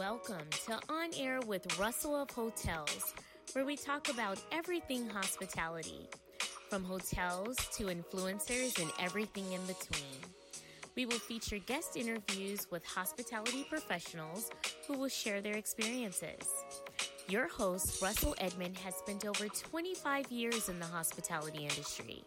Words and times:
Welcome 0.00 0.48
to 0.64 0.80
On 0.88 1.10
Air 1.18 1.40
with 1.46 1.78
Russell 1.78 2.16
of 2.16 2.30
Hotels, 2.30 3.12
where 3.52 3.66
we 3.66 3.76
talk 3.76 4.08
about 4.08 4.40
everything 4.50 5.06
hospitality, 5.10 6.08
from 6.70 6.84
hotels 6.84 7.58
to 7.76 7.84
influencers 7.84 8.80
and 8.80 8.90
everything 8.98 9.52
in 9.52 9.60
between. 9.66 10.16
We 10.96 11.04
will 11.04 11.18
feature 11.18 11.58
guest 11.58 11.98
interviews 11.98 12.66
with 12.70 12.82
hospitality 12.86 13.66
professionals 13.68 14.48
who 14.86 14.96
will 14.96 15.10
share 15.10 15.42
their 15.42 15.56
experiences. 15.56 16.48
Your 17.28 17.48
host, 17.48 18.00
Russell 18.00 18.34
Edmond, 18.38 18.78
has 18.78 18.94
spent 18.94 19.26
over 19.26 19.48
25 19.48 20.32
years 20.32 20.70
in 20.70 20.80
the 20.80 20.86
hospitality 20.86 21.64
industry, 21.64 22.24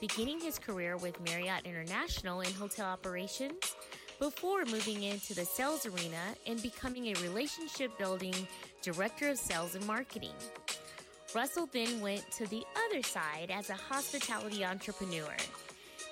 beginning 0.00 0.40
his 0.40 0.58
career 0.58 0.96
with 0.96 1.20
Marriott 1.24 1.66
International 1.66 2.40
in 2.40 2.52
hotel 2.54 2.86
operations 2.86 3.76
before 4.22 4.64
moving 4.66 5.02
into 5.02 5.34
the 5.34 5.44
sales 5.44 5.84
arena 5.84 6.36
and 6.46 6.62
becoming 6.62 7.08
a 7.08 7.20
relationship 7.22 7.90
building 7.98 8.32
director 8.80 9.28
of 9.30 9.36
sales 9.36 9.74
and 9.74 9.84
marketing. 9.84 10.30
Russell 11.34 11.68
then 11.72 12.00
went 12.00 12.30
to 12.30 12.46
the 12.46 12.62
other 12.86 13.02
side 13.02 13.50
as 13.50 13.68
a 13.68 13.74
hospitality 13.74 14.64
entrepreneur. 14.64 15.34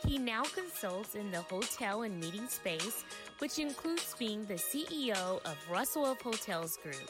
He 0.05 0.19
now 0.19 0.43
consults 0.43 1.15
in 1.15 1.31
the 1.31 1.43
hotel 1.43 2.03
and 2.03 2.19
meeting 2.19 2.49
space, 2.49 3.05
which 3.39 3.61
includes 3.61 4.17
being 4.19 4.45
the 4.45 4.55
CEO 4.55 5.41
of 5.45 5.57
Russell 5.71 6.05
of 6.05 6.21
Hotels 6.21 6.79
Group. 6.79 7.09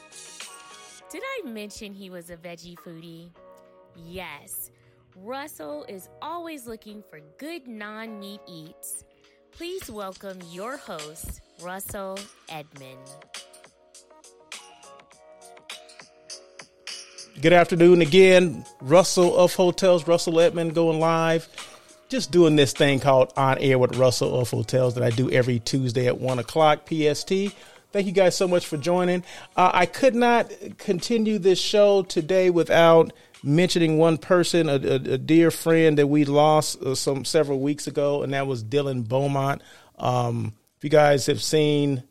Did 1.11 1.23
I 1.25 1.49
mention 1.49 1.95
he 1.95 2.11
was 2.11 2.29
a 2.29 2.37
veggie 2.37 2.77
foodie? 2.77 3.31
Yes. 3.97 4.71
Russell 5.17 5.87
is 5.89 6.11
always 6.21 6.67
looking 6.67 7.03
for 7.09 7.21
good 7.39 7.67
non 7.67 8.21
meat 8.21 8.41
eats. 8.47 9.07
Please 9.61 9.91
welcome 9.91 10.39
your 10.51 10.79
host, 10.79 11.43
Russell 11.61 12.19
Edmond. 12.49 12.97
Good 17.43 17.53
afternoon 17.53 18.01
again. 18.01 18.65
Russell 18.81 19.37
of 19.37 19.53
Hotels, 19.53 20.09
Russell 20.09 20.41
Edmond 20.41 20.75
going 20.75 20.99
live. 20.99 21.47
Just 22.09 22.31
doing 22.31 22.57
this 22.57 22.73
thing 22.73 23.01
called 23.01 23.35
On 23.37 23.59
Air 23.59 23.79
with 23.79 23.97
Russell 23.97 24.41
of 24.41 24.49
Hotels 24.49 24.95
that 24.95 25.05
I 25.05 25.11
do 25.11 25.31
every 25.31 25.59
Tuesday 25.59 26.07
at 26.07 26.19
1 26.19 26.39
o'clock 26.39 26.89
PST. 26.89 27.31
Thank 27.93 28.07
you 28.07 28.13
guys 28.13 28.35
so 28.35 28.49
much 28.49 28.67
for 28.67 28.79
joining. 28.79 29.25
Uh, 29.59 29.73
I 29.75 29.85
could 29.85 30.15
not 30.15 30.51
continue 30.79 31.39
this 31.39 31.61
show 31.61 32.03
today 32.03 32.49
without 32.49 33.13
mentioning 33.43 33.99
one 33.99 34.19
person, 34.19 34.69
a, 34.69 34.75
a, 34.75 34.95
a 34.95 35.19
dear 35.19 35.51
friend 35.51 35.99
that 35.99 36.07
we 36.07 36.25
lost 36.25 36.81
uh, 36.83 36.95
some 36.95 37.25
several 37.25 37.61
weeks 37.61 37.87
ago, 37.87 38.23
and 38.23 38.33
that 38.35 38.47
was 38.47 38.63
Dylan 38.65 39.07
Beaumont. 39.07 39.63
Um, 39.99 40.55
if 40.77 40.85
you 40.85 40.91
guys 40.91 41.27
have 41.27 41.43
seen, 41.43 42.03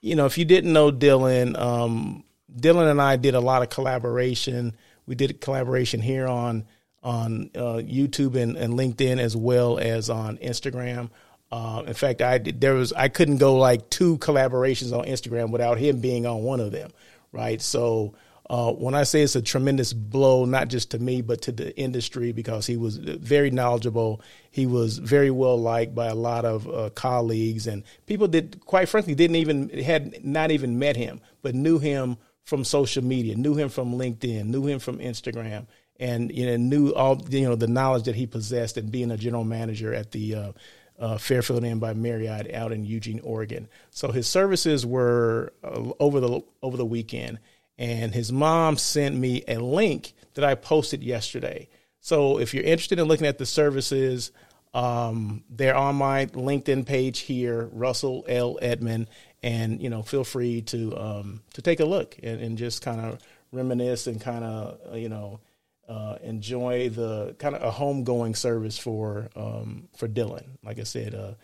you 0.00 0.16
know, 0.16 0.26
if 0.26 0.38
you 0.38 0.44
didn't 0.44 0.72
know 0.72 0.92
Dylan, 0.92 1.58
um, 1.58 2.24
Dylan 2.54 2.90
and 2.90 3.00
I 3.00 3.16
did 3.16 3.34
a 3.34 3.40
lot 3.40 3.62
of 3.62 3.70
collaboration. 3.70 4.76
We 5.06 5.14
did 5.14 5.30
a 5.30 5.34
collaboration 5.34 6.00
here 6.00 6.26
on 6.26 6.66
on 7.02 7.50
uh, 7.54 7.80
YouTube 7.84 8.34
and, 8.34 8.56
and 8.56 8.74
LinkedIn 8.74 9.18
as 9.20 9.36
well 9.36 9.78
as 9.78 10.10
on 10.10 10.38
Instagram. 10.38 11.10
Uh, 11.52 11.84
in 11.86 11.94
fact, 11.94 12.20
I 12.20 12.38
there 12.38 12.74
was 12.74 12.92
I 12.92 13.08
couldn't 13.08 13.38
go 13.38 13.56
like 13.56 13.88
two 13.90 14.18
collaborations 14.18 14.96
on 14.96 15.04
Instagram 15.04 15.50
without 15.50 15.78
him 15.78 16.00
being 16.00 16.26
on 16.26 16.42
one 16.42 16.60
of 16.60 16.72
them, 16.72 16.90
right? 17.32 17.62
So 17.62 18.14
uh, 18.48 18.72
when 18.72 18.94
I 18.94 19.02
say 19.02 19.22
it's 19.22 19.34
a 19.34 19.42
tremendous 19.42 19.92
blow, 19.92 20.44
not 20.44 20.68
just 20.68 20.92
to 20.92 20.98
me, 20.98 21.20
but 21.20 21.42
to 21.42 21.52
the 21.52 21.76
industry, 21.76 22.32
because 22.32 22.66
he 22.66 22.76
was 22.76 22.96
very 22.96 23.50
knowledgeable. 23.50 24.20
He 24.50 24.66
was 24.66 24.98
very 24.98 25.30
well 25.30 25.60
liked 25.60 25.94
by 25.94 26.06
a 26.06 26.14
lot 26.14 26.44
of 26.44 26.68
uh, 26.68 26.90
colleagues 26.90 27.66
and 27.66 27.82
people 28.06 28.28
that, 28.28 28.64
quite 28.64 28.88
frankly, 28.88 29.14
didn't 29.14 29.36
even, 29.36 29.68
had 29.68 30.24
not 30.24 30.50
even 30.50 30.78
met 30.78 30.96
him, 30.96 31.20
but 31.42 31.54
knew 31.54 31.78
him 31.78 32.18
from 32.44 32.64
social 32.64 33.02
media, 33.02 33.34
knew 33.34 33.54
him 33.54 33.68
from 33.68 33.94
LinkedIn, 33.94 34.46
knew 34.46 34.64
him 34.66 34.78
from 34.78 34.98
Instagram, 34.98 35.66
and 35.98 36.30
you 36.30 36.46
know, 36.46 36.56
knew 36.56 36.92
all, 36.92 37.20
you 37.28 37.48
know, 37.48 37.56
the 37.56 37.66
knowledge 37.66 38.04
that 38.04 38.14
he 38.14 38.26
possessed 38.26 38.76
and 38.76 38.92
being 38.92 39.10
a 39.10 39.16
general 39.16 39.44
manager 39.44 39.92
at 39.92 40.12
the, 40.12 40.34
uh, 40.34 40.52
uh, 40.98 41.18
Fairfield 41.18 41.64
Inn 41.64 41.78
by 41.78 41.92
Marriott 41.92 42.52
out 42.54 42.72
in 42.72 42.84
Eugene, 42.84 43.20
Oregon. 43.22 43.68
So 43.90 44.10
his 44.12 44.26
services 44.26 44.86
were 44.86 45.52
uh, 45.62 45.90
over 46.00 46.20
the 46.20 46.40
over 46.62 46.76
the 46.76 46.86
weekend, 46.86 47.38
and 47.78 48.14
his 48.14 48.32
mom 48.32 48.76
sent 48.76 49.14
me 49.14 49.44
a 49.48 49.58
link 49.58 50.14
that 50.34 50.44
I 50.44 50.54
posted 50.54 51.02
yesterday. 51.02 51.68
So 52.00 52.38
if 52.38 52.54
you're 52.54 52.64
interested 52.64 52.98
in 52.98 53.06
looking 53.08 53.26
at 53.26 53.38
the 53.38 53.46
services, 53.46 54.32
um, 54.74 55.42
they're 55.50 55.76
on 55.76 55.96
my 55.96 56.26
LinkedIn 56.26 56.86
page 56.86 57.20
here, 57.20 57.68
Russell 57.72 58.24
L. 58.28 58.58
Edmond, 58.60 59.08
and 59.42 59.82
you 59.82 59.90
know, 59.90 60.02
feel 60.02 60.24
free 60.24 60.62
to 60.62 60.96
um, 60.96 61.42
to 61.54 61.62
take 61.62 61.80
a 61.80 61.84
look 61.84 62.16
and, 62.22 62.40
and 62.40 62.58
just 62.58 62.82
kind 62.82 63.00
of 63.00 63.18
reminisce 63.52 64.06
and 64.06 64.20
kind 64.20 64.44
of 64.44 64.78
uh, 64.92 64.96
you 64.96 65.08
know 65.08 65.40
uh, 65.88 66.16
enjoy 66.22 66.88
the 66.90 67.34
kind 67.38 67.54
of 67.54 67.62
a 67.62 67.76
homegoing 67.76 68.36
service 68.36 68.78
for 68.78 69.28
um, 69.34 69.88
for 69.96 70.08
Dylan. 70.08 70.44
Like 70.62 70.78
I 70.78 70.84
said, 70.84 71.14
uh, 71.14 71.34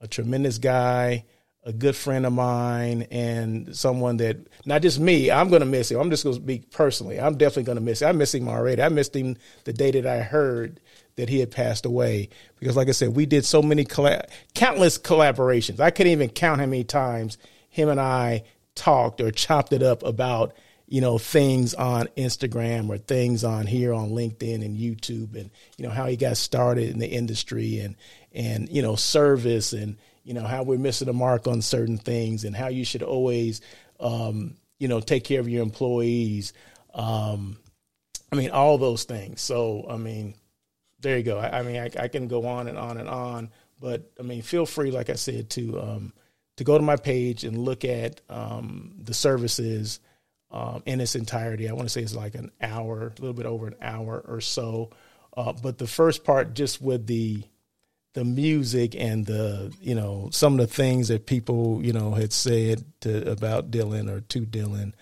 a 0.00 0.08
tremendous 0.08 0.58
guy 0.58 1.24
a 1.64 1.72
good 1.72 1.94
friend 1.94 2.26
of 2.26 2.32
mine 2.32 3.06
and 3.10 3.74
someone 3.76 4.16
that 4.16 4.36
not 4.66 4.82
just 4.82 4.98
me, 4.98 5.30
I'm 5.30 5.48
going 5.48 5.60
to 5.60 5.66
miss 5.66 5.90
him. 5.90 6.00
I'm 6.00 6.10
just 6.10 6.24
going 6.24 6.34
to 6.36 6.42
speak 6.42 6.70
personally. 6.72 7.20
I'm 7.20 7.36
definitely 7.36 7.64
going 7.64 7.76
to 7.76 7.82
miss 7.82 8.02
him. 8.02 8.08
I 8.08 8.12
miss 8.12 8.34
him 8.34 8.48
already. 8.48 8.82
I 8.82 8.88
missed 8.88 9.14
him 9.14 9.36
the 9.64 9.72
day 9.72 9.92
that 9.92 10.06
I 10.06 10.18
heard 10.22 10.80
that 11.16 11.28
he 11.28 11.38
had 11.40 11.50
passed 11.50 11.86
away 11.86 12.30
because, 12.58 12.76
like 12.76 12.88
I 12.88 12.92
said, 12.92 13.14
we 13.14 13.26
did 13.26 13.44
so 13.44 13.62
many 13.62 13.84
countless 13.84 14.98
collaborations. 14.98 15.78
I 15.78 15.90
couldn't 15.90 16.12
even 16.12 16.30
count 16.30 16.60
how 16.60 16.66
many 16.66 16.84
times 16.84 17.38
him 17.68 17.88
and 17.88 18.00
I 18.00 18.44
talked 18.74 19.20
or 19.20 19.30
chopped 19.30 19.72
it 19.72 19.82
up 19.82 20.02
about 20.02 20.54
you 20.88 21.00
know 21.00 21.16
things 21.16 21.74
on 21.74 22.08
Instagram 22.16 22.88
or 22.90 22.98
things 22.98 23.44
on 23.44 23.66
here 23.66 23.92
on 23.92 24.10
LinkedIn 24.10 24.64
and 24.64 24.78
YouTube 24.78 25.36
and 25.36 25.50
you 25.78 25.86
know 25.86 25.90
how 25.90 26.06
he 26.06 26.16
got 26.16 26.36
started 26.36 26.90
in 26.90 26.98
the 26.98 27.08
industry 27.08 27.78
and 27.80 27.96
and 28.32 28.68
you 28.68 28.82
know 28.82 28.96
service 28.96 29.72
and 29.72 29.96
you 30.24 30.34
know 30.34 30.44
how 30.44 30.62
we're 30.62 30.78
missing 30.78 31.06
the 31.06 31.12
mark 31.12 31.46
on 31.46 31.62
certain 31.62 31.98
things 31.98 32.44
and 32.44 32.54
how 32.54 32.68
you 32.68 32.84
should 32.84 33.02
always 33.02 33.60
um, 34.00 34.56
you 34.78 34.88
know 34.88 35.00
take 35.00 35.24
care 35.24 35.40
of 35.40 35.48
your 35.48 35.62
employees. 35.62 36.52
Um, 36.94 37.58
i 38.30 38.36
mean 38.36 38.50
all 38.50 38.78
those 38.78 39.04
things. 39.04 39.40
So 39.40 39.86
i 39.88 39.96
mean 39.96 40.34
there 41.00 41.16
you 41.16 41.24
go. 41.24 41.38
I, 41.38 41.60
I 41.60 41.62
mean 41.62 41.76
I, 41.76 41.90
I, 41.98 42.08
can 42.08 42.28
go 42.28 42.46
on 42.46 42.68
and 42.68 42.78
on 42.78 42.98
and 42.98 43.08
on 43.08 43.50
but 43.80 44.10
i 44.20 44.22
mean 44.22 44.42
feel 44.42 44.66
free 44.66 44.90
like 44.90 45.10
i 45.10 45.14
said 45.14 45.50
to 45.50 45.80
um, 45.80 46.12
to 46.56 46.64
go 46.64 46.76
to 46.76 46.84
my 46.84 46.96
page 46.96 47.44
and 47.44 47.58
look 47.58 47.84
at 47.84 48.20
um, 48.28 48.94
the 49.02 49.14
services 49.14 50.00
um, 50.50 50.82
in 50.86 51.00
its 51.00 51.14
entirety. 51.14 51.68
I 51.68 51.72
want 51.72 51.86
to 51.86 51.88
say 51.88 52.02
it's 52.02 52.14
like 52.14 52.34
an 52.34 52.50
hour 52.60 53.06
a 53.06 53.20
little 53.20 53.32
bit 53.32 53.46
over 53.46 53.66
an 53.66 53.76
hour 53.80 54.22
or 54.26 54.40
so. 54.40 54.90
Uh, 55.36 55.52
but 55.54 55.78
the 55.78 55.86
first 55.86 56.24
part 56.24 56.54
just 56.54 56.82
with 56.82 57.06
the 57.06 57.42
the 58.14 58.24
music 58.24 58.94
and 58.94 59.26
the 59.26 59.72
you 59.80 59.94
know 59.94 60.28
some 60.32 60.54
of 60.54 60.58
the 60.58 60.74
things 60.74 61.08
that 61.08 61.26
people 61.26 61.80
you 61.82 61.92
know 61.92 62.12
had 62.12 62.32
said 62.32 62.84
to 63.00 63.30
about 63.30 63.70
Dylan 63.70 64.10
or 64.10 64.20
to 64.20 64.40
Dylan 64.46 64.92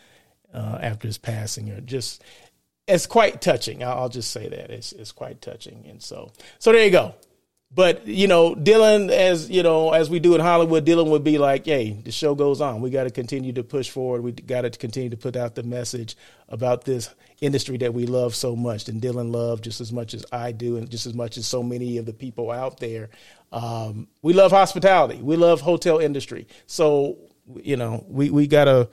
uh, 0.55 0.79
after 0.81 1.09
his 1.09 1.19
passing 1.19 1.71
are 1.71 1.81
just 1.81 2.23
it's 2.87 3.07
quite 3.07 3.41
touching. 3.41 3.85
I'll, 3.85 3.99
I'll 4.03 4.09
just 4.09 4.31
say 4.31 4.49
that 4.49 4.71
it's 4.71 4.93
it's 4.93 5.13
quite 5.13 5.41
touching, 5.41 5.87
and 5.89 6.03
so 6.03 6.33
so 6.59 6.73
there 6.73 6.85
you 6.85 6.91
go. 6.91 7.15
But 7.73 8.07
you 8.09 8.27
know, 8.27 8.57
Dylan, 8.57 9.11
as 9.11 9.49
you 9.49 9.63
know, 9.63 9.93
as 9.93 10.11
we 10.11 10.19
do 10.19 10.35
in 10.35 10.41
Hollywood, 10.41 10.85
Dylan 10.85 11.09
would 11.11 11.23
be 11.23 11.39
like, 11.39 11.67
"Hey, 11.67 11.93
the 11.93 12.11
show 12.11 12.35
goes 12.35 12.61
on. 12.61 12.81
We 12.81 12.91
got 12.91 13.05
to 13.05 13.11
continue 13.11 13.53
to 13.53 13.63
push 13.63 13.89
forward. 13.89 14.23
We 14.23 14.33
got 14.33 14.63
to 14.63 14.71
continue 14.71 15.11
to 15.11 15.17
put 15.17 15.37
out 15.37 15.55
the 15.55 15.63
message 15.63 16.17
about 16.49 16.85
this 16.85 17.15
industry 17.41 17.77
that 17.79 17.95
we 17.95 18.07
love 18.07 18.35
so 18.35 18.57
much, 18.57 18.89
and 18.89 19.01
Dylan 19.01 19.31
loved 19.33 19.63
just 19.63 19.81
as 19.81 19.93
much 19.93 20.15
as 20.15 20.27
I 20.33 20.51
do, 20.51 20.79
and 20.79 20.91
just 20.91 21.07
as 21.07 21.15
much 21.15 21.37
as 21.37 21.47
so 21.47 21.63
many 21.63 21.99
of 21.99 22.07
the 22.07 22.13
people 22.13 22.51
out 22.51 22.81
there. 22.81 23.09
Um, 23.53 24.09
we 24.21 24.33
love 24.33 24.51
hospitality. 24.51 25.23
We 25.23 25.37
love 25.37 25.61
hotel 25.61 25.99
industry. 25.99 26.49
So 26.67 27.19
you 27.63 27.77
know, 27.77 28.05
we 28.09 28.31
we 28.31 28.47
gotta 28.47 28.89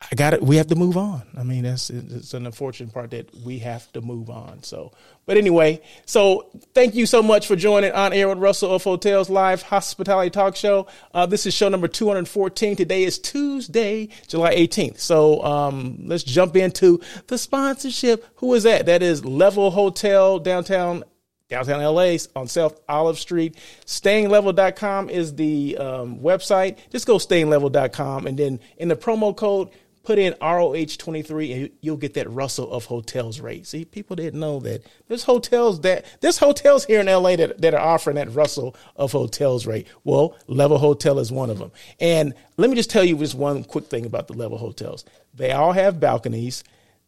I 0.00 0.14
got 0.14 0.32
it. 0.32 0.42
We 0.42 0.56
have 0.56 0.68
to 0.68 0.76
move 0.76 0.96
on. 0.96 1.22
I 1.36 1.42
mean, 1.42 1.64
that's 1.64 1.90
it's 1.90 2.32
an 2.32 2.46
unfortunate 2.46 2.94
part 2.94 3.10
that 3.10 3.34
we 3.44 3.58
have 3.58 3.92
to 3.92 4.00
move 4.00 4.30
on. 4.30 4.62
So, 4.62 4.92
but 5.26 5.36
anyway, 5.36 5.82
so 6.06 6.48
thank 6.72 6.94
you 6.94 7.04
so 7.04 7.20
much 7.20 7.48
for 7.48 7.56
joining 7.56 7.90
on 7.92 8.12
air 8.12 8.28
with 8.28 8.38
Russell 8.38 8.72
of 8.72 8.84
Hotels 8.84 9.28
Live 9.28 9.62
Hospitality 9.62 10.30
Talk 10.30 10.54
Show. 10.54 10.86
Uh, 11.12 11.26
this 11.26 11.46
is 11.46 11.52
show 11.52 11.68
number 11.68 11.88
214. 11.88 12.76
Today 12.76 13.02
is 13.02 13.18
Tuesday, 13.18 14.08
July 14.28 14.54
18th. 14.54 15.00
So 15.00 15.42
um, 15.42 15.98
let's 16.06 16.22
jump 16.22 16.54
into 16.56 17.00
the 17.26 17.36
sponsorship. 17.36 18.24
Who 18.36 18.54
is 18.54 18.62
that? 18.62 18.86
That 18.86 19.02
is 19.02 19.24
Level 19.24 19.72
Hotel 19.72 20.38
downtown 20.38 21.02
downtown 21.48 21.82
LA 21.82 22.16
on 22.36 22.46
South 22.46 22.80
Olive 22.88 23.18
Street. 23.18 23.56
Stayinglevel.com 23.84 25.10
is 25.10 25.34
the 25.34 25.76
um, 25.78 26.20
website. 26.20 26.76
Just 26.90 27.06
go 27.06 27.16
stayinglevel.com 27.16 28.26
and 28.26 28.38
then 28.38 28.60
in 28.76 28.88
the 28.88 28.96
promo 28.96 29.36
code 29.36 29.70
put 30.02 30.18
in 30.18 30.32
ROH23 30.34 31.54
and 31.54 31.70
you'll 31.80 31.96
get 31.96 32.14
that 32.14 32.30
Russell 32.30 32.72
of 32.72 32.86
hotels 32.86 33.40
rate. 33.40 33.66
See, 33.66 33.84
people 33.84 34.16
didn't 34.16 34.40
know 34.40 34.60
that 34.60 34.82
there's 35.08 35.24
hotels 35.24 35.80
that 35.82 36.04
there's 36.20 36.38
hotels 36.38 36.84
here 36.84 37.00
in 37.00 37.06
LA 37.06 37.36
that, 37.36 37.60
that 37.60 37.74
are 37.74 37.80
offering 37.80 38.16
that 38.16 38.34
Russell 38.34 38.76
of 38.96 39.12
hotels 39.12 39.66
rate. 39.66 39.86
Well, 40.04 40.36
Level 40.46 40.78
Hotel 40.78 41.18
is 41.18 41.30
one 41.30 41.50
of 41.50 41.58
them. 41.58 41.72
And 42.00 42.34
let 42.56 42.70
me 42.70 42.76
just 42.76 42.90
tell 42.90 43.04
you 43.04 43.16
just 43.16 43.34
one 43.34 43.64
quick 43.64 43.86
thing 43.86 44.06
about 44.06 44.28
the 44.28 44.34
Level 44.34 44.58
hotels. 44.58 45.04
They 45.34 45.52
all 45.52 45.72
have 45.72 46.00
balconies, 46.00 46.64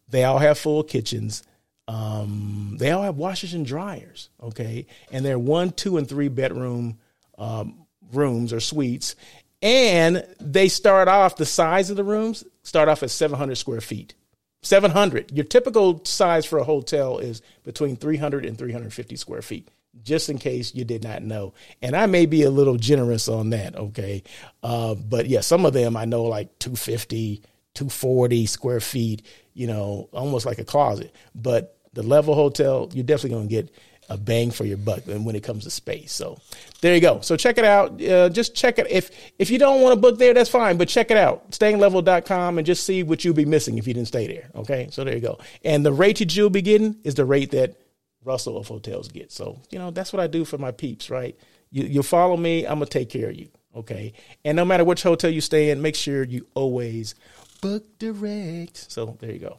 they 0.09 0.25
all 0.25 0.39
have 0.39 0.59
full 0.59 0.83
kitchens. 0.83 1.43
Um, 1.89 2.77
they 2.79 2.93
all 2.93 3.03
have 3.03 3.17
washers 3.17 3.53
and 3.53 3.67
dryers, 3.67 4.31
okay, 4.41 4.87
and 5.11 5.25
they're 5.25 5.41
one, 5.41 5.71
two, 5.71 5.97
and 5.97 6.09
three 6.09 6.29
bedroom 6.29 6.99
um, 7.37 7.85
rooms 8.13 8.53
or 8.53 8.61
suites, 8.61 9.17
and 9.61 10.25
they 10.39 10.69
start 10.69 11.09
off 11.09 11.35
the 11.35 11.47
size 11.47 11.91
of 11.91 11.97
the 11.97 12.05
rooms 12.05 12.45
start 12.63 12.89
off 12.89 13.03
at 13.03 13.11
700 13.11 13.57
square 13.57 13.81
feet. 13.81 14.15
700. 14.63 15.33
Your 15.33 15.45
typical 15.45 16.05
size 16.05 16.45
for 16.45 16.59
a 16.59 16.65
hotel 16.65 17.19
is 17.19 17.41
between 17.65 17.97
300 17.97 18.45
and 18.45 18.59
350 18.59 19.17
square 19.17 19.43
feet, 19.43 19.69
just 20.03 20.29
in 20.29 20.39
case 20.39 20.75
you 20.75 20.85
did 20.85 21.03
not 21.03 21.23
know. 21.23 21.55
And 21.81 21.97
I 21.97 22.07
may 22.07 22.27
be 22.27 22.43
a 22.43 22.51
little 22.51 22.77
generous 22.77 23.29
on 23.29 23.51
that, 23.51 23.75
okay? 23.77 24.23
Uh, 24.63 24.95
but 24.95 25.27
yeah, 25.27 25.41
some 25.41 25.65
of 25.65 25.73
them 25.73 25.97
I 25.97 26.05
know 26.05 26.25
like 26.25 26.59
250, 26.59 27.37
240 27.75 28.47
square 28.47 28.81
feet, 28.81 29.23
you 29.55 29.67
know, 29.67 30.09
almost 30.13 30.45
like 30.45 30.59
a 30.59 30.65
closet. 30.65 31.15
But 31.35 31.79
the 31.95 32.03
level 32.03 32.35
hotel, 32.35 32.91
you're 32.93 33.05
definitely 33.05 33.31
going 33.31 33.49
to 33.49 33.55
get 33.55 33.75
a 34.11 34.17
bang 34.17 34.51
for 34.51 34.65
your 34.65 34.77
buck 34.77 35.05
when 35.07 35.37
it 35.37 35.43
comes 35.43 35.65
to 35.65 35.71
space. 35.71 36.13
So 36.13 36.39
there 36.81 36.95
you 36.95 37.01
go. 37.01 37.21
So 37.21 37.37
check 37.37 37.59
it 37.59 37.65
out. 37.65 38.03
Uh, 38.03 38.29
just 38.29 38.55
check 38.55 38.79
it. 38.79 38.87
If 38.91 39.11
if 39.39 39.51
you 39.51 39.59
don't 39.59 39.81
want 39.81 39.95
to 39.95 40.01
book 40.01 40.19
there, 40.19 40.35
that's 40.35 40.51
fine. 40.51 40.77
But 40.77 40.89
check 40.89 41.11
it 41.11 41.17
out. 41.17 41.53
Stayinglevel.com 41.53 42.59
and 42.59 42.67
just 42.67 42.85
see 42.85 43.05
what 43.05 43.25
you'll 43.25 43.35
be 43.35 43.45
missing 43.45 43.79
if 43.79 43.87
you 43.87 43.95
didn't 43.95 44.09
stay 44.09 44.27
there. 44.27 44.51
Okay. 44.57 44.89
So 44.91 45.05
there 45.05 45.15
you 45.15 45.21
go. 45.21 45.39
And 45.65 45.87
the 45.87 45.93
rate 45.93 46.19
that 46.19 46.35
you'll 46.35 46.51
be 46.51 46.61
getting 46.61 46.97
is 47.05 47.15
the 47.15 47.25
rate 47.25 47.53
that 47.53 47.77
Russell 48.25 48.59
of 48.59 48.67
hotels 48.67 49.09
get. 49.09 49.33
So, 49.33 49.59
you 49.71 49.79
know, 49.79 49.91
that's 49.91 50.13
what 50.13 50.21
I 50.21 50.27
do 50.27 50.45
for 50.45 50.59
my 50.59 50.73
peeps, 50.73 51.09
right? 51.09 51.39
You, 51.71 51.85
you 51.85 52.03
follow 52.03 52.37
me, 52.37 52.67
I'm 52.67 52.81
to 52.81 52.87
take 52.87 53.09
care 53.09 53.31
of 53.31 53.37
you. 53.37 53.49
Okay. 53.77 54.13
And 54.45 54.57
no 54.57 54.65
matter 54.65 54.85
which 54.85 55.03
hotel 55.05 55.31
you 55.31 55.41
stay 55.41 55.71
in, 55.71 55.81
make 55.81 55.95
sure 55.95 56.25
you 56.25 56.47
always 56.55 57.15
book 57.61 57.85
direct. 57.99 58.91
So 58.91 59.17
there 59.21 59.31
you 59.31 59.39
go. 59.39 59.59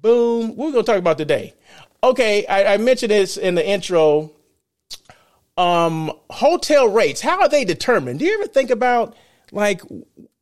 Boom. 0.00 0.56
What 0.56 0.74
we're 0.74 0.82
to 0.82 0.82
talk 0.82 0.98
about 0.98 1.16
today 1.16 1.54
okay, 2.10 2.46
I, 2.46 2.74
I 2.74 2.76
mentioned 2.76 3.10
this 3.10 3.36
in 3.36 3.54
the 3.54 3.66
intro. 3.66 4.32
Um, 5.56 6.12
hotel 6.30 6.88
rates, 6.88 7.20
how 7.20 7.40
are 7.40 7.48
they 7.48 7.64
determined? 7.64 8.18
Do 8.18 8.24
you 8.24 8.34
ever 8.34 8.48
think 8.48 8.70
about 8.70 9.16
like 9.52 9.82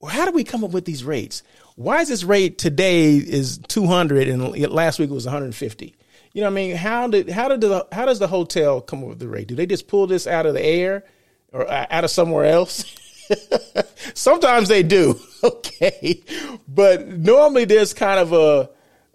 how 0.09 0.25
do 0.25 0.33
we 0.33 0.45
come 0.45 0.65
up 0.65 0.71
with 0.71 0.85
these 0.85 1.05
rates? 1.05 1.43
Why 1.77 2.01
is 2.01 2.09
this 2.09 2.25
rate 2.25 2.59
today 2.59 3.17
is 3.17 3.59
200 3.69 4.29
and 4.29 4.57
last 4.71 4.99
week 4.99 5.11
it 5.11 5.15
was 5.15 5.27
150? 5.27 5.95
You 6.33 6.41
know 6.41 6.47
what 6.47 6.53
I 6.53 6.55
mean? 6.55 6.77
How 6.77 7.09
did 7.09 7.29
how 7.29 7.49
did 7.49 7.61
the 7.61 7.87
how 7.93 8.07
does 8.07 8.19
the 8.19 8.27
hotel 8.27 8.81
come 8.81 9.03
up 9.03 9.11
with 9.11 9.19
the 9.19 9.29
rate? 9.29 9.49
Do 9.49 9.55
they 9.55 9.67
just 9.67 9.87
pull 9.87 10.07
this 10.07 10.27
out 10.27 10.47
of 10.47 10.55
the 10.55 10.65
air 10.65 11.05
or 11.53 11.71
out 11.71 12.05
of 12.05 12.11
somewhere 12.11 12.47
else? 12.47 12.85
Sometimes 14.15 14.69
they 14.69 14.83
do, 14.83 15.21
okay, 15.45 16.23
but 16.67 17.07
normally 17.07 17.67
there's 17.67 17.93
kind 17.93 18.19
of 18.19 18.33
a 18.33 18.71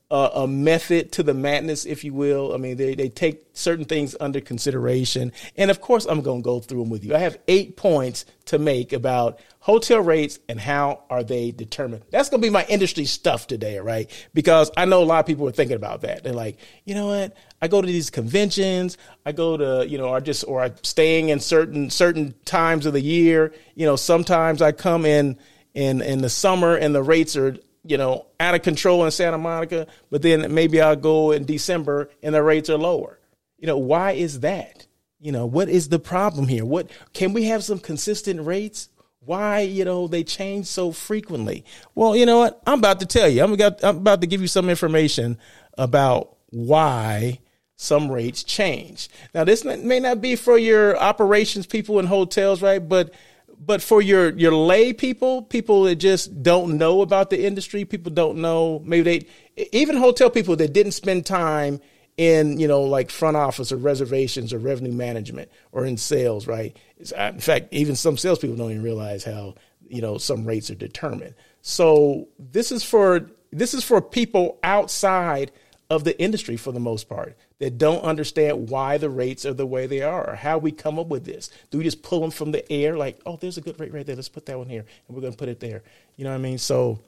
uh, 0.10 0.30
a 0.36 0.48
method 0.48 1.12
to 1.12 1.24
the 1.24 1.34
madness, 1.34 1.86
if 1.86 2.04
you 2.04 2.14
will. 2.14 2.54
I 2.54 2.58
mean, 2.58 2.78
they, 2.78 2.96
they 2.96 3.10
take 3.10 3.46
certain 3.52 3.84
things 3.84 4.16
under 4.20 4.40
consideration. 4.40 5.34
And 5.58 5.70
of 5.70 5.82
course, 5.82 6.06
I'm 6.06 6.22
going 6.22 6.42
to 6.42 6.46
go 6.46 6.60
through 6.62 6.80
them 6.80 6.90
with 6.90 7.04
you. 7.04 7.14
I 7.14 7.20
have 7.20 7.38
eight 7.48 7.76
points 7.76 8.26
to 8.46 8.58
make 8.58 8.94
about 8.94 9.40
hotel 9.60 10.00
rates 10.00 10.40
and 10.48 10.62
how 10.62 11.04
are 11.10 11.26
they 11.26 11.52
determined. 11.52 12.04
That's 12.10 12.30
going 12.30 12.42
to 12.42 12.48
be 12.48 12.52
my 12.52 12.66
industry 12.70 13.04
stuff 13.04 13.48
today, 13.48 13.80
right? 13.80 14.10
Because 14.34 14.72
I 14.78 14.86
know 14.86 15.04
a 15.04 15.06
lot 15.06 15.20
of 15.20 15.26
people 15.26 15.46
are 15.50 15.52
thinking 15.52 15.76
about 15.76 16.02
that. 16.02 16.24
They're 16.24 16.32
like, 16.32 16.58
you 16.86 16.96
know 16.96 17.08
what? 17.08 17.36
I 17.62 17.68
go 17.68 17.82
to 17.82 17.88
these 17.88 18.10
conventions. 18.10 18.98
I 19.26 19.34
go 19.34 19.58
to, 19.58 19.86
you 19.90 19.98
know, 19.98 20.08
or 20.08 20.22
just, 20.22 20.46
or 20.48 20.62
I'm 20.62 20.76
staying 20.84 21.30
in 21.30 21.42
certain, 21.42 21.90
certain 21.90 22.34
times 22.46 22.86
of 22.86 22.94
the 22.94 23.02
year. 23.02 23.54
You 23.76 23.86
know, 23.86 23.98
sometimes 23.98 24.62
I 24.62 24.72
come 24.72 25.06
in, 25.06 25.38
in, 25.74 26.02
in 26.02 26.22
the 26.22 26.30
summer 26.30 26.76
and 26.76 26.96
the 26.96 27.04
rates 27.04 27.36
are 27.36 27.58
you 27.88 27.98
know, 27.98 28.26
out 28.40 28.56
of 28.56 28.62
control 28.62 29.06
in 29.06 29.12
Santa 29.12 29.38
Monica, 29.38 29.88
but 30.10 30.22
then 30.22 30.54
maybe 30.54 30.82
I'll 30.82 30.96
go 30.96 31.32
in 31.32 31.46
December 31.46 32.10
and 32.22 32.36
the 32.36 32.44
rates 32.44 32.70
are 32.70 32.78
lower. 32.78 33.20
You 33.58 33.68
know, 33.68 33.78
why 33.78 34.12
is 34.12 34.42
that? 34.42 34.86
You 35.20 35.32
know, 35.32 35.46
what 35.46 35.70
is 35.70 35.90
the 35.90 36.00
problem 36.00 36.48
here? 36.48 36.66
What 36.66 36.92
can 37.14 37.34
we 37.34 37.46
have 37.46 37.64
some 37.64 37.80
consistent 37.80 38.46
rates? 38.46 38.90
Why, 39.20 39.62
you 39.62 39.84
know, 39.84 40.08
they 40.08 40.24
change 40.24 40.68
so 40.68 40.92
frequently? 40.92 41.66
Well, 41.96 42.16
you 42.16 42.26
know 42.26 42.40
what? 42.40 42.62
I'm 42.68 42.80
about 42.80 43.00
to 43.00 43.06
tell 43.06 43.28
you. 43.28 43.44
I'm 43.44 43.54
about, 43.54 43.84
I'm 43.84 43.98
about 43.98 44.22
to 44.22 44.28
give 44.28 44.42
you 44.42 44.48
some 44.48 44.70
information 44.70 45.38
about 45.78 46.38
why 46.50 47.40
some 47.76 48.12
rates 48.12 48.44
change. 48.44 49.10
Now, 49.34 49.44
this 49.44 49.66
may 49.66 50.00
not 50.00 50.22
be 50.22 50.36
for 50.36 50.58
your 50.58 50.98
operations 50.98 51.68
people 51.68 52.00
in 52.00 52.06
hotels, 52.06 52.62
right? 52.62 52.80
But 52.80 53.14
but 53.60 53.82
for 53.82 54.02
your 54.02 54.30
your 54.38 54.54
lay 54.54 54.94
people, 54.94 55.42
people 55.42 55.84
that 55.84 55.96
just 55.96 56.44
don't 56.44 56.78
know 56.78 57.02
about 57.02 57.30
the 57.30 57.46
industry, 57.46 57.86
people 57.86 58.12
don't 58.12 58.38
know. 58.38 58.82
Maybe 58.86 59.28
they 59.56 59.68
even 59.72 59.98
hotel 59.98 60.30
people 60.30 60.56
that 60.58 60.74
didn't 60.74 60.92
spend 60.92 61.26
time 61.26 61.80
in 62.18 62.60
you 62.60 62.68
know 62.68 62.82
like 62.82 63.10
front 63.10 63.38
office 63.38 63.72
or 63.72 63.78
reservations 63.78 64.54
or 64.54 64.60
revenue 64.60 64.92
management 64.92 65.50
or 65.72 65.86
in 65.86 65.98
sales, 65.98 66.48
right? 66.48 66.78
Uh, 67.18 67.32
in 67.34 67.40
fact, 67.40 67.68
even 67.72 67.96
some 67.96 68.18
salespeople 68.18 68.58
don't 68.58 68.72
even 68.72 68.84
realize 68.84 69.24
how 69.24 69.56
you 69.88 70.02
know 70.02 70.18
some 70.18 70.46
rates 70.46 70.70
are 70.70 70.76
determined. 70.76 71.34
So 71.62 72.28
this 72.38 72.72
is 72.72 72.84
for 72.84 73.30
this 73.52 73.74
is 73.74 73.84
for 73.84 74.02
people 74.02 74.60
outside 74.64 75.52
of 75.90 76.04
the 76.04 76.20
industry 76.22 76.58
for 76.58 76.72
the 76.72 76.80
most 76.80 77.08
part 77.08 77.38
that 77.60 77.78
don't 77.78 78.04
understand 78.04 78.70
why 78.70 78.98
the 78.98 79.10
rates 79.10 79.46
are 79.46 79.54
the 79.54 79.66
way 79.66 79.88
they 79.88 80.02
are 80.02 80.32
or 80.32 80.36
how 80.36 80.58
we 80.58 80.72
come 80.72 81.00
up 81.00 81.08
with 81.08 81.26
this. 81.26 81.50
Do 81.72 81.78
we 81.78 81.84
just 81.84 82.04
pull 82.04 82.20
them 82.20 82.32
from 82.32 82.52
the 82.52 82.70
air 82.72 82.98
like, 82.98 83.20
oh, 83.26 83.38
there's 83.38 83.58
a 83.58 83.62
good 83.62 83.80
rate 83.80 83.94
right 83.94 84.06
there. 84.06 84.16
Let's 84.16 84.30
put 84.30 84.46
that 84.48 84.58
one 84.58 84.70
here 84.70 84.86
and 85.08 85.16
we're 85.16 85.22
going 85.22 85.34
to 85.34 85.38
put 85.38 85.50
it 85.50 85.60
there. 85.60 85.84
You 86.18 86.26
know 86.26 86.32
what 86.32 86.38
I 86.38 86.40
mean? 86.40 86.58
So 86.58 87.00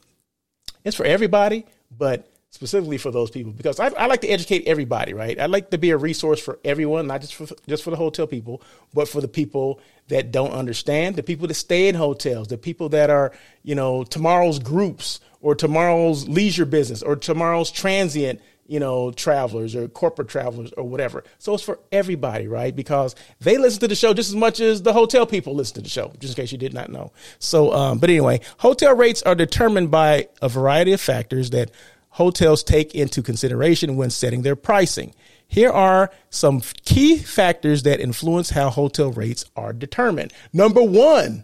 it's 0.86 0.96
for 0.96 1.06
everybody, 1.06 1.66
but 1.96 2.30
specifically 2.52 2.98
for 2.98 3.12
those 3.12 3.30
people 3.30 3.52
because 3.52 3.80
I, 3.80 3.88
I, 3.90 4.08
like 4.08 4.22
to 4.22 4.28
educate 4.28 4.64
everybody, 4.66 5.14
right? 5.14 5.40
I 5.40 5.46
like 5.46 5.70
to 5.70 5.78
be 5.78 5.92
a 5.92 5.98
resource 5.98 6.40
for 6.40 6.58
everyone, 6.66 7.06
not 7.06 7.22
just 7.22 7.36
for 7.36 7.48
just 7.68 7.84
for 7.84 7.92
the 7.92 7.96
hotel 7.96 8.26
people, 8.26 8.62
but 8.94 9.08
for 9.08 9.22
the 9.22 9.28
people 9.28 9.80
that 10.08 10.32
don't 10.32 10.52
understand, 10.52 11.16
the 11.16 11.24
people 11.24 11.48
that 11.48 11.54
stay 11.54 11.90
in 11.90 11.96
hotels, 11.96 12.48
the 12.48 12.58
people 12.58 12.90
that 12.90 13.12
are, 13.12 13.32
you 13.62 13.76
know, 13.76 14.04
tomorrow's 14.04 14.58
groups 14.58 15.20
or 15.42 15.54
tomorrow's 15.54 16.28
leisure 16.28 16.66
business 16.66 17.04
or 17.04 17.16
tomorrow's 17.16 17.70
transient 17.70 18.42
you 18.70 18.80
know, 18.80 19.12
travelers 19.12 19.76
or 19.76 19.88
corporate 19.88 20.28
travelers 20.28 20.72
or 20.74 20.84
whatever. 20.84 21.24
So 21.40 21.54
it's 21.56 21.64
for 21.64 21.80
everybody, 21.92 22.48
right? 22.48 22.76
Because 22.76 23.16
they 23.40 23.58
listen 23.58 23.80
to 23.82 23.88
the 23.88 23.96
show 23.96 24.14
just 24.14 24.30
as 24.30 24.36
much 24.36 24.60
as 24.60 24.84
the 24.84 24.94
hotel 24.94 25.26
people 25.26 25.56
listen 25.56 25.76
to 25.76 25.82
the 25.82 25.90
show, 25.90 26.14
just 26.20 26.38
in 26.38 26.44
case 26.44 26.52
you 26.52 26.58
did 26.58 26.74
not 26.74 26.90
know. 26.90 27.12
So, 27.40 27.74
um, 27.74 27.98
but 27.98 28.10
anyway, 28.10 28.42
hotel 28.60 28.96
rates 28.96 29.24
are 29.24 29.36
determined 29.36 29.90
by 29.90 30.28
a 30.42 30.48
variety 30.48 30.94
of 30.94 31.02
factors 31.02 31.50
that 31.50 31.72
hotels 32.10 32.64
take 32.64 32.94
into 32.94 33.24
consideration 33.24 33.96
when 33.96 34.12
setting 34.12 34.44
their 34.44 34.56
pricing. 34.56 35.16
Here 35.48 35.72
are 35.72 36.12
some 36.30 36.62
key 36.86 37.18
factors 37.18 37.84
that 37.84 38.00
influence 38.00 38.52
how 38.52 38.70
hotel 38.70 39.12
rates 39.12 39.46
are 39.56 39.74
determined. 39.74 40.32
Number 40.54 40.84
one, 40.84 41.44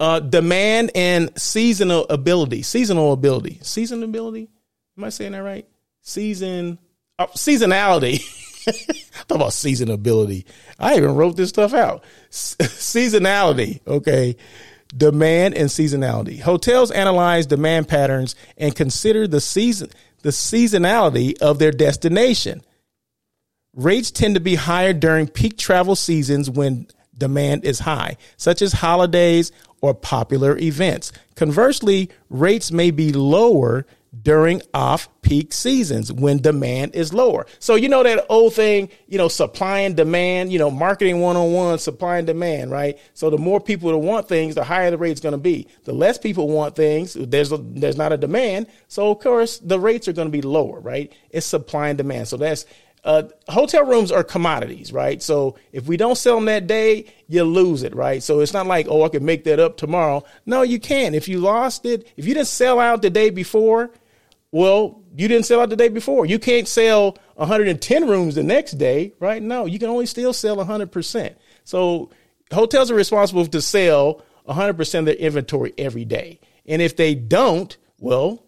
uh, 0.00 0.18
demand 0.18 0.90
and 0.96 1.30
seasonal 1.40 2.06
ability. 2.10 2.62
Seasonal 2.62 3.12
ability. 3.12 3.60
Seasonal 3.62 4.04
ability? 4.04 4.48
Am 4.96 5.04
I 5.04 5.10
saying 5.10 5.32
that 5.32 5.44
right? 5.44 5.66
Season 6.08 6.78
uh, 7.18 7.26
seasonality. 7.28 8.22
Talk 9.28 9.36
about 9.36 9.50
seasonability. 9.50 10.44
I 10.78 10.96
even 10.96 11.14
wrote 11.14 11.36
this 11.36 11.48
stuff 11.48 11.74
out. 11.74 12.04
S- 12.28 12.56
seasonality, 12.60 13.80
okay. 13.86 14.36
Demand 14.96 15.54
and 15.54 15.68
seasonality. 15.68 16.40
Hotels 16.40 16.90
analyze 16.90 17.46
demand 17.46 17.88
patterns 17.88 18.34
and 18.56 18.74
consider 18.74 19.26
the 19.26 19.40
season 19.40 19.90
the 20.22 20.30
seasonality 20.30 21.40
of 21.40 21.58
their 21.60 21.70
destination. 21.70 22.62
Rates 23.74 24.10
tend 24.10 24.34
to 24.34 24.40
be 24.40 24.56
higher 24.56 24.92
during 24.92 25.28
peak 25.28 25.56
travel 25.56 25.94
seasons 25.94 26.50
when 26.50 26.88
demand 27.16 27.64
is 27.64 27.80
high, 27.80 28.16
such 28.36 28.60
as 28.60 28.72
holidays 28.72 29.52
or 29.80 29.94
popular 29.94 30.58
events. 30.58 31.12
Conversely, 31.36 32.10
rates 32.28 32.72
may 32.72 32.90
be 32.90 33.12
lower 33.12 33.86
during 34.22 34.62
off 34.72 35.08
peak 35.22 35.52
seasons 35.52 36.12
when 36.12 36.38
demand 36.38 36.94
is 36.94 37.12
lower. 37.12 37.46
So, 37.58 37.74
you 37.74 37.88
know, 37.88 38.02
that 38.02 38.24
old 38.28 38.54
thing, 38.54 38.88
you 39.06 39.18
know, 39.18 39.28
supply 39.28 39.80
and 39.80 39.96
demand, 39.96 40.52
you 40.52 40.58
know, 40.58 40.70
marketing 40.70 41.20
one 41.20 41.36
on 41.36 41.52
one, 41.52 41.78
supply 41.78 42.18
and 42.18 42.26
demand, 42.26 42.70
right? 42.70 42.98
So 43.14 43.30
the 43.30 43.38
more 43.38 43.60
people 43.60 43.90
that 43.90 43.98
want 43.98 44.28
things, 44.28 44.54
the 44.54 44.64
higher 44.64 44.90
the 44.90 44.98
rate's 44.98 45.20
going 45.20 45.32
to 45.32 45.38
be. 45.38 45.68
The 45.84 45.92
less 45.92 46.18
people 46.18 46.48
want 46.48 46.74
things, 46.74 47.14
there's, 47.14 47.52
a, 47.52 47.58
there's 47.58 47.96
not 47.96 48.12
a 48.12 48.16
demand. 48.16 48.68
So, 48.88 49.10
of 49.10 49.20
course, 49.20 49.58
the 49.58 49.78
rates 49.78 50.08
are 50.08 50.12
going 50.12 50.28
to 50.28 50.32
be 50.32 50.42
lower, 50.42 50.80
right? 50.80 51.12
It's 51.30 51.46
supply 51.46 51.88
and 51.88 51.98
demand. 51.98 52.28
So 52.28 52.36
that's, 52.36 52.64
uh, 53.08 53.22
hotel 53.48 53.86
rooms 53.86 54.12
are 54.12 54.22
commodities, 54.22 54.92
right? 54.92 55.22
So 55.22 55.56
if 55.72 55.86
we 55.86 55.96
don't 55.96 56.18
sell 56.18 56.34
them 56.34 56.44
that 56.44 56.66
day, 56.66 57.06
you 57.26 57.42
lose 57.42 57.82
it, 57.82 57.96
right? 57.96 58.22
So 58.22 58.40
it's 58.40 58.52
not 58.52 58.66
like, 58.66 58.86
oh, 58.86 59.02
I 59.02 59.08
can 59.08 59.24
make 59.24 59.44
that 59.44 59.58
up 59.58 59.78
tomorrow. 59.78 60.24
No, 60.44 60.60
you 60.60 60.78
can't. 60.78 61.14
If 61.14 61.26
you 61.26 61.38
lost 61.38 61.86
it, 61.86 62.06
if 62.18 62.26
you 62.26 62.34
didn't 62.34 62.48
sell 62.48 62.78
out 62.78 63.00
the 63.00 63.08
day 63.08 63.30
before, 63.30 63.90
well, 64.52 65.02
you 65.16 65.26
didn't 65.26 65.46
sell 65.46 65.60
out 65.62 65.70
the 65.70 65.76
day 65.76 65.88
before. 65.88 66.26
You 66.26 66.38
can't 66.38 66.68
sell 66.68 67.16
110 67.36 68.06
rooms 68.06 68.34
the 68.34 68.42
next 68.42 68.72
day, 68.72 69.14
right? 69.20 69.42
No, 69.42 69.64
you 69.64 69.78
can 69.78 69.88
only 69.88 70.04
still 70.04 70.34
sell 70.34 70.58
100%. 70.58 71.34
So 71.64 72.10
hotels 72.52 72.90
are 72.90 72.94
responsible 72.94 73.46
to 73.46 73.62
sell 73.62 74.22
100% 74.46 74.98
of 74.98 75.04
their 75.06 75.14
inventory 75.14 75.72
every 75.78 76.04
day. 76.04 76.40
And 76.66 76.82
if 76.82 76.94
they 76.94 77.14
don't, 77.14 77.74
well, 78.00 78.44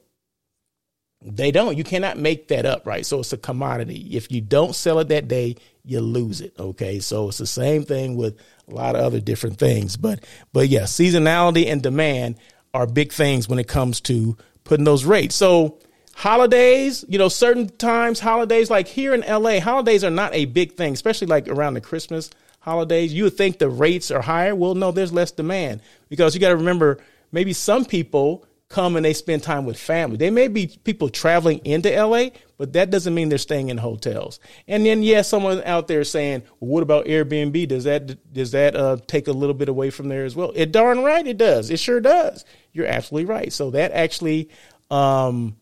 they 1.23 1.51
don't. 1.51 1.77
You 1.77 1.85
cannot 1.85 2.19
make 2.19 2.49
that 2.49 2.65
up, 2.65 2.87
right? 2.87 3.05
So 3.05 3.21
it's 3.21 3.33
a 3.33 3.39
commodity. 3.39 4.09
If 4.13 4.31
you 4.33 4.41
don't 4.41 4.75
sell 4.75 4.99
it 5.01 5.09
that 5.09 5.29
day, 5.29 5.57
you 5.85 6.01
lose 6.01 6.41
it. 6.41 6.55
Okay. 6.59 6.99
So 7.01 7.29
it's 7.29 7.39
the 7.39 7.47
same 7.47 7.85
thing 7.85 8.17
with 8.17 8.39
a 8.69 8.75
lot 8.75 8.95
of 8.95 9.03
other 9.03 9.21
different 9.21 9.59
things. 9.59 9.97
But 9.97 10.25
but 10.53 10.69
yeah, 10.69 10.83
seasonality 10.83 11.67
and 11.67 11.83
demand 11.83 12.37
are 12.73 12.87
big 12.87 13.13
things 13.13 13.49
when 13.49 13.59
it 13.59 13.69
comes 13.69 14.01
to 14.03 14.37
putting 14.65 14.85
those 14.85 15.05
rates. 15.05 15.35
So 15.35 15.79
holidays, 16.15 17.05
you 17.09 17.19
know, 17.19 17.29
certain 17.29 17.69
times, 17.69 18.21
holidays 18.21 18.71
like 18.71 18.89
here 18.89 19.13
in 19.13 19.21
LA, 19.21 19.61
holidays 19.61 20.05
are 20.05 20.11
not 20.11 20.35
a 20.35 20.47
big 20.47 20.77
thing, 20.77 20.95
especially 20.95 21.27
like 21.27 21.49
around 21.49 21.75
the 21.75 21.81
Christmas 21.81 22.31
holidays. 22.61 23.13
You 23.13 23.25
would 23.25 23.37
think 23.37 23.59
the 23.59 23.69
rates 23.69 24.11
are 24.11 24.23
higher. 24.23 24.55
Well, 24.55 24.75
no, 24.75 24.93
there's 24.93 25.13
less 25.13 25.33
demand 25.33 25.81
because 26.09 26.35
you 26.35 26.41
got 26.41 26.51
to 26.51 26.57
remember 26.57 26.99
maybe 27.33 27.53
some 27.53 27.85
people 27.85 28.45
come 28.71 28.97
and 28.97 29.05
they 29.05 29.13
spend 29.13 29.43
time 29.43 29.67
with 29.67 29.79
family. 29.79 30.17
They 30.17 30.31
may 30.31 30.49
be 30.49 30.69
people 30.85 31.11
traveling 31.11 31.59
into 31.65 31.91
LA, 31.91 32.29
but 32.57 32.73
that 32.73 32.91
doesn't 32.91 33.15
mean 33.15 33.29
they're 33.29 33.37
staying 33.37 33.69
in 33.69 33.77
hotels. 33.77 34.41
And 34.67 34.87
then, 34.87 35.03
yes, 35.03 35.13
yeah, 35.13 35.23
someone 35.23 35.63
out 35.65 35.89
there 35.89 36.05
saying, 36.05 36.45
well, 36.61 36.71
"What 36.71 36.83
about 36.83 37.05
Airbnb? 37.07 37.69
Does 37.69 37.85
that 37.85 38.33
does 38.33 38.53
that 38.53 38.75
uh, 38.75 38.97
take 39.07 39.29
a 39.29 39.33
little 39.33 39.55
bit 39.55 39.69
away 39.69 39.91
from 39.91 40.09
there 40.09 40.25
as 40.25 40.35
well?" 40.35 40.53
It 40.55 40.73
darn 40.73 41.03
right 41.03 41.27
it 41.27 41.37
does. 41.37 41.69
It 41.69 41.81
sure 41.81 42.01
does. 42.01 42.47
You're 42.73 42.87
absolutely 42.87 43.27
right. 43.27 43.53
So 43.53 43.71
that 43.73 43.93
actually. 43.93 44.49
Um, 44.91 45.57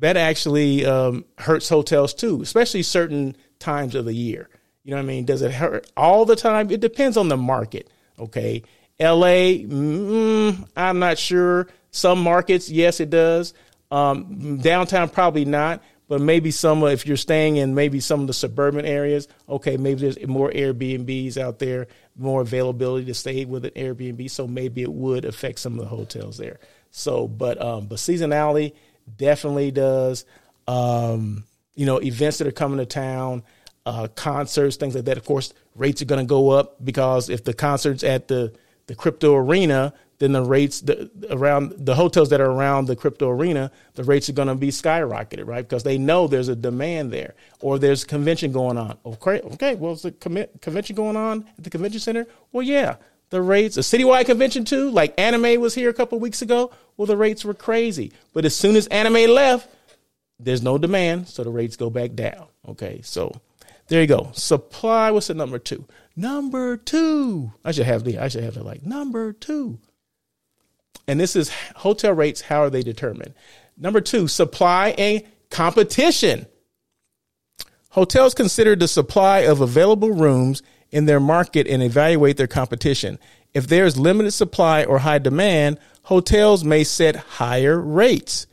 that 0.00 0.16
actually 0.16 0.84
um, 0.84 1.24
hurts 1.38 1.68
hotels 1.68 2.12
too, 2.12 2.42
especially 2.42 2.82
certain 2.82 3.36
times 3.60 3.94
of 3.94 4.04
the 4.04 4.12
year. 4.12 4.50
You 4.82 4.90
know 4.90 4.96
what 4.96 5.04
I 5.04 5.06
mean? 5.06 5.24
Does 5.24 5.40
it 5.40 5.52
hurt 5.52 5.90
all 5.96 6.24
the 6.24 6.36
time? 6.36 6.70
It 6.70 6.80
depends 6.80 7.16
on 7.16 7.28
the 7.28 7.36
market. 7.36 7.88
Okay. 8.18 8.62
LA, 9.00 9.62
mm, 9.64 10.68
I'm 10.76 10.98
not 10.98 11.18
sure. 11.18 11.68
Some 11.94 12.20
markets, 12.20 12.68
yes, 12.68 12.98
it 12.98 13.08
does. 13.08 13.54
Um, 13.92 14.58
downtown, 14.58 15.08
probably 15.08 15.44
not. 15.44 15.80
But 16.08 16.20
maybe 16.20 16.50
some, 16.50 16.82
if 16.82 17.06
you're 17.06 17.16
staying 17.16 17.56
in 17.56 17.74
maybe 17.74 18.00
some 18.00 18.20
of 18.20 18.26
the 18.26 18.34
suburban 18.34 18.84
areas, 18.84 19.28
okay, 19.48 19.76
maybe 19.76 20.00
there's 20.00 20.26
more 20.26 20.50
Airbnbs 20.50 21.38
out 21.38 21.60
there, 21.60 21.86
more 22.16 22.42
availability 22.42 23.06
to 23.06 23.14
stay 23.14 23.44
with 23.44 23.64
an 23.64 23.70
Airbnb. 23.70 24.28
So 24.28 24.48
maybe 24.48 24.82
it 24.82 24.92
would 24.92 25.24
affect 25.24 25.60
some 25.60 25.74
of 25.74 25.78
the 25.78 25.86
hotels 25.86 26.36
there. 26.36 26.58
So, 26.90 27.28
but 27.28 27.62
um, 27.62 27.86
but 27.86 27.98
seasonality 27.98 28.74
definitely 29.16 29.70
does. 29.70 30.24
Um, 30.66 31.44
you 31.76 31.86
know, 31.86 32.02
events 32.02 32.38
that 32.38 32.48
are 32.48 32.52
coming 32.52 32.78
to 32.78 32.86
town, 32.86 33.44
uh, 33.86 34.08
concerts, 34.08 34.76
things 34.76 34.96
like 34.96 35.04
that. 35.04 35.16
Of 35.16 35.24
course, 35.24 35.54
rates 35.76 36.02
are 36.02 36.06
going 36.06 36.24
to 36.24 36.28
go 36.28 36.50
up 36.50 36.84
because 36.84 37.30
if 37.30 37.44
the 37.44 37.54
concerts 37.54 38.02
at 38.02 38.28
the 38.28 38.52
the 38.86 38.94
crypto 38.94 39.34
arena, 39.34 39.94
then 40.18 40.32
the 40.32 40.42
rates 40.42 40.80
the, 40.80 41.10
around 41.30 41.74
the 41.76 41.94
hotels 41.94 42.30
that 42.30 42.40
are 42.40 42.50
around 42.50 42.86
the 42.86 42.96
crypto 42.96 43.28
arena, 43.28 43.70
the 43.94 44.04
rates 44.04 44.28
are 44.28 44.32
going 44.32 44.48
to 44.48 44.54
be 44.54 44.68
skyrocketed, 44.68 45.46
right? 45.46 45.68
Because 45.68 45.82
they 45.82 45.98
know 45.98 46.26
there's 46.26 46.48
a 46.48 46.56
demand 46.56 47.12
there, 47.12 47.34
or 47.60 47.78
there's 47.78 48.04
convention 48.04 48.52
going 48.52 48.78
on. 48.78 48.96
Okay, 49.04 49.40
okay. 49.40 49.74
Well, 49.74 49.92
is 49.92 50.02
the 50.02 50.12
convention 50.12 50.96
going 50.96 51.16
on 51.16 51.44
at 51.58 51.64
the 51.64 51.70
convention 51.70 52.00
center? 52.00 52.26
Well, 52.52 52.62
yeah. 52.62 52.96
The 53.30 53.42
rates, 53.42 53.76
a 53.76 53.80
citywide 53.80 54.26
convention 54.26 54.64
too, 54.64 54.90
like 54.90 55.18
anime 55.18 55.60
was 55.60 55.74
here 55.74 55.90
a 55.90 55.94
couple 55.94 56.20
weeks 56.20 56.42
ago. 56.42 56.70
Well, 56.96 57.06
the 57.06 57.16
rates 57.16 57.44
were 57.44 57.54
crazy, 57.54 58.12
but 58.32 58.44
as 58.44 58.54
soon 58.54 58.76
as 58.76 58.86
anime 58.88 59.30
left, 59.30 59.68
there's 60.38 60.62
no 60.62 60.78
demand, 60.78 61.28
so 61.28 61.42
the 61.42 61.50
rates 61.50 61.74
go 61.74 61.90
back 61.90 62.14
down. 62.14 62.46
Okay, 62.68 63.00
so 63.02 63.32
there 63.88 64.00
you 64.00 64.06
go. 64.06 64.30
Supply. 64.34 65.10
What's 65.10 65.26
the 65.26 65.34
number 65.34 65.58
two? 65.58 65.84
Number 66.14 66.76
two. 66.76 67.52
I 67.64 67.72
should 67.72 67.86
have 67.86 68.04
the. 68.04 68.18
I 68.18 68.28
should 68.28 68.44
have 68.44 68.56
it 68.56 68.64
like 68.64 68.84
number 68.84 69.32
two 69.32 69.78
and 71.06 71.20
this 71.20 71.36
is 71.36 71.50
hotel 71.76 72.12
rates. 72.12 72.40
How 72.40 72.62
are 72.62 72.70
they 72.70 72.82
determined? 72.82 73.34
Number 73.76 74.00
two, 74.00 74.28
supply 74.28 74.90
and 74.90 75.22
competition. 75.50 76.46
Hotels 77.90 78.34
consider 78.34 78.74
the 78.74 78.88
supply 78.88 79.40
of 79.40 79.60
available 79.60 80.10
rooms 80.10 80.62
in 80.90 81.06
their 81.06 81.20
market 81.20 81.66
and 81.66 81.82
evaluate 81.82 82.36
their 82.36 82.46
competition. 82.46 83.18
If 83.52 83.68
there's 83.68 83.96
limited 83.96 84.32
supply 84.32 84.84
or 84.84 84.98
high 84.98 85.18
demand, 85.18 85.78
hotels 86.02 86.64
may 86.64 86.84
set 86.84 87.16
higher 87.16 87.80
rates. 87.80 88.46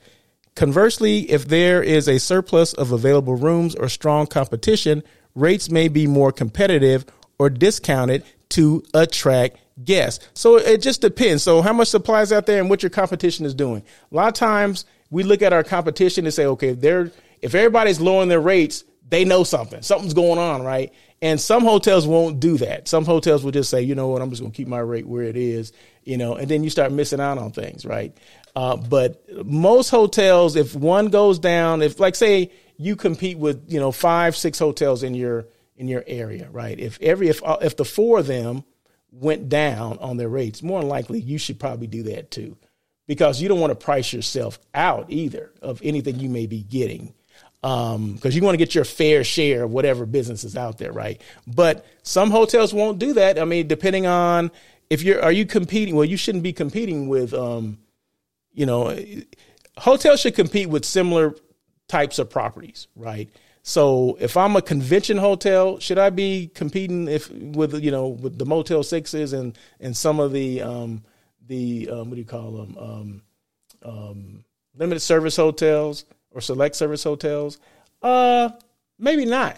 Conversely, 0.55 1.31
if 1.31 1.47
there 1.47 1.81
is 1.81 2.07
a 2.07 2.19
surplus 2.19 2.73
of 2.73 2.91
available 2.91 3.35
rooms 3.35 3.73
or 3.75 3.89
strong 3.89 4.27
competition, 4.27 5.01
rates 5.33 5.69
may 5.69 5.87
be 5.87 6.07
more 6.07 6.31
competitive 6.31 7.05
or 7.39 7.49
discounted 7.49 8.23
to 8.49 8.83
attract 8.93 9.57
guests. 9.83 10.27
So 10.33 10.57
it 10.57 10.81
just 10.81 11.01
depends. 11.01 11.43
So 11.43 11.61
how 11.61 11.73
much 11.73 11.89
supply 11.89 12.21
is 12.21 12.31
out 12.31 12.45
there 12.45 12.59
and 12.59 12.69
what 12.69 12.83
your 12.83 12.89
competition 12.89 13.45
is 13.45 13.53
doing. 13.53 13.83
A 14.11 14.15
lot 14.15 14.27
of 14.27 14.33
times 14.33 14.85
we 15.09 15.23
look 15.23 15.41
at 15.41 15.53
our 15.53 15.63
competition 15.63 16.25
and 16.25 16.33
say, 16.33 16.45
okay, 16.45 16.69
if 16.69 16.81
they're 16.81 17.11
if 17.41 17.55
everybody's 17.55 17.99
lowering 17.99 18.29
their 18.29 18.39
rates, 18.39 18.83
they 19.09 19.25
know 19.25 19.43
something. 19.43 19.81
Something's 19.81 20.13
going 20.13 20.39
on, 20.39 20.63
right? 20.63 20.93
And 21.21 21.39
some 21.39 21.63
hotels 21.63 22.07
won't 22.07 22.39
do 22.39 22.57
that. 22.57 22.87
Some 22.87 23.05
hotels 23.05 23.43
will 23.43 23.51
just 23.51 23.69
say, 23.69 23.81
you 23.81 23.93
know 23.93 24.07
what, 24.07 24.21
I'm 24.21 24.29
just 24.29 24.41
going 24.41 24.51
to 24.51 24.55
keep 24.55 24.67
my 24.67 24.79
rate 24.79 25.05
where 25.05 25.23
it 25.23 25.37
is, 25.37 25.71
you 26.03 26.17
know, 26.17 26.35
and 26.35 26.49
then 26.49 26.63
you 26.63 26.69
start 26.69 26.91
missing 26.91 27.19
out 27.19 27.37
on 27.37 27.51
things, 27.51 27.85
right? 27.85 28.15
Uh, 28.55 28.75
but 28.75 29.23
most 29.45 29.89
hotels, 29.89 30.55
if 30.55 30.75
one 30.75 31.07
goes 31.07 31.39
down, 31.39 31.81
if 31.81 31.99
like 31.99 32.15
say 32.15 32.51
you 32.77 32.95
compete 32.95 33.37
with 33.37 33.63
you 33.67 33.79
know 33.79 33.91
five, 33.91 34.35
six 34.35 34.57
hotels 34.59 35.03
in 35.03 35.13
your 35.13 35.45
in 35.77 35.87
your 35.87 36.03
area, 36.07 36.49
right? 36.51 36.79
If 36.79 36.99
every 37.01 37.29
if 37.29 37.43
uh, 37.43 37.57
if 37.61 37.77
the 37.77 37.85
four 37.85 38.19
of 38.19 38.27
them 38.27 38.63
went 39.11 39.49
down 39.49 39.97
on 39.99 40.17
their 40.17 40.29
rates, 40.29 40.63
more 40.63 40.79
than 40.79 40.89
likely 40.89 41.19
you 41.19 41.37
should 41.37 41.59
probably 41.59 41.87
do 41.87 42.03
that 42.03 42.31
too, 42.31 42.57
because 43.07 43.41
you 43.41 43.49
don't 43.49 43.59
want 43.59 43.71
to 43.71 43.85
price 43.85 44.13
yourself 44.13 44.59
out 44.73 45.05
either 45.09 45.51
of 45.61 45.81
anything 45.83 46.19
you 46.19 46.29
may 46.29 46.45
be 46.45 46.63
getting, 46.63 47.13
because 47.61 47.95
um, 47.95 48.19
you 48.31 48.41
want 48.41 48.53
to 48.53 48.57
get 48.57 48.73
your 48.73 48.85
fair 48.85 49.23
share 49.23 49.63
of 49.63 49.71
whatever 49.71 50.05
business 50.05 50.43
is 50.43 50.55
out 50.55 50.77
there, 50.77 50.91
right? 50.91 51.21
But 51.45 51.85
some 52.03 52.31
hotels 52.31 52.73
won't 52.73 52.99
do 52.99 53.13
that. 53.13 53.37
I 53.37 53.45
mean, 53.45 53.67
depending 53.67 54.07
on 54.07 54.49
if 54.89 55.03
you're 55.03 55.21
are 55.21 55.31
you 55.31 55.45
competing? 55.45 55.95
Well, 55.95 56.05
you 56.05 56.17
shouldn't 56.17 56.43
be 56.43 56.53
competing 56.53 57.07
with, 57.07 57.33
um, 57.33 57.77
you 58.53 58.65
know, 58.65 58.97
hotels 59.77 60.21
should 60.21 60.35
compete 60.35 60.69
with 60.69 60.85
similar 60.85 61.35
types 61.87 62.19
of 62.19 62.29
properties, 62.29 62.87
right? 62.95 63.29
So 63.63 64.17
if 64.19 64.37
I'm 64.37 64.55
a 64.55 64.61
convention 64.61 65.17
hotel, 65.17 65.79
should 65.79 65.99
I 65.99 66.09
be 66.09 66.49
competing 66.53 67.07
if 67.07 67.29
with 67.29 67.81
you 67.83 67.91
know 67.91 68.07
with 68.07 68.37
the 68.37 68.45
Motel 68.45 68.83
Sixes 68.83 69.33
and 69.33 69.57
and 69.79 69.95
some 69.95 70.19
of 70.19 70.31
the 70.31 70.61
um, 70.61 71.03
the 71.47 71.89
um, 71.91 72.09
what 72.09 72.15
do 72.15 72.17
you 72.17 72.25
call 72.25 72.51
them 72.51 72.77
um, 72.77 73.21
um, 73.83 74.43
limited 74.75 75.01
service 75.01 75.35
hotels 75.35 76.05
or 76.31 76.41
select 76.41 76.75
service 76.75 77.03
hotels? 77.03 77.59
Uh, 78.01 78.49
maybe 78.97 79.25
not. 79.25 79.57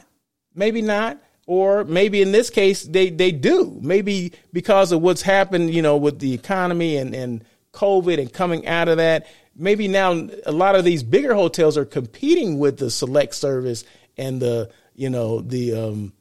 Maybe 0.53 0.81
not. 0.81 1.22
Or 1.45 1.83
maybe 1.83 2.22
in 2.22 2.31
this 2.31 2.50
case 2.50 2.83
they 2.83 3.10
they 3.10 3.31
do. 3.31 3.79
Maybe 3.81 4.33
because 4.51 4.91
of 4.91 5.01
what's 5.01 5.22
happened, 5.22 5.74
you 5.74 5.81
know, 5.81 5.95
with 5.95 6.19
the 6.19 6.33
economy 6.33 6.98
and 6.98 7.15
and 7.15 7.43
COVID 7.74 8.19
and 8.19 8.31
coming 8.31 8.67
out 8.67 8.88
of 8.88 8.98
that, 8.98 9.27
maybe 9.55 9.88
now 9.88 10.27
a 10.45 10.51
lot 10.51 10.75
of 10.75 10.83
these 10.83 11.03
bigger 11.03 11.33
hotels 11.33 11.77
are 11.77 11.86
competing 11.86 12.60
with 12.60 12.77
the 12.77 12.89
select 12.89 13.36
service 13.36 13.83
and 14.17 14.41
the 14.41 14.69
you 14.95 15.10
know 15.10 15.41
the 15.41 15.74
um, 15.74 16.13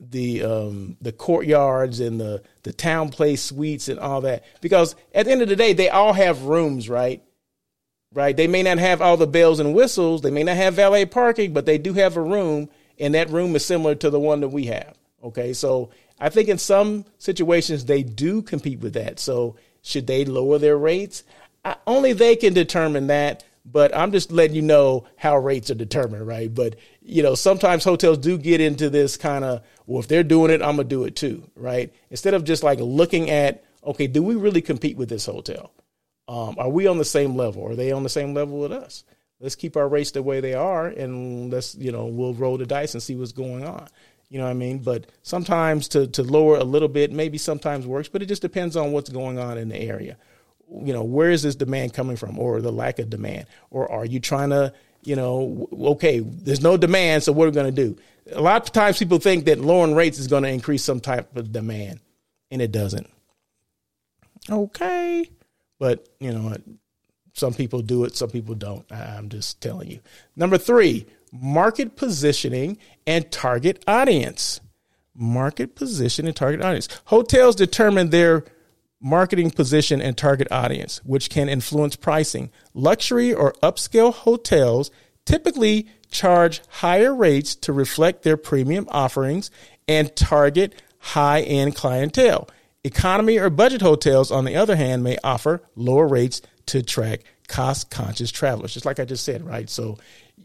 the 0.00 0.42
um, 0.42 0.96
the 1.00 1.12
courtyards 1.12 2.00
and 2.00 2.20
the 2.20 2.42
the 2.62 2.72
TownePlace 2.72 3.38
Suites 3.38 3.88
and 3.88 3.98
all 3.98 4.20
that. 4.22 4.44
Because 4.60 4.96
at 5.14 5.26
the 5.26 5.32
end 5.32 5.42
of 5.42 5.48
the 5.48 5.56
day 5.56 5.72
they 5.72 5.88
all 5.88 6.12
have 6.12 6.42
rooms 6.42 6.88
right? 6.88 7.22
Right? 8.12 8.36
They 8.36 8.46
may 8.46 8.62
not 8.62 8.78
have 8.78 9.02
all 9.02 9.16
the 9.16 9.26
bells 9.26 9.58
and 9.58 9.74
whistles. 9.74 10.22
They 10.22 10.30
may 10.30 10.44
not 10.44 10.56
have 10.56 10.74
valet 10.74 11.06
parking 11.06 11.52
but 11.52 11.66
they 11.66 11.78
do 11.78 11.94
have 11.94 12.16
a 12.16 12.22
room 12.22 12.68
and 12.98 13.14
that 13.14 13.30
room 13.30 13.56
is 13.56 13.64
similar 13.64 13.94
to 13.96 14.10
the 14.10 14.20
one 14.20 14.40
that 14.40 14.48
we 14.48 14.66
have. 14.66 14.96
Okay? 15.22 15.52
So 15.52 15.90
i 16.20 16.28
think 16.28 16.48
in 16.48 16.58
some 16.58 17.04
situations 17.18 17.84
they 17.84 18.02
do 18.02 18.42
compete 18.42 18.80
with 18.80 18.94
that. 18.94 19.18
So 19.18 19.56
should 19.82 20.06
they 20.06 20.24
lower 20.24 20.58
their 20.58 20.78
rates 20.78 21.24
Only 21.86 22.12
they 22.12 22.36
can 22.36 22.54
determine 22.54 23.08
that. 23.08 23.44
But 23.66 23.96
I'm 23.96 24.12
just 24.12 24.30
letting 24.30 24.54
you 24.54 24.60
know 24.60 25.06
how 25.16 25.38
rates 25.38 25.70
are 25.70 25.74
determined, 25.74 26.26
right? 26.26 26.54
But 26.54 26.76
you 27.00 27.22
know, 27.22 27.34
sometimes 27.34 27.82
hotels 27.82 28.18
do 28.18 28.36
get 28.36 28.60
into 28.60 28.90
this 28.90 29.16
kind 29.16 29.42
of, 29.42 29.62
well, 29.86 30.00
if 30.00 30.08
they're 30.08 30.22
doing 30.22 30.50
it, 30.50 30.60
I'm 30.60 30.76
gonna 30.76 30.84
do 30.84 31.04
it 31.04 31.16
too, 31.16 31.50
right? 31.56 31.90
Instead 32.10 32.34
of 32.34 32.44
just 32.44 32.62
like 32.62 32.78
looking 32.80 33.30
at, 33.30 33.64
okay, 33.82 34.06
do 34.06 34.22
we 34.22 34.34
really 34.34 34.60
compete 34.60 34.98
with 34.98 35.08
this 35.08 35.24
hotel? 35.24 35.72
Um, 36.28 36.56
are 36.58 36.68
we 36.68 36.86
on 36.86 36.98
the 36.98 37.06
same 37.06 37.36
level? 37.36 37.66
Are 37.66 37.74
they 37.74 37.90
on 37.90 38.02
the 38.02 38.10
same 38.10 38.34
level 38.34 38.58
with 38.58 38.72
us? 38.72 39.04
let's 39.40 39.54
keep 39.54 39.76
our 39.76 39.88
rates 39.88 40.12
the 40.12 40.22
way 40.22 40.40
they 40.40 40.54
are, 40.54 40.86
and 40.86 41.52
let's 41.52 41.74
you 41.76 41.92
know 41.92 42.06
we'll 42.06 42.34
roll 42.34 42.58
the 42.58 42.66
dice 42.66 42.94
and 42.94 43.02
see 43.02 43.14
what's 43.14 43.32
going 43.32 43.64
on. 43.64 43.86
You 44.30 44.38
know 44.38 44.44
what 44.44 44.50
I 44.50 44.54
mean? 44.54 44.78
But 44.78 45.06
sometimes 45.22 45.86
to 45.88 46.06
to 46.08 46.22
lower 46.22 46.56
a 46.56 46.64
little 46.64 46.88
bit, 46.88 47.12
maybe 47.12 47.38
sometimes 47.38 47.86
works, 47.86 48.08
but 48.08 48.22
it 48.22 48.26
just 48.26 48.42
depends 48.42 48.74
on 48.74 48.92
what's 48.92 49.10
going 49.10 49.38
on 49.38 49.58
in 49.58 49.68
the 49.68 49.76
area. 49.76 50.16
You 50.82 50.92
know, 50.92 51.04
where 51.04 51.30
is 51.30 51.42
this 51.42 51.54
demand 51.54 51.94
coming 51.94 52.16
from, 52.16 52.38
or 52.38 52.60
the 52.60 52.72
lack 52.72 52.98
of 52.98 53.10
demand, 53.10 53.46
or 53.70 53.90
are 53.90 54.04
you 54.04 54.20
trying 54.20 54.50
to 54.50 54.72
you 55.04 55.16
know, 55.16 55.68
okay, 55.72 56.20
there's 56.20 56.62
no 56.62 56.76
demand, 56.76 57.22
so 57.22 57.32
what 57.32 57.44
are 57.44 57.50
we 57.50 57.54
going 57.54 57.74
to 57.74 57.84
do? 57.88 57.96
A 58.32 58.40
lot 58.40 58.62
of 58.62 58.72
times 58.72 58.98
people 58.98 59.18
think 59.18 59.44
that 59.44 59.60
lowering 59.60 59.94
rates 59.94 60.18
is 60.18 60.26
going 60.26 60.42
to 60.42 60.48
increase 60.48 60.82
some 60.82 61.00
type 61.00 61.36
of 61.36 61.52
demand, 61.52 62.00
and 62.50 62.60
it 62.62 62.72
doesn't. 62.72 63.08
Okay. 64.50 65.28
But, 65.78 66.08
you 66.20 66.32
know, 66.32 66.56
some 67.34 67.52
people 67.52 67.82
do 67.82 68.04
it, 68.04 68.16
some 68.16 68.30
people 68.30 68.54
don't. 68.54 68.90
I'm 68.90 69.28
just 69.28 69.60
telling 69.60 69.90
you. 69.90 70.00
Number 70.36 70.56
three, 70.56 71.06
market 71.32 71.96
positioning 71.96 72.78
and 73.06 73.30
target 73.30 73.84
audience. 73.86 74.60
Market 75.16 75.76
position 75.76 76.26
and 76.26 76.34
target 76.34 76.62
audience. 76.62 76.88
Hotels 77.04 77.54
determine 77.54 78.10
their 78.10 78.44
marketing 79.00 79.50
position 79.50 80.00
and 80.00 80.16
target 80.16 80.48
audience, 80.50 81.00
which 81.04 81.30
can 81.30 81.48
influence 81.48 81.96
pricing. 81.96 82.50
Luxury 82.72 83.32
or 83.32 83.52
upscale 83.62 84.12
hotels 84.12 84.90
typically 85.24 85.86
charge 86.10 86.62
higher 86.68 87.14
rates 87.14 87.54
to 87.56 87.72
reflect 87.72 88.22
their 88.22 88.36
premium 88.36 88.86
offerings 88.90 89.50
and 89.88 90.14
target 90.16 90.80
high 90.98 91.42
end 91.42 91.74
clientele. 91.74 92.48
Economy 92.82 93.38
or 93.38 93.50
budget 93.50 93.80
hotels, 93.80 94.30
on 94.30 94.44
the 94.44 94.56
other 94.56 94.76
hand, 94.76 95.02
may 95.02 95.16
offer 95.24 95.62
lower 95.74 96.06
rates 96.06 96.42
to 96.66 96.78
attract 96.78 97.24
cost 97.48 97.90
conscious 97.90 98.30
travelers, 98.30 98.72
just 98.74 98.86
like 98.86 98.98
I 98.98 99.04
just 99.04 99.24
said, 99.24 99.44
right? 99.44 99.68
So 99.68 99.98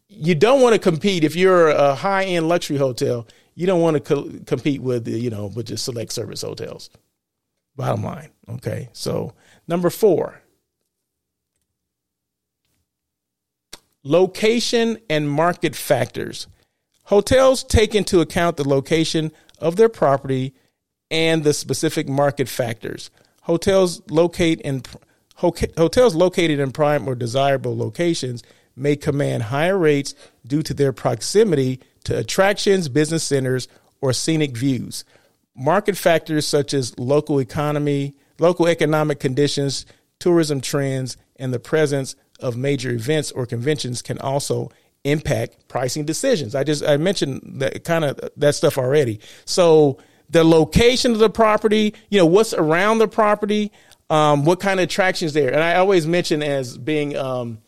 you 0.07 0.35
don't 0.35 0.61
want 0.61 0.73
to 0.73 0.79
compete 0.79 1.23
if 1.23 1.35
you're 1.35 1.69
a 1.69 1.95
high 1.95 2.25
end 2.25 2.47
luxury 2.47 2.77
hotel. 2.77 3.27
You 3.55 3.67
don't 3.67 3.81
want 3.81 3.95
to 3.95 3.99
co- 3.99 4.39
compete 4.45 4.81
with 4.81 5.07
you 5.07 5.29
know 5.29 5.47
with 5.47 5.67
just 5.67 5.85
select 5.85 6.11
service 6.11 6.41
hotels. 6.41 6.89
Bottom 7.79 8.03
line. 8.03 8.31
Okay. 8.49 8.89
So, 8.91 9.33
number 9.65 9.89
four 9.89 10.41
location 14.03 14.97
and 15.09 15.29
market 15.29 15.77
factors. 15.77 16.47
Hotels 17.05 17.63
take 17.63 17.95
into 17.95 18.19
account 18.19 18.57
the 18.57 18.67
location 18.67 19.31
of 19.59 19.77
their 19.77 19.87
property 19.87 20.53
and 21.09 21.45
the 21.45 21.53
specific 21.53 22.09
market 22.09 22.49
factors. 22.49 23.11
Hotels 23.43 24.01
locate 24.09 24.59
in 24.59 24.83
hotels 25.35 26.15
located 26.15 26.59
in 26.59 26.73
prime 26.73 27.07
or 27.07 27.15
desirable 27.15 27.77
locations 27.77 28.43
may 28.75 28.97
command 28.97 29.43
higher 29.43 29.77
rates 29.77 30.15
due 30.45 30.63
to 30.63 30.73
their 30.73 30.91
proximity 30.91 31.79
to 32.03 32.17
attractions, 32.17 32.89
business 32.89 33.23
centers, 33.23 33.69
or 34.01 34.11
scenic 34.11 34.57
views. 34.57 35.05
Market 35.59 35.97
factors 35.97 36.47
such 36.47 36.73
as 36.73 36.97
local 36.97 37.39
economy, 37.39 38.15
local 38.39 38.67
economic 38.67 39.19
conditions, 39.19 39.85
tourism 40.17 40.61
trends, 40.61 41.17
and 41.35 41.53
the 41.53 41.59
presence 41.59 42.15
of 42.39 42.55
major 42.55 42.91
events 42.91 43.31
or 43.31 43.45
conventions 43.45 44.01
can 44.01 44.17
also 44.19 44.71
impact 45.03 45.67
pricing 45.67 46.05
decisions. 46.05 46.55
I 46.55 46.63
just 46.63 46.83
I 46.83 46.95
mentioned 46.95 47.61
that 47.61 47.83
kind 47.83 48.05
of 48.05 48.19
that 48.37 48.55
stuff 48.55 48.77
already. 48.77 49.19
So 49.43 49.97
the 50.29 50.43
location 50.43 51.11
of 51.11 51.19
the 51.19 51.29
property, 51.29 51.93
you 52.09 52.19
know, 52.19 52.25
what's 52.25 52.53
around 52.53 52.99
the 52.99 53.07
property, 53.07 53.71
um, 54.09 54.45
what 54.45 54.59
kind 54.59 54.79
of 54.79 54.85
attractions 54.85 55.33
there, 55.33 55.51
and 55.51 55.61
I 55.61 55.75
always 55.75 56.07
mention 56.07 56.41
as 56.41 56.77
being 56.77 57.17
um, 57.17 57.59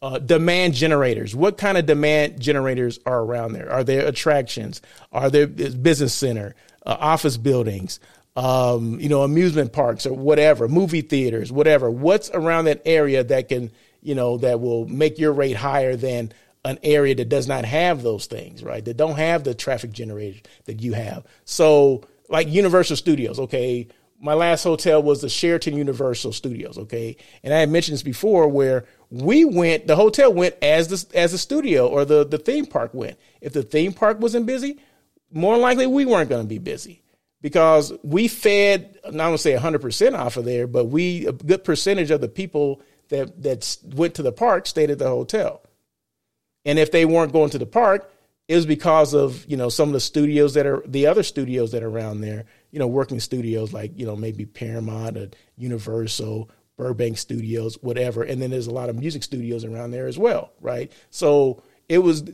uh, 0.00 0.18
demand 0.18 0.74
generators. 0.74 1.34
What 1.34 1.56
kind 1.56 1.78
of 1.78 1.86
demand 1.86 2.40
generators 2.40 2.98
are 3.06 3.20
around 3.20 3.52
there? 3.52 3.70
Are 3.70 3.84
there 3.84 4.06
attractions? 4.06 4.82
Are 5.12 5.30
there 5.30 5.46
business 5.46 6.14
center? 6.14 6.54
Uh, 6.84 6.96
office 6.98 7.36
buildings, 7.36 8.00
um, 8.36 8.98
you 9.00 9.08
know, 9.08 9.22
amusement 9.22 9.72
parks 9.72 10.06
or 10.06 10.12
whatever, 10.12 10.68
movie 10.68 11.02
theaters, 11.02 11.52
whatever. 11.52 11.90
What's 11.90 12.30
around 12.30 12.66
that 12.66 12.82
area 12.84 13.24
that 13.24 13.48
can, 13.48 13.70
you 14.02 14.14
know, 14.14 14.38
that 14.38 14.60
will 14.60 14.86
make 14.86 15.18
your 15.18 15.32
rate 15.32 15.56
higher 15.56 15.96
than 15.96 16.32
an 16.64 16.78
area 16.82 17.14
that 17.14 17.28
does 17.28 17.46
not 17.46 17.64
have 17.64 18.02
those 18.02 18.26
things, 18.26 18.62
right? 18.62 18.84
That 18.84 18.96
don't 18.96 19.16
have 19.16 19.44
the 19.44 19.54
traffic 19.54 19.92
generators 19.92 20.42
that 20.64 20.80
you 20.80 20.94
have. 20.94 21.24
So, 21.44 22.04
like 22.28 22.48
Universal 22.48 22.96
Studios, 22.96 23.38
okay. 23.38 23.88
My 24.20 24.32
last 24.32 24.62
hotel 24.62 25.02
was 25.02 25.20
the 25.20 25.28
Sheraton 25.28 25.76
Universal 25.76 26.32
Studios, 26.32 26.78
okay, 26.78 27.16
and 27.42 27.52
I 27.52 27.58
had 27.58 27.68
mentioned 27.68 27.94
this 27.94 28.02
before, 28.02 28.48
where 28.48 28.86
we 29.10 29.44
went, 29.44 29.86
the 29.86 29.96
hotel 29.96 30.32
went 30.32 30.54
as 30.62 30.88
the 30.88 31.18
as 31.18 31.32
the 31.32 31.38
studio 31.38 31.86
or 31.88 32.06
the 32.06 32.24
the 32.24 32.38
theme 32.38 32.64
park 32.64 32.94
went. 32.94 33.18
If 33.42 33.52
the 33.52 33.62
theme 33.62 33.92
park 33.92 34.20
wasn't 34.20 34.46
busy, 34.46 34.78
more 35.34 35.58
likely 35.58 35.86
we 35.86 36.06
weren't 36.06 36.30
going 36.30 36.42
to 36.42 36.48
be 36.48 36.58
busy 36.58 37.02
because 37.42 37.92
we 38.02 38.28
fed, 38.28 38.98
not 39.12 39.30
to 39.30 39.38
say 39.38 39.54
100% 39.54 40.18
off 40.18 40.38
of 40.38 40.44
there, 40.46 40.66
but 40.66 40.86
we, 40.86 41.26
a 41.26 41.32
good 41.32 41.64
percentage 41.64 42.10
of 42.10 42.22
the 42.22 42.28
people 42.28 42.80
that, 43.08 43.42
that 43.42 43.76
went 43.94 44.14
to 44.14 44.22
the 44.22 44.32
park 44.32 44.66
stayed 44.66 44.90
at 44.90 44.98
the 44.98 45.08
hotel. 45.08 45.60
And 46.64 46.78
if 46.78 46.90
they 46.90 47.04
weren't 47.04 47.32
going 47.32 47.50
to 47.50 47.58
the 47.58 47.66
park, 47.66 48.10
it 48.48 48.56
was 48.56 48.66
because 48.66 49.14
of, 49.14 49.44
you 49.46 49.56
know, 49.56 49.68
some 49.68 49.88
of 49.88 49.92
the 49.92 50.00
studios 50.00 50.54
that 50.54 50.66
are, 50.66 50.82
the 50.86 51.06
other 51.06 51.22
studios 51.22 51.72
that 51.72 51.82
are 51.82 51.88
around 51.88 52.20
there, 52.20 52.44
you 52.70 52.78
know, 52.78 52.86
working 52.86 53.20
studios 53.20 53.72
like, 53.72 53.98
you 53.98 54.06
know, 54.06 54.16
maybe 54.16 54.46
Paramount 54.46 55.16
or 55.16 55.28
Universal, 55.56 56.50
Burbank 56.76 57.18
Studios, 57.18 57.76
whatever. 57.82 58.22
And 58.22 58.40
then 58.40 58.50
there's 58.50 58.66
a 58.66 58.72
lot 58.72 58.88
of 58.88 58.96
music 58.96 59.22
studios 59.22 59.64
around 59.64 59.90
there 59.90 60.06
as 60.06 60.18
well, 60.18 60.52
right? 60.60 60.92
So 61.10 61.62
it 61.88 61.98
was 61.98 62.24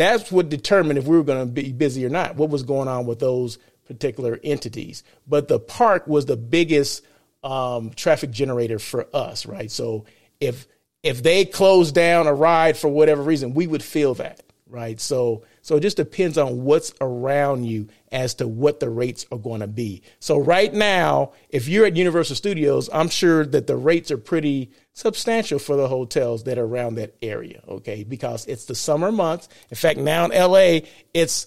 that's 0.00 0.32
what 0.32 0.48
determined 0.48 0.98
if 0.98 1.06
we 1.06 1.16
were 1.16 1.24
going 1.24 1.46
to 1.46 1.52
be 1.52 1.72
busy 1.72 2.04
or 2.06 2.08
not, 2.08 2.36
what 2.36 2.50
was 2.50 2.62
going 2.62 2.88
on 2.88 3.06
with 3.06 3.18
those 3.18 3.58
particular 3.86 4.38
entities. 4.42 5.02
But 5.26 5.48
the 5.48 5.58
park 5.58 6.06
was 6.06 6.26
the 6.26 6.36
biggest 6.36 7.04
um, 7.42 7.90
traffic 7.90 8.30
generator 8.30 8.78
for 8.78 9.06
us, 9.14 9.46
right? 9.46 9.70
So 9.70 10.04
if 10.40 10.66
if 11.02 11.22
they 11.22 11.44
closed 11.44 11.94
down 11.94 12.26
a 12.26 12.34
ride 12.34 12.76
for 12.76 12.88
whatever 12.88 13.22
reason, 13.22 13.54
we 13.54 13.66
would 13.66 13.82
feel 13.82 14.14
that, 14.14 14.42
right? 14.66 15.00
So 15.00 15.44
so 15.62 15.76
it 15.76 15.80
just 15.80 15.96
depends 15.96 16.38
on 16.38 16.64
what's 16.64 16.92
around 17.00 17.64
you 17.64 17.88
as 18.12 18.34
to 18.34 18.48
what 18.48 18.80
the 18.80 18.90
rates 18.90 19.26
are 19.30 19.38
going 19.38 19.60
to 19.60 19.66
be. 19.66 20.02
So 20.18 20.38
right 20.38 20.72
now, 20.72 21.32
if 21.48 21.68
you're 21.68 21.86
at 21.86 21.96
Universal 21.96 22.36
Studios, 22.36 22.88
I'm 22.92 23.08
sure 23.08 23.44
that 23.46 23.66
the 23.66 23.76
rates 23.76 24.10
are 24.10 24.18
pretty 24.18 24.70
substantial 24.92 25.58
for 25.58 25.76
the 25.76 25.88
hotels 25.88 26.44
that 26.44 26.58
are 26.58 26.64
around 26.64 26.96
that 26.96 27.14
area, 27.22 27.62
okay? 27.68 28.04
Because 28.04 28.46
it's 28.46 28.64
the 28.64 28.74
summer 28.74 29.12
months. 29.12 29.48
In 29.70 29.76
fact, 29.76 29.98
now 29.98 30.24
in 30.24 30.30
LA, 30.30 30.86
it's 31.14 31.46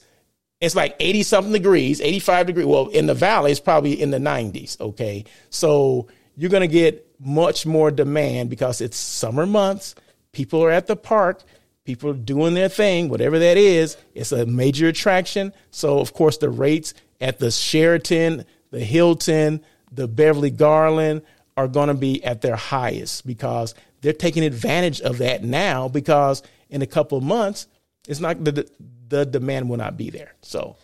it's 0.61 0.75
like 0.75 0.95
80 0.99 1.23
something 1.23 1.51
degrees, 1.51 1.99
85 1.99 2.47
degrees. 2.47 2.65
Well, 2.65 2.87
in 2.87 3.05
the 3.05 3.13
valley, 3.13 3.51
it's 3.51 3.59
probably 3.59 4.01
in 4.01 4.11
the 4.11 4.17
90s, 4.17 4.79
okay? 4.79 5.25
So 5.49 6.07
you're 6.37 6.49
going 6.49 6.61
to 6.61 6.67
get 6.67 7.05
much 7.19 7.65
more 7.65 7.91
demand 7.91 8.49
because 8.49 8.79
it's 8.79 8.95
summer 8.95 9.45
months. 9.45 9.93
People 10.31 10.63
are 10.63 10.71
at 10.71 10.87
the 10.87 10.95
park 10.95 11.43
people 11.85 12.13
doing 12.13 12.53
their 12.53 12.69
thing, 12.69 13.09
whatever 13.09 13.39
that 13.39 13.57
is. 13.57 13.97
It's 14.13 14.31
a 14.31 14.45
major 14.45 14.87
attraction. 14.87 15.53
So, 15.71 15.99
of 15.99 16.13
course, 16.13 16.37
the 16.37 16.49
rates 16.49 16.93
at 17.19 17.39
the 17.39 17.51
Sheraton, 17.51 18.45
the 18.71 18.79
Hilton, 18.79 19.61
the 19.91 20.07
Beverly 20.07 20.49
Garland 20.49 21.21
are 21.55 21.67
going 21.67 21.87
to 21.87 21.93
be 21.93 22.23
at 22.23 22.41
their 22.41 22.55
highest 22.55 23.27
because 23.27 23.75
they're 24.01 24.13
taking 24.13 24.43
advantage 24.43 25.01
of 25.01 25.19
that 25.19 25.43
now 25.43 25.87
because 25.87 26.41
in 26.69 26.81
a 26.81 26.87
couple 26.87 27.17
of 27.17 27.23
months, 27.23 27.67
it's 28.07 28.19
not 28.19 28.43
the, 28.43 28.69
the 29.09 29.25
demand 29.25 29.69
will 29.69 29.77
not 29.77 29.97
be 29.97 30.09
there. 30.09 30.33
So, 30.41 30.75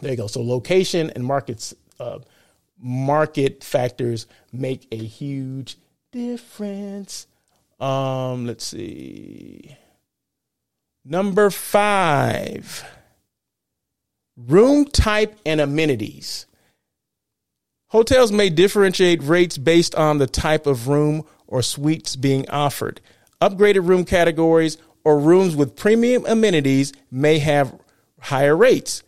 there 0.00 0.10
you 0.10 0.16
go. 0.16 0.26
So, 0.26 0.42
location 0.42 1.10
and 1.10 1.24
markets, 1.24 1.74
uh, 1.98 2.18
market 2.78 3.64
factors 3.64 4.26
make 4.52 4.86
a 4.92 4.96
huge 4.96 5.76
difference. 6.12 7.26
Um, 7.80 8.46
let's 8.46 8.64
see. 8.64 9.76
Number 11.08 11.50
five, 11.50 12.84
room 14.36 14.86
type 14.86 15.38
and 15.46 15.60
amenities. 15.60 16.46
Hotels 17.90 18.32
may 18.32 18.50
differentiate 18.50 19.22
rates 19.22 19.56
based 19.56 19.94
on 19.94 20.18
the 20.18 20.26
type 20.26 20.66
of 20.66 20.88
room 20.88 21.24
or 21.46 21.62
suites 21.62 22.16
being 22.16 22.48
offered. 22.50 23.00
Upgraded 23.40 23.86
room 23.86 24.04
categories 24.04 24.78
or 25.04 25.20
rooms 25.20 25.54
with 25.54 25.76
premium 25.76 26.26
amenities 26.26 26.92
may 27.08 27.38
have 27.38 27.78
higher 28.18 28.56
rates. 28.56 29.04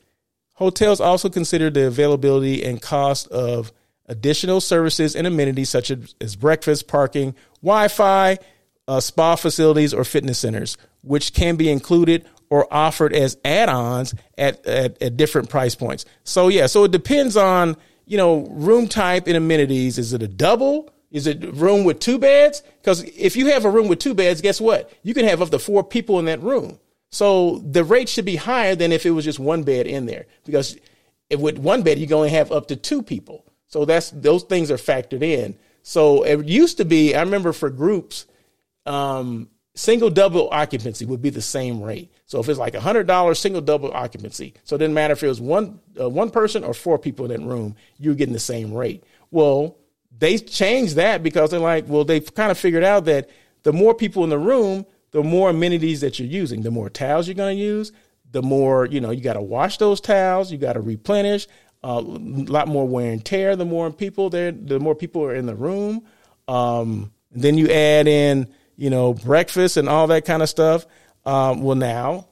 Hotels 0.52 1.00
also 1.00 1.28
consider 1.28 1.68
the 1.68 1.88
availability 1.88 2.62
and 2.62 2.80
cost 2.80 3.26
of 3.28 3.72
additional 4.06 4.60
services 4.60 5.16
and 5.16 5.26
amenities 5.26 5.68
such 5.68 5.90
as, 5.90 6.14
as 6.20 6.36
breakfast, 6.36 6.86
parking, 6.86 7.34
Wi 7.60 7.88
Fi, 7.88 8.38
uh, 8.86 9.00
spa 9.00 9.34
facilities, 9.34 9.92
or 9.92 10.04
fitness 10.04 10.38
centers 10.38 10.76
which 11.08 11.32
can 11.32 11.56
be 11.56 11.70
included 11.70 12.24
or 12.50 12.72
offered 12.72 13.12
as 13.12 13.36
add-ons 13.44 14.14
at, 14.36 14.64
at, 14.66 15.02
at 15.02 15.16
different 15.16 15.50
price 15.50 15.74
points. 15.74 16.04
So 16.24 16.48
yeah, 16.48 16.66
so 16.66 16.84
it 16.84 16.92
depends 16.92 17.36
on, 17.36 17.76
you 18.06 18.16
know, 18.16 18.46
room 18.50 18.88
type 18.88 19.26
and 19.26 19.36
amenities. 19.36 19.98
Is 19.98 20.12
it 20.12 20.22
a 20.22 20.28
double? 20.28 20.90
Is 21.10 21.26
it 21.26 21.42
room 21.54 21.84
with 21.84 22.00
two 22.00 22.18
beds? 22.18 22.62
Because 22.80 23.02
if 23.02 23.36
you 23.36 23.46
have 23.46 23.64
a 23.64 23.70
room 23.70 23.88
with 23.88 23.98
two 23.98 24.14
beds, 24.14 24.40
guess 24.40 24.60
what? 24.60 24.92
You 25.02 25.14
can 25.14 25.26
have 25.26 25.42
up 25.42 25.50
to 25.50 25.58
four 25.58 25.82
people 25.82 26.18
in 26.18 26.26
that 26.26 26.42
room. 26.42 26.78
So 27.10 27.58
the 27.58 27.84
rate 27.84 28.08
should 28.08 28.26
be 28.26 28.36
higher 28.36 28.74
than 28.74 28.92
if 28.92 29.06
it 29.06 29.10
was 29.10 29.24
just 29.24 29.38
one 29.38 29.62
bed 29.62 29.86
in 29.86 30.06
there. 30.06 30.26
Because 30.44 30.76
if 31.30 31.40
with 31.40 31.58
one 31.58 31.82
bed, 31.82 31.98
you 31.98 32.06
can 32.06 32.16
only 32.16 32.30
have 32.30 32.52
up 32.52 32.68
to 32.68 32.76
two 32.76 33.02
people. 33.02 33.44
So 33.66 33.84
that's 33.84 34.10
those 34.10 34.42
things 34.44 34.70
are 34.70 34.76
factored 34.76 35.22
in. 35.22 35.56
So 35.82 36.22
it 36.22 36.46
used 36.46 36.76
to 36.78 36.84
be, 36.84 37.14
I 37.14 37.20
remember 37.20 37.52
for 37.52 37.70
groups, 37.70 38.26
um, 38.84 39.48
single 39.78 40.10
double 40.10 40.48
occupancy 40.50 41.04
would 41.04 41.22
be 41.22 41.30
the 41.30 41.40
same 41.40 41.80
rate. 41.80 42.10
So 42.26 42.40
if 42.40 42.48
it's 42.48 42.58
like 42.58 42.74
a 42.74 42.80
hundred 42.80 43.06
dollars 43.06 43.38
single 43.38 43.62
double 43.62 43.92
occupancy, 43.92 44.54
so 44.64 44.74
it 44.74 44.80
didn't 44.80 44.94
matter 44.94 45.12
if 45.12 45.22
it 45.22 45.28
was 45.28 45.40
one 45.40 45.78
uh, 45.98 46.08
one 46.08 46.30
person 46.30 46.64
or 46.64 46.74
four 46.74 46.98
people 46.98 47.30
in 47.30 47.40
that 47.40 47.46
room, 47.46 47.76
you're 47.96 48.16
getting 48.16 48.32
the 48.32 48.40
same 48.40 48.74
rate. 48.74 49.04
Well, 49.30 49.78
they 50.18 50.38
changed 50.38 50.96
that 50.96 51.22
because 51.22 51.52
they're 51.52 51.60
like, 51.60 51.84
well, 51.86 52.04
they've 52.04 52.34
kind 52.34 52.50
of 52.50 52.58
figured 52.58 52.82
out 52.82 53.04
that 53.04 53.30
the 53.62 53.72
more 53.72 53.94
people 53.94 54.24
in 54.24 54.30
the 54.30 54.38
room, 54.38 54.84
the 55.12 55.22
more 55.22 55.50
amenities 55.50 56.00
that 56.00 56.18
you're 56.18 56.28
using, 56.28 56.62
the 56.62 56.72
more 56.72 56.90
towels 56.90 57.28
you're 57.28 57.36
going 57.36 57.56
to 57.56 57.62
use, 57.62 57.92
the 58.32 58.42
more 58.42 58.84
you 58.86 59.00
know 59.00 59.10
you 59.10 59.22
got 59.22 59.34
to 59.34 59.42
wash 59.42 59.78
those 59.78 60.00
towels, 60.00 60.50
you 60.50 60.58
got 60.58 60.72
to 60.72 60.80
replenish. 60.80 61.46
A 61.84 61.86
uh, 61.86 62.00
lot 62.00 62.66
more 62.66 62.88
wear 62.88 63.12
and 63.12 63.24
tear. 63.24 63.54
The 63.54 63.64
more 63.64 63.92
people 63.92 64.28
there, 64.28 64.50
the 64.50 64.80
more 64.80 64.96
people 64.96 65.22
are 65.22 65.34
in 65.36 65.46
the 65.46 65.54
room. 65.54 66.04
Um, 66.48 67.12
then 67.30 67.56
you 67.56 67.68
add 67.70 68.08
in 68.08 68.52
you 68.78 68.88
know, 68.88 69.12
breakfast 69.12 69.76
and 69.76 69.88
all 69.88 70.06
that 70.06 70.24
kind 70.24 70.42
of 70.42 70.48
stuff. 70.48 70.86
Um, 71.26 71.62
well, 71.62 71.76
now, 71.76 72.28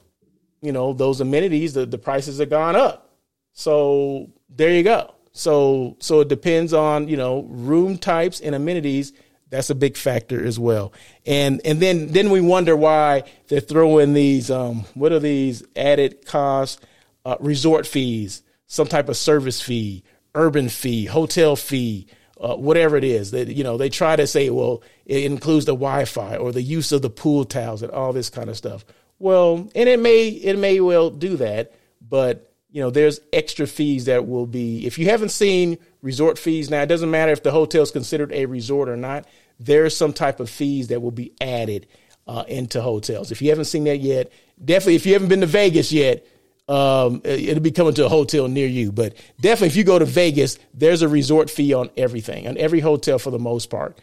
you 0.61 0.71
know, 0.71 0.93
those 0.93 1.21
amenities, 1.21 1.73
the, 1.73 1.85
the 1.85 1.99
prices 1.99 2.39
have 2.39 2.49
gone 2.49 2.75
up. 2.75 3.13
So 3.51 4.31
there 4.49 4.71
you 4.71 4.81
go. 4.81 5.13
So 5.33 5.97
so 5.99 6.21
it 6.21 6.29
depends 6.29 6.73
on 6.73 7.07
you 7.07 7.17
know 7.17 7.43
room 7.43 7.97
types 7.97 8.39
and 8.39 8.55
amenities. 8.55 9.13
That's 9.49 9.69
a 9.69 9.75
big 9.75 9.95
factor 9.95 10.43
as 10.43 10.57
well. 10.57 10.93
And 11.25 11.61
and 11.63 11.79
then 11.79 12.07
then 12.07 12.31
we 12.31 12.41
wonder 12.41 12.75
why 12.75 13.23
they're 13.47 13.59
throwing 13.59 14.13
these 14.13 14.49
um, 14.49 14.85
what 14.95 15.11
are 15.11 15.19
these 15.19 15.63
added 15.75 16.25
costs, 16.25 16.81
uh, 17.25 17.35
resort 17.39 17.85
fees, 17.85 18.41
some 18.65 18.87
type 18.87 19.09
of 19.09 19.17
service 19.17 19.61
fee, 19.61 20.03
urban 20.33 20.69
fee, 20.69 21.05
hotel 21.05 21.55
fee, 21.55 22.07
uh, 22.39 22.55
whatever 22.55 22.97
it 22.97 23.03
is. 23.03 23.31
That 23.31 23.47
you 23.49 23.63
know 23.63 23.77
they 23.77 23.89
try 23.89 24.15
to 24.15 24.27
say 24.27 24.49
well 24.49 24.81
it 25.05 25.23
includes 25.23 25.65
the 25.65 25.73
wi-fi 25.73 26.37
or 26.37 26.51
the 26.51 26.61
use 26.61 26.91
of 26.91 27.01
the 27.01 27.09
pool 27.09 27.45
towels 27.45 27.81
and 27.83 27.91
all 27.91 28.13
this 28.13 28.29
kind 28.29 28.49
of 28.49 28.57
stuff. 28.57 28.85
Well 29.19 29.69
and 29.75 29.89
it 29.89 29.99
may 29.99 30.27
it 30.29 30.57
may 30.57 30.79
well 30.79 31.09
do 31.09 31.37
that 31.37 31.73
but 32.01 32.51
you 32.69 32.81
know 32.81 32.89
there's 32.89 33.19
extra 33.33 33.67
fees 33.67 34.05
that 34.05 34.27
will 34.27 34.45
be 34.45 34.85
if 34.85 34.97
you 34.97 35.05
haven't 35.05 35.29
seen 35.29 35.77
resort 36.01 36.37
fees 36.37 36.69
now 36.69 36.81
it 36.81 36.87
doesn't 36.87 37.11
matter 37.11 37.31
if 37.31 37.43
the 37.43 37.51
hotel 37.51 37.81
is 37.81 37.91
considered 37.91 38.31
a 38.31 38.45
resort 38.45 38.89
or 38.89 38.97
not 38.97 39.25
there's 39.59 39.95
some 39.95 40.13
type 40.13 40.39
of 40.39 40.49
fees 40.49 40.89
that 40.89 41.01
will 41.01 41.11
be 41.11 41.33
added 41.41 41.87
uh, 42.27 42.43
into 42.47 42.81
hotels. 42.81 43.31
If 43.31 43.41
you 43.41 43.49
haven't 43.49 43.65
seen 43.65 43.85
that 43.85 43.99
yet 43.99 44.31
definitely 44.63 44.95
if 44.95 45.05
you 45.05 45.13
haven't 45.13 45.29
been 45.29 45.41
to 45.41 45.47
vegas 45.47 45.91
yet 45.91 46.25
um, 46.67 47.21
it'll 47.23 47.61
be 47.61 47.71
coming 47.71 47.93
to 47.95 48.05
a 48.05 48.09
hotel 48.09 48.47
near 48.47 48.67
you. 48.67 48.91
But 48.91 49.15
definitely, 49.39 49.67
if 49.67 49.75
you 49.75 49.83
go 49.83 49.99
to 49.99 50.05
Vegas, 50.05 50.59
there's 50.73 51.01
a 51.01 51.07
resort 51.07 51.49
fee 51.49 51.73
on 51.73 51.89
everything, 51.97 52.47
on 52.47 52.57
every 52.57 52.79
hotel 52.79 53.19
for 53.19 53.31
the 53.31 53.39
most 53.39 53.69
part. 53.69 53.99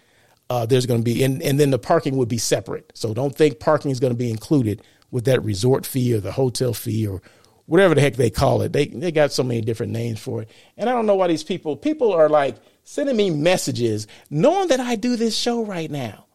Uh, 0.50 0.66
there's 0.66 0.86
going 0.86 1.00
to 1.00 1.04
be, 1.04 1.24
and, 1.24 1.42
and 1.42 1.58
then 1.58 1.70
the 1.70 1.78
parking 1.78 2.16
would 2.16 2.28
be 2.28 2.38
separate. 2.38 2.92
So 2.94 3.14
don't 3.14 3.34
think 3.34 3.60
parking 3.60 3.90
is 3.90 4.00
going 4.00 4.12
to 4.12 4.18
be 4.18 4.30
included 4.30 4.82
with 5.10 5.24
that 5.24 5.42
resort 5.42 5.86
fee 5.86 6.14
or 6.14 6.20
the 6.20 6.32
hotel 6.32 6.74
fee 6.74 7.06
or 7.06 7.22
whatever 7.66 7.94
the 7.94 8.00
heck 8.00 8.16
they 8.16 8.30
call 8.30 8.62
it. 8.62 8.72
They 8.72 8.86
they 8.86 9.12
got 9.12 9.32
so 9.32 9.42
many 9.42 9.60
different 9.60 9.92
names 9.92 10.20
for 10.20 10.42
it, 10.42 10.50
and 10.76 10.88
I 10.88 10.92
don't 10.92 11.06
know 11.06 11.14
why 11.14 11.28
these 11.28 11.44
people 11.44 11.76
people 11.76 12.12
are 12.12 12.28
like 12.28 12.56
sending 12.82 13.16
me 13.16 13.30
messages 13.30 14.06
knowing 14.28 14.68
that 14.68 14.80
I 14.80 14.96
do 14.96 15.16
this 15.16 15.36
show 15.36 15.64
right 15.64 15.90
now. 15.90 16.26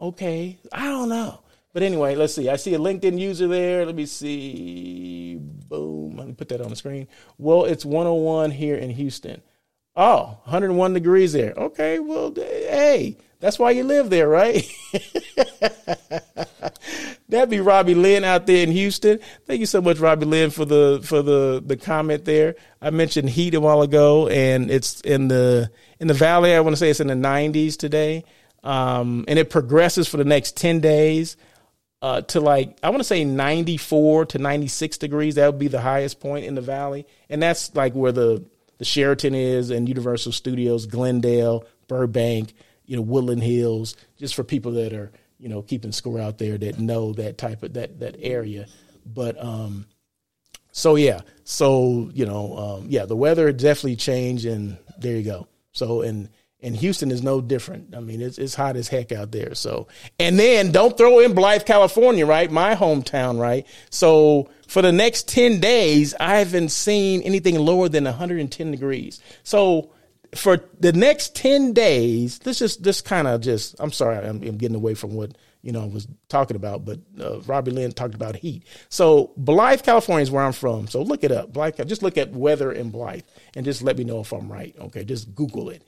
Okay, 0.00 0.58
I 0.72 0.86
don't 0.86 1.08
know. 1.08 1.41
But 1.72 1.82
anyway, 1.82 2.14
let's 2.14 2.34
see. 2.34 2.48
I 2.48 2.56
see 2.56 2.74
a 2.74 2.78
LinkedIn 2.78 3.18
user 3.18 3.48
there. 3.48 3.86
Let 3.86 3.94
me 3.94 4.06
see. 4.06 5.38
Boom. 5.40 6.16
Let 6.16 6.26
me 6.26 6.34
put 6.34 6.48
that 6.50 6.60
on 6.60 6.68
the 6.70 6.76
screen. 6.76 7.08
Well, 7.38 7.64
it's 7.64 7.84
101 7.84 8.50
here 8.50 8.76
in 8.76 8.90
Houston. 8.90 9.42
Oh, 9.94 10.38
101 10.44 10.94
degrees 10.94 11.32
there. 11.34 11.52
Okay, 11.54 11.98
well, 11.98 12.32
hey, 12.34 13.18
that's 13.40 13.58
why 13.58 13.72
you 13.72 13.84
live 13.84 14.08
there, 14.08 14.26
right? 14.26 14.66
That'd 17.28 17.50
be 17.50 17.60
Robbie 17.60 17.94
Lynn 17.94 18.24
out 18.24 18.46
there 18.46 18.62
in 18.62 18.70
Houston. 18.70 19.18
Thank 19.46 19.60
you 19.60 19.66
so 19.66 19.82
much, 19.82 19.98
Robbie 19.98 20.24
Lynn, 20.24 20.50
for 20.50 20.64
the 20.64 21.00
for 21.02 21.20
the 21.20 21.62
the 21.64 21.76
comment 21.76 22.24
there. 22.24 22.56
I 22.80 22.90
mentioned 22.90 23.30
heat 23.30 23.54
a 23.54 23.60
while 23.60 23.82
ago, 23.82 24.28
and 24.28 24.70
it's 24.70 25.00
in 25.02 25.28
the 25.28 25.70
in 26.00 26.08
the 26.08 26.14
valley. 26.14 26.54
I 26.54 26.60
want 26.60 26.72
to 26.74 26.78
say 26.78 26.88
it's 26.88 27.00
in 27.00 27.08
the 27.08 27.14
90s 27.14 27.76
today, 27.76 28.24
um, 28.62 29.26
and 29.28 29.38
it 29.38 29.50
progresses 29.50 30.08
for 30.08 30.16
the 30.16 30.24
next 30.24 30.56
10 30.56 30.80
days 30.80 31.36
uh, 32.02 32.20
to 32.20 32.40
like 32.40 32.76
I 32.82 32.90
want 32.90 33.00
to 33.00 33.04
say 33.04 33.24
94 33.24 34.26
to 34.26 34.38
96 34.38 34.98
degrees. 34.98 35.36
That 35.36 35.46
would 35.46 35.60
be 35.60 35.68
the 35.68 35.80
highest 35.80 36.20
point 36.20 36.44
in 36.44 36.56
the 36.56 36.60
valley, 36.60 37.06
and 37.30 37.40
that's 37.40 37.74
like 37.74 37.94
where 37.94 38.12
the 38.12 38.44
the 38.78 38.84
Sheraton 38.84 39.34
is 39.34 39.70
and 39.70 39.88
Universal 39.88 40.32
Studios, 40.32 40.86
Glendale, 40.86 41.64
Burbank, 41.86 42.54
you 42.84 42.96
know, 42.96 43.02
Woodland 43.02 43.44
Hills. 43.44 43.96
Just 44.18 44.34
for 44.34 44.42
people 44.42 44.72
that 44.72 44.92
are 44.92 45.12
you 45.38 45.48
know 45.48 45.62
keeping 45.62 45.92
score 45.92 46.18
out 46.18 46.38
there 46.38 46.58
that 46.58 46.80
know 46.80 47.12
that 47.12 47.38
type 47.38 47.62
of 47.62 47.74
that 47.74 48.00
that 48.00 48.16
area. 48.18 48.66
But 49.06 49.42
um, 49.42 49.86
so 50.72 50.96
yeah, 50.96 51.20
so 51.44 52.10
you 52.12 52.26
know, 52.26 52.58
um, 52.58 52.86
yeah, 52.88 53.06
the 53.06 53.16
weather 53.16 53.52
definitely 53.52 53.96
changed, 53.96 54.44
and 54.44 54.76
there 54.98 55.16
you 55.16 55.22
go. 55.22 55.46
So 55.70 56.02
and 56.02 56.28
and 56.62 56.76
Houston 56.76 57.10
is 57.10 57.22
no 57.22 57.40
different. 57.40 57.94
I 57.94 58.00
mean, 58.00 58.20
it's 58.20 58.38
it's 58.38 58.54
hot 58.54 58.76
as 58.76 58.88
heck 58.88 59.12
out 59.12 59.32
there. 59.32 59.54
So, 59.54 59.88
and 60.18 60.38
then 60.38 60.72
don't 60.72 60.96
throw 60.96 61.18
in 61.20 61.34
Blythe, 61.34 61.64
California, 61.64 62.24
right? 62.24 62.50
My 62.50 62.74
hometown, 62.74 63.40
right? 63.40 63.66
So 63.90 64.50
for 64.68 64.82
the 64.82 64.92
next 64.92 65.28
ten 65.28 65.60
days, 65.60 66.14
I 66.20 66.38
haven't 66.38 66.70
seen 66.70 67.22
anything 67.22 67.58
lower 67.58 67.88
than 67.88 68.04
110 68.04 68.70
degrees. 68.70 69.20
So 69.42 69.92
for 70.34 70.64
the 70.80 70.92
next 70.92 71.36
10 71.36 71.72
days, 71.72 72.38
this 72.38 72.62
is 72.62 72.78
this 72.78 73.00
kind 73.00 73.28
of 73.28 73.40
just. 73.40 73.76
I'm 73.78 73.92
sorry, 73.92 74.16
I'm, 74.16 74.42
I'm, 74.42 74.56
getting 74.56 74.76
away 74.76 74.94
from 74.94 75.14
what 75.14 75.36
you 75.62 75.72
know 75.72 75.82
I 75.82 75.86
was 75.86 76.08
talking 76.28 76.56
about, 76.56 76.84
but 76.84 77.00
uh, 77.20 77.40
Robbie 77.40 77.70
Lynn 77.70 77.92
talked 77.92 78.14
about 78.14 78.36
heat. 78.36 78.64
So 78.88 79.32
Blythe, 79.36 79.82
California 79.82 80.22
is 80.22 80.30
where 80.30 80.42
I'm 80.42 80.52
from. 80.52 80.88
So 80.88 81.02
look 81.02 81.22
it 81.22 81.32
up, 81.32 81.52
Blythe. 81.52 81.86
Just 81.86 82.02
look 82.02 82.16
at 82.16 82.32
weather 82.32 82.72
in 82.72 82.90
Blythe 82.90 83.24
and 83.54 83.64
just 83.64 83.82
let 83.82 83.98
me 83.98 84.04
know 84.04 84.20
if 84.20 84.32
I'm 84.32 84.50
right. 84.50 84.74
Okay, 84.78 85.04
just 85.04 85.34
Google 85.34 85.68
it. 85.68 85.82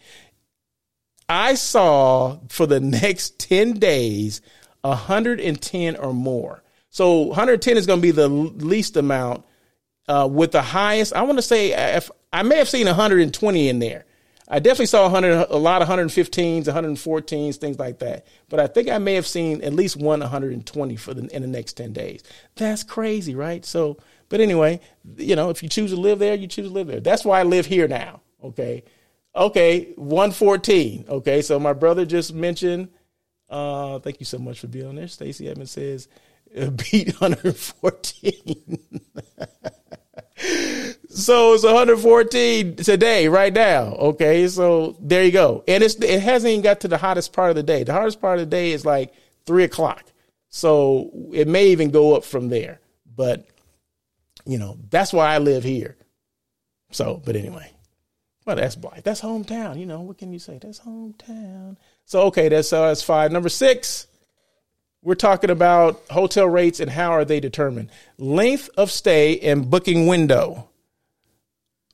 I 1.29 1.55
saw 1.55 2.39
for 2.49 2.67
the 2.67 2.81
next 2.81 3.39
10 3.39 3.75
days 3.79 4.41
110 4.83 5.97
or 5.97 6.13
more. 6.13 6.63
So 6.91 7.23
110 7.23 7.77
is 7.77 7.87
going 7.87 8.01
to 8.01 8.03
be 8.03 8.11
the 8.11 8.29
least 8.29 8.97
amount. 8.97 9.45
Uh, 10.07 10.29
with 10.31 10.53
the 10.53 10.61
highest, 10.61 11.15
I 11.15 11.23
want 11.23 11.39
to 11.39 11.43
say 11.43 11.73
if 11.97 12.11
I 12.31 12.43
may 12.43 12.57
have 12.57 12.69
seen 12.69 12.87
120 12.87 13.69
in 13.69 13.79
there. 13.79 14.05
I 14.47 14.59
definitely 14.59 14.87
saw 14.87 15.05
100, 15.05 15.47
a 15.49 15.57
lot 15.57 15.81
of 15.81 15.89
115s, 15.89 16.65
114s, 16.65 17.57
things 17.57 17.79
like 17.79 18.01
that. 18.01 18.27
But 18.51 18.61
I 18.61 18.67
think 18.67 18.91
I 18.91 18.99
may 18.99 19.15
have 19.15 19.27
seen 19.27 19.63
at 19.63 19.73
least 19.73 19.97
one 19.97 20.21
120 20.21 20.97
for 20.97 21.15
the 21.15 21.35
in 21.35 21.41
the 21.41 21.49
next 21.49 21.75
10 21.75 21.95
days. 21.95 22.23
That's 22.57 22.83
crazy, 22.83 23.35
right? 23.35 23.65
So, 23.65 23.97
but 24.29 24.41
anyway, 24.41 24.81
you 25.17 25.37
know, 25.37 25.49
if 25.49 25.63
you 25.63 25.71
choose 25.71 25.93
to 25.93 25.97
live 25.97 26.19
there, 26.19 26.35
you 26.35 26.47
choose 26.47 26.69
to 26.69 26.73
live 26.73 26.89
there. 26.89 27.01
That's 27.01 27.25
why 27.25 27.41
I 27.41 27.45
live 27.45 27.65
here 27.65 27.89
now. 27.89 28.21
Okay, 28.43 28.85
Okay, 29.37 29.93
114. 29.97 31.07
Okay, 31.09 31.43
so 31.43 31.59
my 31.59 31.73
brother 31.73 32.07
just 32.07 32.33
mentioned, 32.33 32.89
uh, 33.51 33.99
thank 33.99 34.21
you 34.21 34.27
so 34.27 34.39
much 34.39 34.61
for 34.61 34.69
being 34.69 34.87
on 34.87 34.95
there. 34.95 35.09
Stacy 35.09 35.49
Evans 35.49 35.73
says, 35.73 36.09
uh, 36.57 36.71
beat 36.91 37.21
114. 37.21 38.79
so 41.09 41.55
it's 41.55 41.65
114 41.65 42.77
today, 42.77 43.27
right 43.27 43.53
now. 43.53 43.95
Okay, 43.95 44.47
so 44.47 44.97
there 45.01 45.25
you 45.25 45.33
go. 45.33 45.65
And 45.67 45.83
it's 45.83 45.97
it 45.97 46.21
hasn't 46.21 46.51
even 46.53 46.63
got 46.63 46.81
to 46.81 46.89
the 46.89 46.99
hottest 46.99 47.33
part 47.33 47.51
of 47.51 47.57
the 47.57 47.63
day. 47.65 47.83
The 47.83 47.93
hottest 47.93 48.21
part 48.21 48.39
of 48.39 48.47
the 48.49 48.57
day 48.57 48.71
is 48.71 48.87
like 48.87 49.13
three 49.47 49.65
o'clock. 49.65 50.05
So 50.51 51.11
it 51.33 51.49
may 51.49 51.69
even 51.69 51.91
go 51.91 52.15
up 52.15 52.25
from 52.25 52.49
there. 52.49 52.81
But 53.17 53.49
you 54.47 54.59
know, 54.59 54.79
that's 54.91 55.13
why 55.13 55.35
I 55.35 55.39
live 55.39 55.65
here. 55.65 55.97
So, 56.93 57.21
but 57.25 57.35
anyway. 57.35 57.74
Well, 58.45 58.57
that's 58.57 58.77
Blythe. 58.77 59.05
That's 59.05 59.21
hometown. 59.21 59.79
You 59.79 59.87
know, 59.87 60.01
what 60.03 60.19
can 60.19 60.33
you 60.33 60.39
say? 60.39 60.59
That's 60.61 60.81
hometown. 60.81 61.77
So, 62.05 62.23
okay, 62.25 62.49
that's, 62.49 62.73
uh, 62.73 62.89
that's 62.89 63.03
five. 63.03 63.33
Number 63.33 63.49
six, 63.49 64.07
we're 65.03 65.15
talking 65.15 65.51
about 65.51 66.03
hotel 66.11 66.47
rates 66.47 66.81
and 66.81 66.91
how 66.91 67.13
are 67.13 67.25
they 67.25 67.41
determined? 67.41 67.91
Length 68.19 68.71
of 68.77 68.91
stay 68.91 69.39
and 69.41 69.71
booking 69.71 70.07
window. 70.07 70.69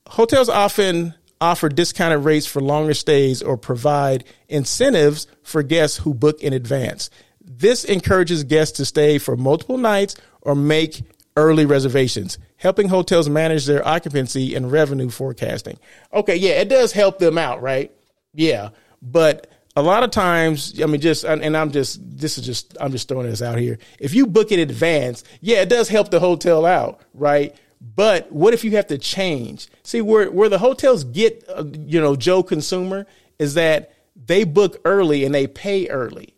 Hotels 0.07 0.49
often 0.49 1.15
offer 1.41 1.69
discounted 1.69 2.25
rates 2.25 2.47
for 2.47 2.61
longer 2.61 2.95
stays 2.95 3.43
or 3.43 3.57
provide 3.57 4.25
incentives 4.49 5.27
for 5.43 5.63
guests 5.63 5.99
who 5.99 6.13
book 6.13 6.43
in 6.43 6.53
advance. 6.53 7.11
This 7.41 7.85
encourages 7.85 8.45
guests 8.45 8.77
to 8.79 8.85
stay 8.85 9.19
for 9.19 9.37
multiple 9.37 9.79
nights 9.79 10.17
or 10.43 10.55
make 10.55 11.03
early 11.41 11.67
reservations, 11.67 12.39
helping 12.57 12.89
hotels 12.89 13.29
manage 13.29 13.67
their 13.67 13.87
occupancy 13.87 14.55
and 14.55 14.71
revenue 14.71 15.11
forecasting. 15.11 15.79
Okay, 16.13 16.37
yeah, 16.37 16.53
it 16.53 16.69
does 16.69 16.93
help 16.93 17.19
them 17.19 17.39
out, 17.39 17.63
right? 17.63 17.93
Yeah, 18.35 18.71
but 19.03 19.51
a 19.77 19.83
lot 19.83 20.03
of 20.03 20.11
times, 20.11 20.81
I 20.81 20.87
mean, 20.87 21.01
just 21.01 21.25
and 21.25 21.57
I'm 21.57 21.71
just 21.71 22.01
this 22.19 22.39
is 22.39 22.45
just 22.45 22.77
I'm 22.81 22.93
just 22.93 23.09
throwing 23.09 23.29
this 23.29 23.43
out 23.43 23.59
here. 23.59 23.79
If 23.99 24.15
you 24.15 24.27
book 24.27 24.53
in 24.53 24.61
advance, 24.61 25.25
yeah, 25.41 25.63
it 25.63 25.69
does 25.69 25.89
help 25.89 26.11
the 26.11 26.21
hotel 26.21 26.67
out, 26.67 27.01
right? 27.15 27.55
But 27.81 28.31
what 28.31 28.53
if 28.53 28.63
you 28.63 28.73
have 28.73 28.89
to 28.89 28.99
change? 28.99 29.69
See, 29.83 30.03
where 30.03 30.31
where 30.31 30.49
the 30.49 30.59
hotels 30.59 31.05
get, 31.05 31.45
uh, 31.49 31.65
you 31.87 32.01
know, 32.01 32.15
Joe 32.17 32.43
consumer 32.43 33.07
is 33.39 33.55
that 33.55 33.95
they 34.17 34.45
book 34.45 34.81
early 34.85 35.25
and 35.25 35.35
they 35.35 35.47
pay 35.47 35.89
early, 35.89 36.35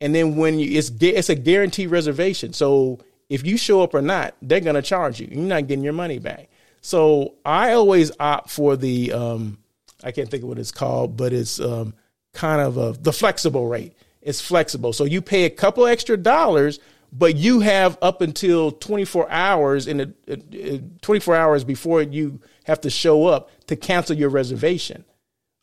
and 0.00 0.14
then 0.14 0.36
when 0.36 0.58
you 0.58 0.78
it's 0.78 0.90
it's 1.00 1.28
a 1.28 1.34
guaranteed 1.34 1.90
reservation. 1.90 2.52
So 2.52 2.98
if 3.30 3.46
you 3.46 3.56
show 3.56 3.80
up 3.80 3.94
or 3.94 4.02
not, 4.02 4.34
they're 4.42 4.60
gonna 4.60 4.82
charge 4.82 5.20
you. 5.20 5.28
You're 5.30 5.40
not 5.40 5.66
getting 5.66 5.84
your 5.84 5.94
money 5.94 6.18
back. 6.18 6.50
So 6.82 7.36
I 7.44 7.72
always 7.72 8.10
opt 8.20 8.50
for 8.50 8.76
the 8.76 9.12
um, 9.12 9.58
I 10.02 10.12
can't 10.12 10.30
think 10.30 10.42
of 10.42 10.48
what 10.48 10.58
it's 10.58 10.72
called, 10.72 11.16
but 11.16 11.32
it's 11.32 11.60
um, 11.60 11.94
kind 12.32 12.60
of 12.60 12.76
a, 12.76 12.92
the 13.00 13.12
flexible 13.12 13.66
rate. 13.66 13.94
It's 14.22 14.40
flexible. 14.40 14.92
So 14.92 15.04
you 15.04 15.22
pay 15.22 15.44
a 15.44 15.50
couple 15.50 15.86
extra 15.86 16.16
dollars, 16.16 16.78
but 17.12 17.36
you 17.36 17.60
have 17.60 17.98
up 18.02 18.20
until 18.20 18.72
24 18.72 19.30
hours 19.30 19.86
in 19.86 19.96
the, 19.98 20.14
uh, 20.30 20.78
24 21.02 21.36
hours 21.36 21.64
before 21.64 22.02
you 22.02 22.40
have 22.64 22.80
to 22.82 22.90
show 22.90 23.26
up 23.26 23.50
to 23.66 23.76
cancel 23.76 24.16
your 24.16 24.28
reservation. 24.28 25.04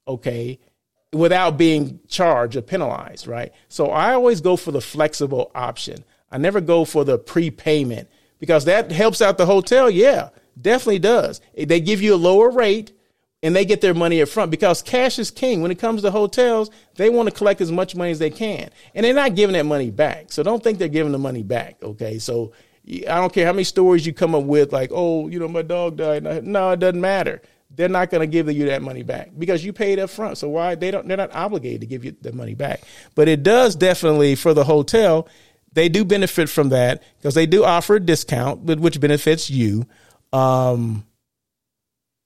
Okay. 0.07 0.59
Without 1.13 1.57
being 1.57 1.99
charged 2.07 2.57
or 2.57 2.61
penalized, 2.61 3.27
right? 3.27 3.53
So 3.69 3.91
I 3.91 4.13
always 4.13 4.41
go 4.41 4.57
for 4.57 4.71
the 4.71 4.81
flexible 4.81 5.51
option. 5.55 6.03
I 6.31 6.37
never 6.37 6.61
go 6.61 6.85
for 6.85 7.03
the 7.03 7.17
prepayment 7.17 8.09
because 8.39 8.65
that 8.65 8.91
helps 8.91 9.21
out 9.21 9.37
the 9.37 9.45
hotel. 9.45 9.89
Yeah, 9.89 10.29
definitely 10.59 10.99
does. 10.99 11.41
They 11.55 11.79
give 11.79 12.01
you 12.01 12.13
a 12.13 12.17
lower 12.17 12.49
rate 12.49 12.91
and 13.43 13.55
they 13.55 13.65
get 13.65 13.81
their 13.81 13.93
money 13.93 14.21
up 14.21 14.29
front 14.29 14.49
because 14.51 14.81
cash 14.81 15.19
is 15.19 15.31
king. 15.31 15.61
When 15.61 15.71
it 15.71 15.79
comes 15.79 16.01
to 16.01 16.11
hotels, 16.11 16.71
they 16.95 17.09
want 17.09 17.29
to 17.29 17.35
collect 17.35 17.61
as 17.61 17.71
much 17.71 17.95
money 17.95 18.11
as 18.11 18.19
they 18.19 18.31
can, 18.31 18.69
and 18.95 19.05
they're 19.05 19.13
not 19.13 19.35
giving 19.35 19.53
that 19.53 19.65
money 19.65 19.91
back. 19.91 20.31
So 20.31 20.43
don't 20.43 20.63
think 20.63 20.79
they're 20.79 20.87
giving 20.87 21.11
the 21.11 21.19
money 21.19 21.43
back. 21.43 21.77
Okay, 21.83 22.17
so 22.19 22.51
I 22.87 23.19
don't 23.19 23.31
care 23.31 23.45
how 23.45 23.53
many 23.53 23.63
stories 23.63 24.05
you 24.05 24.13
come 24.13 24.33
up 24.33 24.43
with, 24.43 24.73
like, 24.73 24.91
oh, 24.93 25.27
you 25.27 25.39
know, 25.39 25.47
my 25.47 25.61
dog 25.61 25.97
died. 25.97 26.23
No, 26.43 26.71
it 26.71 26.79
doesn't 26.79 26.99
matter. 26.99 27.41
They're 27.69 27.89
not 27.89 28.09
going 28.09 28.21
to 28.21 28.27
give 28.27 28.49
you 28.49 28.65
that 28.67 28.81
money 28.81 29.03
back 29.03 29.29
because 29.37 29.63
you 29.63 29.71
paid 29.71 29.99
up 29.99 30.09
front. 30.09 30.37
So 30.37 30.49
why 30.49 30.73
they 30.73 30.89
don't? 30.89 31.07
They're 31.07 31.17
not 31.17 31.35
obligated 31.35 31.81
to 31.81 31.87
give 31.87 32.03
you 32.03 32.15
the 32.21 32.31
money 32.31 32.55
back. 32.55 32.81
But 33.13 33.27
it 33.27 33.43
does 33.43 33.75
definitely 33.75 34.35
for 34.35 34.53
the 34.53 34.63
hotel. 34.63 35.27
They 35.77 35.89
do 35.89 36.03
benefit 36.03 36.49
from 36.49 36.69
that 36.69 37.03
because 37.19 37.35
they 37.35 37.45
do 37.45 37.63
offer 37.63 37.97
a 37.97 37.99
discount, 37.99 38.61
which 38.61 38.99
benefits 38.99 39.47
you. 39.47 39.85
Um, 40.33 41.05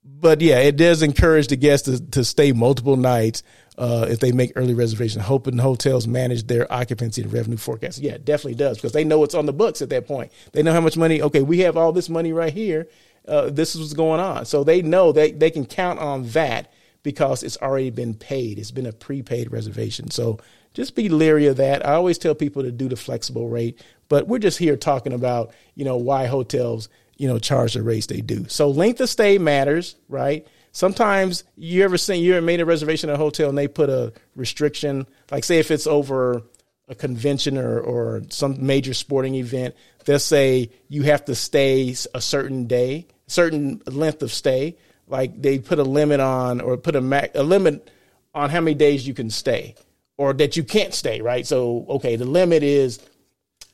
but 0.02 0.40
yeah, 0.40 0.60
it 0.60 0.76
does 0.76 1.02
encourage 1.02 1.48
the 1.48 1.56
guests 1.56 1.86
to, 1.86 2.02
to 2.12 2.24
stay 2.24 2.52
multiple 2.52 2.96
nights 2.96 3.42
uh, 3.76 4.06
if 4.08 4.20
they 4.20 4.32
make 4.32 4.52
early 4.56 4.72
reservations, 4.72 5.26
hoping 5.26 5.58
hotels 5.58 6.08
manage 6.08 6.46
their 6.46 6.72
occupancy 6.72 7.20
and 7.20 7.30
revenue 7.30 7.58
forecast. 7.58 7.98
Yeah, 7.98 8.12
it 8.12 8.24
definitely 8.24 8.54
does 8.54 8.78
because 8.78 8.92
they 8.92 9.04
know 9.04 9.18
what's 9.18 9.34
on 9.34 9.44
the 9.44 9.52
books 9.52 9.82
at 9.82 9.90
that 9.90 10.06
point. 10.06 10.32
They 10.52 10.62
know 10.62 10.72
how 10.72 10.80
much 10.80 10.96
money. 10.96 11.20
Okay, 11.20 11.42
we 11.42 11.58
have 11.58 11.76
all 11.76 11.92
this 11.92 12.08
money 12.08 12.32
right 12.32 12.54
here. 12.54 12.88
Uh, 13.28 13.50
this 13.50 13.74
is 13.74 13.82
what's 13.82 13.92
going 13.92 14.18
on, 14.18 14.46
so 14.46 14.64
they 14.64 14.80
know 14.80 15.12
they 15.12 15.30
they 15.30 15.50
can 15.50 15.66
count 15.66 15.98
on 15.98 16.26
that 16.28 16.72
because 17.02 17.42
it's 17.42 17.58
already 17.58 17.90
been 17.90 18.14
paid. 18.14 18.58
It's 18.58 18.70
been 18.70 18.86
a 18.86 18.92
prepaid 18.92 19.52
reservation. 19.52 20.10
So 20.10 20.38
just 20.74 20.94
be 20.94 21.08
leery 21.08 21.46
of 21.46 21.56
that. 21.58 21.86
I 21.86 21.94
always 21.94 22.18
tell 22.18 22.34
people 22.34 22.62
to 22.62 22.72
do 22.72 22.88
the 22.88 22.96
flexible 22.96 23.48
rate, 23.48 23.82
but 24.08 24.26
we're 24.26 24.38
just 24.38 24.58
here 24.58 24.76
talking 24.76 25.12
about 25.12 25.52
you 25.74 25.84
know 25.84 25.96
why 25.96 26.26
hotels 26.26 26.88
you 27.22 27.28
know, 27.28 27.38
charge 27.38 27.74
the 27.74 27.82
rates 27.82 28.06
they 28.06 28.20
do. 28.20 28.46
So 28.48 28.68
length 28.68 29.00
of 29.00 29.08
stay 29.08 29.38
matters, 29.38 29.94
right? 30.08 30.44
Sometimes 30.72 31.44
you 31.56 31.84
ever 31.84 31.96
seen 31.96 32.24
you 32.24 32.34
ever 32.34 32.44
made 32.44 32.60
a 32.60 32.64
reservation 32.64 33.10
at 33.10 33.14
a 33.14 33.16
hotel 33.16 33.48
and 33.48 33.56
they 33.56 33.68
put 33.68 33.88
a 33.88 34.12
restriction, 34.34 35.06
like 35.30 35.44
say 35.44 35.58
if 35.58 35.70
it's 35.70 35.86
over 35.86 36.42
a 36.88 36.96
convention 36.96 37.58
or, 37.58 37.78
or 37.78 38.22
some 38.30 38.66
major 38.66 38.92
sporting 38.92 39.36
event, 39.36 39.76
they'll 40.04 40.18
say 40.18 40.70
you 40.88 41.02
have 41.02 41.24
to 41.26 41.36
stay 41.36 41.94
a 42.12 42.20
certain 42.20 42.66
day, 42.66 43.06
certain 43.28 43.80
length 43.86 44.22
of 44.22 44.32
stay. 44.32 44.76
Like 45.06 45.40
they 45.40 45.60
put 45.60 45.78
a 45.78 45.84
limit 45.84 46.18
on 46.18 46.60
or 46.60 46.76
put 46.76 46.96
a, 46.96 47.00
ma- 47.00 47.28
a 47.36 47.44
limit 47.44 47.88
on 48.34 48.50
how 48.50 48.60
many 48.60 48.74
days 48.74 49.06
you 49.06 49.14
can 49.14 49.30
stay 49.30 49.76
or 50.18 50.32
that 50.34 50.56
you 50.56 50.64
can't 50.64 50.94
stay, 50.94 51.20
right? 51.20 51.46
So, 51.46 51.86
okay, 51.88 52.16
the 52.16 52.24
limit 52.24 52.62
is 52.62 53.00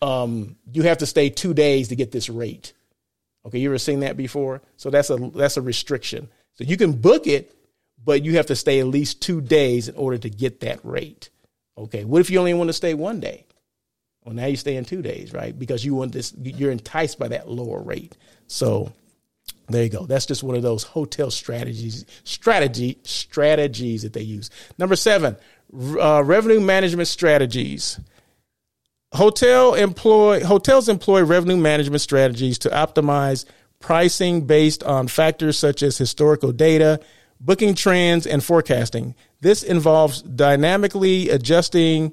um, 0.00 0.56
you 0.72 0.82
have 0.84 0.98
to 0.98 1.06
stay 1.06 1.30
two 1.30 1.54
days 1.54 1.88
to 1.88 1.96
get 1.96 2.12
this 2.12 2.28
rate. 2.28 2.72
Okay, 3.46 3.58
you 3.58 3.70
ever 3.70 3.78
seen 3.78 4.00
that 4.00 4.16
before? 4.16 4.62
So 4.76 4.90
that's 4.90 5.10
a 5.10 5.16
that's 5.16 5.56
a 5.56 5.62
restriction. 5.62 6.28
So 6.54 6.64
you 6.64 6.76
can 6.76 6.92
book 6.92 7.26
it, 7.26 7.54
but 8.04 8.22
you 8.24 8.36
have 8.36 8.46
to 8.46 8.56
stay 8.56 8.80
at 8.80 8.86
least 8.86 9.22
two 9.22 9.40
days 9.40 9.88
in 9.88 9.94
order 9.96 10.18
to 10.18 10.30
get 10.30 10.60
that 10.60 10.80
rate. 10.84 11.30
Okay, 11.76 12.04
what 12.04 12.20
if 12.20 12.30
you 12.30 12.38
only 12.38 12.54
want 12.54 12.68
to 12.68 12.74
stay 12.74 12.94
one 12.94 13.20
day? 13.20 13.46
Well, 14.24 14.34
now 14.34 14.46
you 14.46 14.56
stay 14.56 14.76
in 14.76 14.84
two 14.84 15.00
days, 15.00 15.32
right? 15.32 15.58
Because 15.58 15.84
you 15.84 15.94
want 15.94 16.12
this, 16.12 16.34
you're 16.42 16.72
enticed 16.72 17.18
by 17.18 17.28
that 17.28 17.48
lower 17.48 17.80
rate. 17.80 18.16
So 18.48 18.92
there 19.68 19.84
you 19.84 19.88
go. 19.88 20.04
That's 20.04 20.26
just 20.26 20.42
one 20.42 20.56
of 20.56 20.62
those 20.62 20.82
hotel 20.82 21.30
strategies, 21.30 22.04
strategy 22.24 22.98
strategies 23.04 24.02
that 24.02 24.12
they 24.12 24.22
use. 24.22 24.50
Number 24.76 24.96
seven, 24.96 25.36
uh, 25.74 26.22
revenue 26.24 26.60
management 26.60 27.08
strategies. 27.08 28.00
Hotel 29.12 29.74
employ 29.74 30.44
hotels 30.44 30.88
employ 30.88 31.24
revenue 31.24 31.56
management 31.56 32.02
strategies 32.02 32.58
to 32.58 32.68
optimize 32.68 33.44
pricing 33.80 34.46
based 34.46 34.82
on 34.82 35.08
factors 35.08 35.58
such 35.58 35.82
as 35.82 35.96
historical 35.96 36.52
data, 36.52 37.00
booking 37.40 37.74
trends, 37.74 38.26
and 38.26 38.44
forecasting. 38.44 39.14
This 39.40 39.62
involves 39.62 40.22
dynamically 40.22 41.30
adjusting 41.30 42.12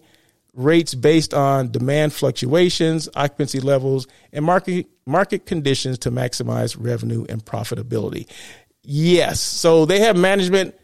rates 0.53 0.95
based 0.95 1.33
on 1.33 1.71
demand 1.71 2.13
fluctuations, 2.13 3.09
occupancy 3.15 3.59
levels, 3.59 4.07
and 4.31 4.45
market 4.45 4.87
market 5.05 5.45
conditions 5.45 5.97
to 5.99 6.11
maximize 6.11 6.77
revenue 6.79 7.25
and 7.29 7.43
profitability. 7.43 8.27
Yes, 8.83 9.41
so 9.41 9.85
they 9.85 9.99
have 9.99 10.15
management 10.15 10.75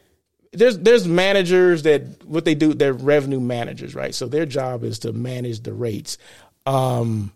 there's 0.54 0.78
there's 0.80 1.08
managers 1.08 1.84
that 1.84 2.26
what 2.26 2.46
they 2.46 2.56
do 2.56 2.74
they're 2.74 2.94
revenue 2.94 3.40
managers 3.40 3.96
right? 3.96 4.14
So 4.14 4.28
their 4.28 4.46
job 4.46 4.84
is 4.84 5.00
to 5.00 5.14
manage 5.14 5.62
the 5.62 5.74
rates. 5.74 6.18
Um, 6.66 7.32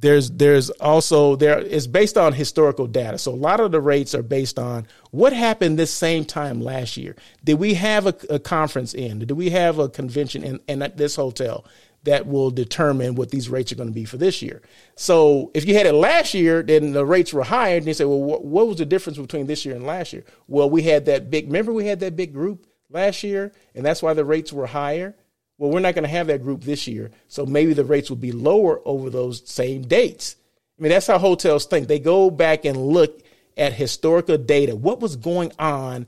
there's 0.00 0.30
there's 0.30 0.70
also 0.70 1.36
there 1.36 1.58
is 1.58 1.86
based 1.86 2.16
on 2.16 2.32
historical 2.32 2.86
data. 2.86 3.18
So 3.18 3.32
a 3.32 3.34
lot 3.34 3.60
of 3.60 3.72
the 3.72 3.80
rates 3.80 4.14
are 4.14 4.22
based 4.22 4.58
on 4.58 4.86
what 5.10 5.32
happened 5.32 5.78
this 5.78 5.92
same 5.92 6.24
time 6.24 6.60
last 6.60 6.96
year. 6.96 7.16
Did 7.44 7.54
we 7.54 7.74
have 7.74 8.06
a, 8.06 8.14
a 8.30 8.38
conference 8.38 8.94
in? 8.94 9.18
Did 9.18 9.32
we 9.32 9.50
have 9.50 9.78
a 9.78 9.88
convention 9.88 10.44
in, 10.44 10.60
in 10.68 10.92
this 10.96 11.16
hotel 11.16 11.64
that 12.08 12.26
will 12.26 12.50
determine 12.50 13.14
what 13.14 13.30
these 13.30 13.50
rates 13.50 13.70
are 13.70 13.74
going 13.74 13.88
to 13.88 13.94
be 13.94 14.06
for 14.06 14.16
this 14.16 14.40
year. 14.40 14.62
So 14.96 15.50
if 15.52 15.66
you 15.66 15.74
had 15.74 15.84
it 15.84 15.92
last 15.92 16.32
year, 16.32 16.62
then 16.62 16.92
the 16.92 17.04
rates 17.04 17.34
were 17.34 17.44
higher. 17.44 17.76
And 17.76 17.86
you 17.86 17.92
say, 17.92 18.06
well, 18.06 18.22
what, 18.22 18.44
what 18.44 18.66
was 18.66 18.78
the 18.78 18.86
difference 18.86 19.18
between 19.18 19.46
this 19.46 19.66
year 19.66 19.76
and 19.76 19.86
last 19.86 20.14
year? 20.14 20.24
Well, 20.46 20.70
we 20.70 20.82
had 20.82 21.04
that 21.04 21.30
big, 21.30 21.46
remember 21.46 21.72
we 21.72 21.86
had 21.86 22.00
that 22.00 22.16
big 22.16 22.32
group 22.32 22.66
last 22.88 23.22
year, 23.22 23.52
and 23.74 23.84
that's 23.84 24.02
why 24.02 24.14
the 24.14 24.24
rates 24.24 24.52
were 24.52 24.66
higher. 24.66 25.14
Well, 25.58 25.70
we're 25.70 25.80
not 25.80 25.94
going 25.94 26.04
to 26.04 26.10
have 26.10 26.28
that 26.28 26.42
group 26.42 26.62
this 26.62 26.86
year. 26.86 27.10
So 27.26 27.44
maybe 27.44 27.74
the 27.74 27.84
rates 27.84 28.08
will 28.08 28.16
be 28.16 28.32
lower 28.32 28.80
over 28.86 29.10
those 29.10 29.46
same 29.48 29.82
dates. 29.82 30.36
I 30.78 30.82
mean, 30.82 30.90
that's 30.90 31.08
how 31.08 31.18
hotels 31.18 31.66
think. 31.66 31.88
They 31.88 31.98
go 31.98 32.30
back 32.30 32.64
and 32.64 32.76
look 32.76 33.20
at 33.56 33.72
historical 33.72 34.38
data. 34.38 34.76
What 34.76 35.00
was 35.00 35.16
going 35.16 35.52
on 35.58 36.06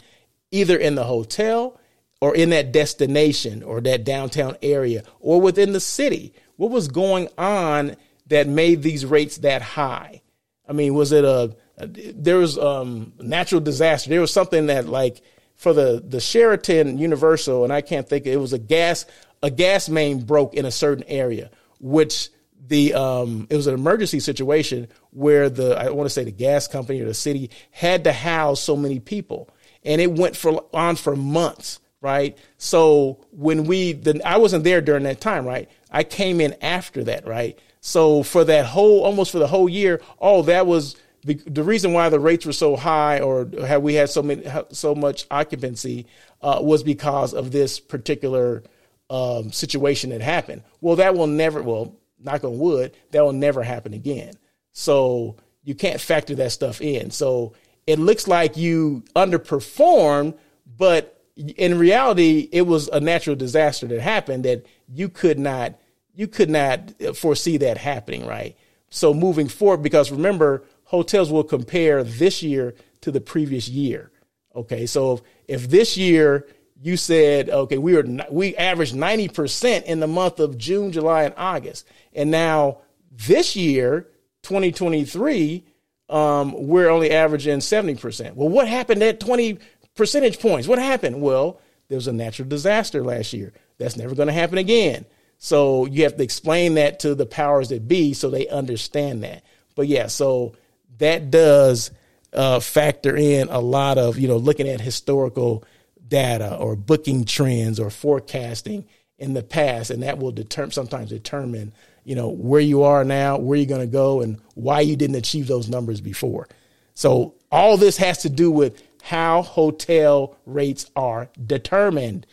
either 0.53 0.77
in 0.77 0.95
the 0.95 1.05
hotel 1.05 1.80
or 2.21 2.35
in 2.35 2.51
that 2.51 2.73
destination 2.73 3.63
or 3.63 3.81
that 3.81 4.05
downtown 4.05 4.57
area 4.63 5.03
or 5.21 5.41
within 5.41 5.73
the 5.73 5.81
city? 5.81 6.35
What 6.57 6.71
was 6.71 6.89
going 6.89 7.29
on 7.39 7.97
that 8.27 8.47
made 8.47 8.83
these 8.83 9.07
rates 9.07 9.39
that 9.39 9.63
high? 9.63 10.23
I 10.69 10.73
mean, 10.73 10.95
was 10.95 11.13
it 11.13 11.25
a, 11.25 11.57
a 11.79 11.87
there 11.87 12.39
was 12.39 12.59
um 12.59 13.13
natural 13.19 13.61
disaster? 13.61 14.11
There 14.11 14.21
was 14.21 14.33
something 14.33 14.67
that 14.67 14.87
like 14.87 15.23
for 15.57 15.73
the 15.73 16.03
the 16.07 16.21
Sheraton 16.21 16.99
Universal, 16.99 17.65
and 17.65 17.73
I 17.73 17.81
can't 17.81 18.09
think 18.09 18.27
it 18.27 18.37
was 18.37 18.53
a 18.53 18.59
gas 18.59 19.07
a 19.43 19.51
gas 19.51 19.89
main 19.89 20.23
broke 20.23 20.55
in 20.55 20.65
a 20.65 20.71
certain 20.71 21.05
area, 21.05 21.51
which 21.81 22.31
the 22.67 22.95
um 22.95 23.47
it 23.51 23.57
was 23.57 23.67
an 23.67 23.75
emergency 23.75 24.21
situation 24.21 24.89
where 25.11 25.51
the 25.51 25.77
I 25.77 25.91
want 25.91 26.07
to 26.07 26.11
say 26.11 26.25
the 26.25 26.31
gas 26.31 26.69
company 26.69 27.01
or 27.01 27.07
the 27.07 27.15
city 27.15 27.51
had 27.71 28.05
to 28.05 28.13
house 28.13 28.61
so 28.61 28.77
many 28.77 29.01
people, 29.01 29.49
and 29.83 30.01
it 30.01 30.13
went 30.13 30.37
for 30.37 30.65
on 30.73 30.97
for 30.97 31.17
months 31.17 31.81
right? 32.01 32.37
So 32.59 33.19
when 33.31 33.65
we, 33.65 33.93
the, 33.93 34.21
I 34.25 34.39
wasn't 34.39 34.65
there 34.65 34.81
during 34.81 35.05
that 35.05 35.21
time, 35.21 35.47
right? 35.47 35.69
I 35.91 36.05
came 36.05 36.41
in 36.41 36.57
after 36.63 37.05
that, 37.05 37.27
right? 37.27 37.59
So 37.81 38.23
for 38.23 38.45
that 38.45 38.67
whole, 38.67 39.03
almost 39.03 39.33
for 39.33 39.39
the 39.39 39.47
whole 39.47 39.69
year, 39.69 40.01
oh, 40.21 40.43
that 40.43 40.67
was 40.67 40.97
the, 41.25 41.35
the 41.35 41.63
reason 41.63 41.93
why 41.93 42.09
the 42.09 42.21
rates 42.21 42.47
were 42.47 42.53
so 42.53 42.77
high, 42.77 43.21
or 43.21 43.49
had 43.67 43.83
we 43.83 43.95
had 43.95 44.09
so 44.09 44.23
many, 44.23 44.43
so 44.71 44.95
much 44.95 45.27
occupancy, 45.31 46.07
uh, 46.43 46.61
was 46.63 46.83
because 46.83 47.35
of 47.35 47.51
this 47.51 47.79
particular 47.81 48.63
um, 49.11 49.53
situation 49.53 50.11
that 50.11 50.23
happened. 50.23 50.63
Well, 50.81 50.97
that 50.97 51.15
will 51.15 51.27
never, 51.27 51.63
well, 51.63 51.97
knock 52.19 52.45
on 52.45 52.59
wood, 52.59 52.97
that 53.11 53.23
will 53.23 53.33
never 53.33 53.63
happen 53.63 53.93
again. 53.93 54.35
So 54.73 55.37
you 55.65 55.75
can't 55.75 56.01
factor 56.01 56.35
that 56.37 56.53
stuff 56.53 56.81
in. 56.81 57.11
So 57.11 57.55
it 57.87 57.99
looks 57.99 58.29
like 58.29 58.57
you 58.57 59.05
underperformed, 59.15 60.39
but 60.79 61.20
in 61.57 61.79
reality, 61.79 62.48
it 62.53 62.62
was 62.62 62.88
a 62.88 63.00
natural 63.00 63.37
disaster 63.37 63.87
that 63.87 64.00
happened 64.00 64.44
that 64.44 64.66
you 64.88 65.09
could 65.09 65.38
not 65.38 65.74
you 66.14 66.26
could 66.26 66.50
not 66.50 66.92
foresee 67.14 67.57
that 67.59 67.79
happening, 67.79 68.26
right? 68.26 68.57
So 68.90 69.14
moving 69.14 69.48
forward, 69.48 69.83
because 69.83 70.11
remember, 70.11 70.64
hotels 70.85 71.31
will 71.31 71.44
compare 71.44 72.03
this 72.03 72.42
year 72.42 72.74
to 73.03 73.11
the 73.11 73.20
previous 73.20 73.68
year. 73.68 74.11
Okay, 74.55 74.87
so 74.87 75.14
if, 75.14 75.22
if 75.62 75.70
this 75.70 75.96
year 75.96 76.46
you 76.83 76.96
said, 76.96 77.48
okay, 77.50 77.79
we 77.79 77.94
were 77.94 78.05
we 78.31 78.57
averaged 78.57 78.94
ninety 78.94 79.29
percent 79.29 79.87
in 79.87 80.00
the 80.00 80.07
month 80.07 80.40
of 80.40 80.59
June, 80.59 80.92
July, 80.92 81.24
and 81.24 81.35
August, 81.37 81.87
and 82.12 82.31
now 82.31 82.79
this 83.11 83.57
year, 83.57 84.09
2023, 84.42 85.64
um, 86.09 86.55
we're 86.66 86.88
only 86.88 87.11
averaging 87.11 87.59
70%. 87.59 88.35
Well, 88.35 88.48
what 88.48 88.68
happened 88.68 89.03
at 89.03 89.20
20 89.20 89.59
percentage 90.01 90.41
points? 90.41 90.67
What 90.67 90.79
happened? 90.79 91.21
Well, 91.21 91.61
there 91.89 91.97
was 91.97 92.09
a 92.09 92.13
natural 92.13 92.49
disaster 92.49 93.05
last 93.05 93.33
year. 93.33 93.53
That's 93.79 93.97
never 93.97 94.15
going 94.15 94.29
to 94.29 94.33
happen 94.33 94.59
again. 94.59 95.05
So 95.39 95.87
you 95.87 96.05
have 96.05 96.17
to 96.17 96.23
explain 96.23 96.75
that 96.75 97.01
to 97.01 97.15
the 97.15 97.27
powers 97.27 97.69
that 97.69 97.87
be 97.87 98.15
so 98.15 98.31
they 98.31 98.49
understand 98.49 99.25
that. 99.25 99.45
But 99.75 99.89
yeah, 99.89 100.07
so 100.07 100.55
that 100.99 101.31
does 101.31 101.91
uh, 102.33 102.61
factor 102.61 103.17
in 103.17 103.49
a 103.49 103.61
lot 103.61 103.99
of, 103.99 104.19
you 104.19 104.29
know, 104.29 104.37
looking 104.37 104.69
at 104.69 104.81
historical 104.81 105.65
data 106.09 106.57
or 106.57 106.77
booking 106.77 107.25
trends 107.25 107.79
or 107.79 107.91
forecasting 107.91 108.87
in 109.19 109.35
the 109.35 109.43
past. 109.43 109.91
And 109.91 110.03
that 110.03 110.19
will 110.19 110.33
determine, 110.33 110.73
sometimes 110.73 111.11
determine 111.11 111.73
you 112.05 112.15
know, 112.15 112.29
where 112.29 112.61
you 112.61 112.83
are 112.83 113.05
now, 113.05 113.39
where 113.39 113.59
you're 113.59 113.67
going 113.67 113.81
to 113.81 113.87
go, 113.87 114.21
and 114.21 114.41
why 114.55 114.81
you 114.81 114.97
didn't 114.97 115.17
achieve 115.17 115.47
those 115.47 115.69
numbers 115.69 116.01
before. 116.01 116.49
So 116.95 117.35
all 117.53 117.77
this 117.77 117.97
has 117.99 118.23
to 118.23 118.29
do 118.29 118.51
with 118.51 118.83
how 119.03 119.43
hotel 119.43 120.37
rates 120.47 120.91
are 120.97 121.29
determined. 121.47 122.27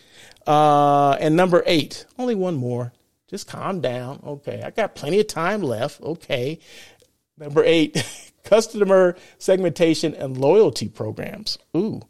Uh, 0.45 1.12
and 1.19 1.36
number 1.36 1.63
eight, 1.65 2.06
only 2.17 2.36
one 2.36 2.56
more. 2.56 2.93
Just 3.27 3.47
calm 3.47 3.82
down. 3.82 4.21
Okay, 4.25 4.62
I 4.63 4.69
got 4.71 4.95
plenty 4.95 5.19
of 5.19 5.27
time 5.27 5.62
left. 5.62 6.01
Okay. 6.01 6.60
Number 7.38 7.63
eight, 7.63 8.03
customer 8.43 9.15
segmentation 9.38 10.15
and 10.15 10.38
loyalty 10.38 10.88
programs. 10.88 11.58
Ooh. 11.75 12.01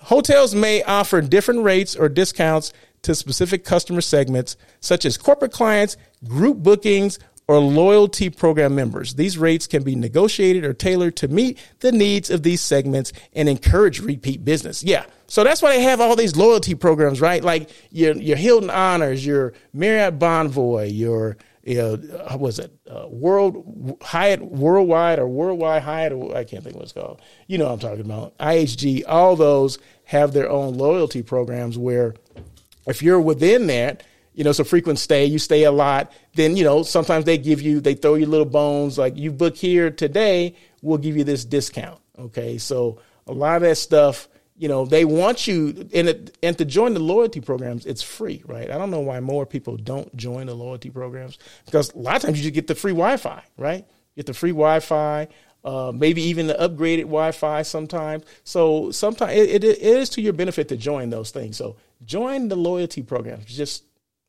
Hotels 0.00 0.54
may 0.54 0.82
offer 0.82 1.20
different 1.20 1.62
rates 1.62 1.96
or 1.96 2.08
discounts 2.08 2.72
to 3.02 3.14
specific 3.14 3.64
customer 3.64 4.00
segments, 4.00 4.56
such 4.80 5.04
as 5.04 5.16
corporate 5.16 5.52
clients, 5.52 5.96
group 6.26 6.58
bookings, 6.58 7.18
or 7.46 7.58
loyalty 7.58 8.30
program 8.30 8.74
members. 8.74 9.14
These 9.14 9.36
rates 9.36 9.66
can 9.66 9.82
be 9.82 9.94
negotiated 9.94 10.64
or 10.64 10.72
tailored 10.72 11.16
to 11.16 11.28
meet 11.28 11.58
the 11.80 11.92
needs 11.92 12.30
of 12.30 12.42
these 12.42 12.60
segments 12.60 13.12
and 13.34 13.48
encourage 13.48 14.00
repeat 14.00 14.44
business. 14.44 14.82
Yeah. 14.82 15.04
So 15.26 15.44
that's 15.44 15.60
why 15.60 15.76
they 15.76 15.82
have 15.82 16.00
all 16.00 16.16
these 16.16 16.36
loyalty 16.36 16.74
programs, 16.74 17.20
right? 17.20 17.42
Like 17.42 17.70
your, 17.90 18.14
your 18.14 18.36
Hilton 18.36 18.70
Honors, 18.70 19.24
your 19.26 19.52
Marriott 19.72 20.18
Bonvoy, 20.18 20.96
your, 20.96 21.36
you 21.62 21.76
know, 21.76 21.98
uh, 22.30 22.36
was 22.38 22.58
it 22.58 22.72
uh, 22.90 23.06
World 23.08 23.98
Hyatt 24.02 24.42
Worldwide 24.42 25.18
or 25.18 25.26
Worldwide 25.26 25.82
Hyatt? 25.82 26.12
I 26.34 26.44
can't 26.44 26.62
think 26.62 26.76
what 26.76 26.84
it's 26.84 26.92
called. 26.92 27.20
You 27.46 27.58
know 27.58 27.66
what 27.66 27.72
I'm 27.72 27.78
talking 27.78 28.04
about. 28.04 28.36
IHG, 28.38 29.02
all 29.06 29.36
those 29.36 29.78
have 30.04 30.32
their 30.32 30.48
own 30.48 30.74
loyalty 30.74 31.22
programs 31.22 31.78
where 31.78 32.14
if 32.86 33.02
you're 33.02 33.20
within 33.20 33.66
that, 33.68 34.02
you 34.34 34.44
know, 34.44 34.52
so 34.52 34.64
frequent 34.64 34.98
stay, 34.98 35.24
you 35.24 35.38
stay 35.38 35.64
a 35.64 35.72
lot, 35.72 36.12
then, 36.34 36.56
you 36.56 36.64
know, 36.64 36.82
sometimes 36.82 37.24
they 37.24 37.38
give 37.38 37.62
you, 37.62 37.80
they 37.80 37.94
throw 37.94 38.14
you 38.14 38.26
little 38.26 38.46
bones 38.46 38.98
like 38.98 39.16
you 39.16 39.30
book 39.30 39.56
here 39.56 39.90
today, 39.90 40.54
we'll 40.82 40.98
give 40.98 41.16
you 41.16 41.24
this 41.24 41.44
discount. 41.44 42.00
Okay. 42.18 42.58
So 42.58 43.00
a 43.26 43.32
lot 43.32 43.56
of 43.56 43.62
that 43.62 43.76
stuff, 43.76 44.28
you 44.56 44.68
know, 44.68 44.84
they 44.84 45.04
want 45.04 45.46
you 45.46 45.88
and 45.94 46.08
it, 46.08 46.38
and 46.42 46.56
to 46.58 46.64
join 46.64 46.94
the 46.94 47.00
loyalty 47.00 47.40
programs, 47.40 47.86
it's 47.86 48.02
free, 48.02 48.42
right? 48.46 48.70
I 48.70 48.78
don't 48.78 48.90
know 48.90 49.00
why 49.00 49.20
more 49.20 49.46
people 49.46 49.76
don't 49.76 50.14
join 50.16 50.46
the 50.46 50.54
loyalty 50.54 50.90
programs 50.90 51.38
because 51.64 51.92
a 51.92 51.98
lot 51.98 52.16
of 52.16 52.22
times 52.22 52.38
you 52.38 52.44
just 52.44 52.54
get 52.54 52.66
the 52.66 52.74
free 52.74 52.92
Wi-Fi, 52.92 53.42
right? 53.56 53.78
You 53.78 54.16
get 54.16 54.26
the 54.26 54.34
free 54.34 54.52
Wi-Fi, 54.52 55.28
uh, 55.64 55.92
maybe 55.94 56.22
even 56.22 56.46
the 56.46 56.54
upgraded 56.54 57.02
Wi-Fi 57.02 57.62
sometimes. 57.62 58.24
So 58.44 58.90
sometimes 58.90 59.32
it, 59.32 59.50
it, 59.50 59.64
it 59.64 59.78
is 59.80 60.08
to 60.10 60.20
your 60.20 60.34
benefit 60.34 60.68
to 60.68 60.76
join 60.76 61.10
those 61.10 61.30
things. 61.30 61.56
So 61.56 61.76
join 62.04 62.48
the 62.48 62.56
loyalty 62.56 63.02
programs. 63.02 63.46
Just 63.46 63.84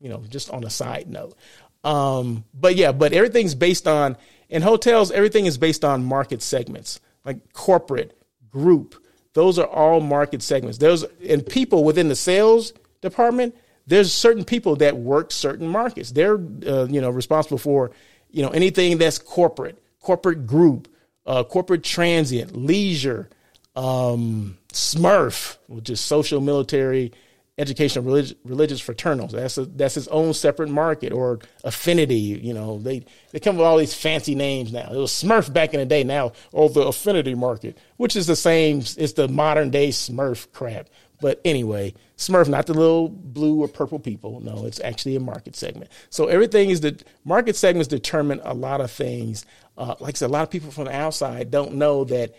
you 0.06 0.12
know, 0.12 0.22
just 0.30 0.52
on 0.52 0.64
a 0.64 0.70
side 0.70 1.10
note. 1.10 1.36
Um, 1.84 2.46
but 2.54 2.76
yeah, 2.76 2.92
but 2.92 3.12
everything's 3.12 3.56
based 3.56 3.88
on 3.88 4.18
in 4.50 4.62
hotels. 4.62 5.10
Everything 5.10 5.48
is 5.48 5.58
based 5.58 5.84
on 5.84 6.06
market 6.06 6.44
segments, 6.44 7.00
like 7.26 7.54
corporate, 7.54 8.16
group. 8.52 9.04
Those 9.34 9.58
are 9.58 9.66
all 9.66 10.02
market 10.02 10.44
segments. 10.44 10.78
There's 10.78 11.04
and 11.28 11.44
people 11.44 11.84
within 11.84 12.08
the 12.08 12.16
sales 12.16 12.72
department. 13.02 13.56
There's 13.88 14.14
certain 14.14 14.46
people 14.46 14.76
that 14.76 14.96
work 14.96 15.32
certain 15.32 15.68
markets. 15.68 16.12
They're 16.12 16.36
uh, 16.36 16.86
you 16.86 17.02
know 17.02 17.10
responsible 17.10 17.58
for 17.58 17.90
you 18.30 18.44
know 18.44 18.50
anything 18.50 19.00
that's 19.00 19.18
corporate, 19.18 19.82
corporate 20.02 20.46
group, 20.46 20.88
uh, 21.26 21.44
corporate 21.44 21.84
transient, 21.84 22.56
leisure, 22.56 23.28
um, 23.76 24.60
SMERF, 24.72 25.58
which 25.66 25.90
is 25.90 26.00
social 26.00 26.42
military 26.42 27.12
educational 27.58 28.04
religious, 28.04 28.36
religious 28.44 28.82
fraternals. 28.82 29.32
That's 29.32 29.58
a, 29.58 29.66
that's 29.66 29.96
its 29.98 30.08
own 30.10 30.34
separate 30.34 30.70
market 30.70 31.14
or 31.14 31.40
affinity. 31.64 32.16
You 32.16 32.54
know, 32.54 32.80
they 32.80 33.06
they 33.32 33.40
come 33.40 33.58
with 33.58 33.66
all 33.66 33.78
these 33.78 33.94
fancy 33.94 34.36
names 34.36 34.74
now. 34.74 34.92
It 34.92 34.98
was 34.98 35.12
SMERF 35.12 35.54
back 35.54 35.74
in 35.74 35.80
the 35.80 35.86
day. 35.86 36.04
Now, 36.04 36.34
oh, 36.54 36.68
the 36.68 36.82
affinity 36.82 37.36
market, 37.36 37.78
which 37.98 38.16
is 38.16 38.28
the 38.28 38.36
same. 38.36 38.80
It's 38.98 39.14
the 39.14 39.28
modern 39.28 39.70
day 39.70 39.90
SMERF 39.90 40.52
crap. 40.52 40.90
But 41.22 41.40
anyway, 41.46 41.94
SMERF, 42.18 42.50
not 42.50 42.66
the 42.66 42.74
little 42.74 43.08
blue 43.08 43.64
or 43.64 43.70
purple 43.70 44.00
people. 44.00 44.42
No, 44.42 44.66
it's 44.66 44.82
actually 44.82 45.16
a 45.16 45.22
market 45.22 45.56
segment. 45.56 45.90
So 46.10 46.28
everything 46.28 46.70
is 46.70 46.82
the 46.82 47.02
market 47.24 47.56
segments 47.56 47.88
determine 47.88 48.42
a 48.44 48.54
lot 48.54 48.82
of 48.82 48.92
things. 48.92 49.46
Uh, 49.78 49.96
like 50.00 50.16
I 50.16 50.18
said, 50.18 50.30
a 50.30 50.34
lot 50.34 50.44
of 50.44 50.50
people 50.50 50.72
from 50.72 50.86
the 50.86 50.96
outside 50.96 51.52
don't 51.52 51.76
know 51.76 52.04
that 52.06 52.36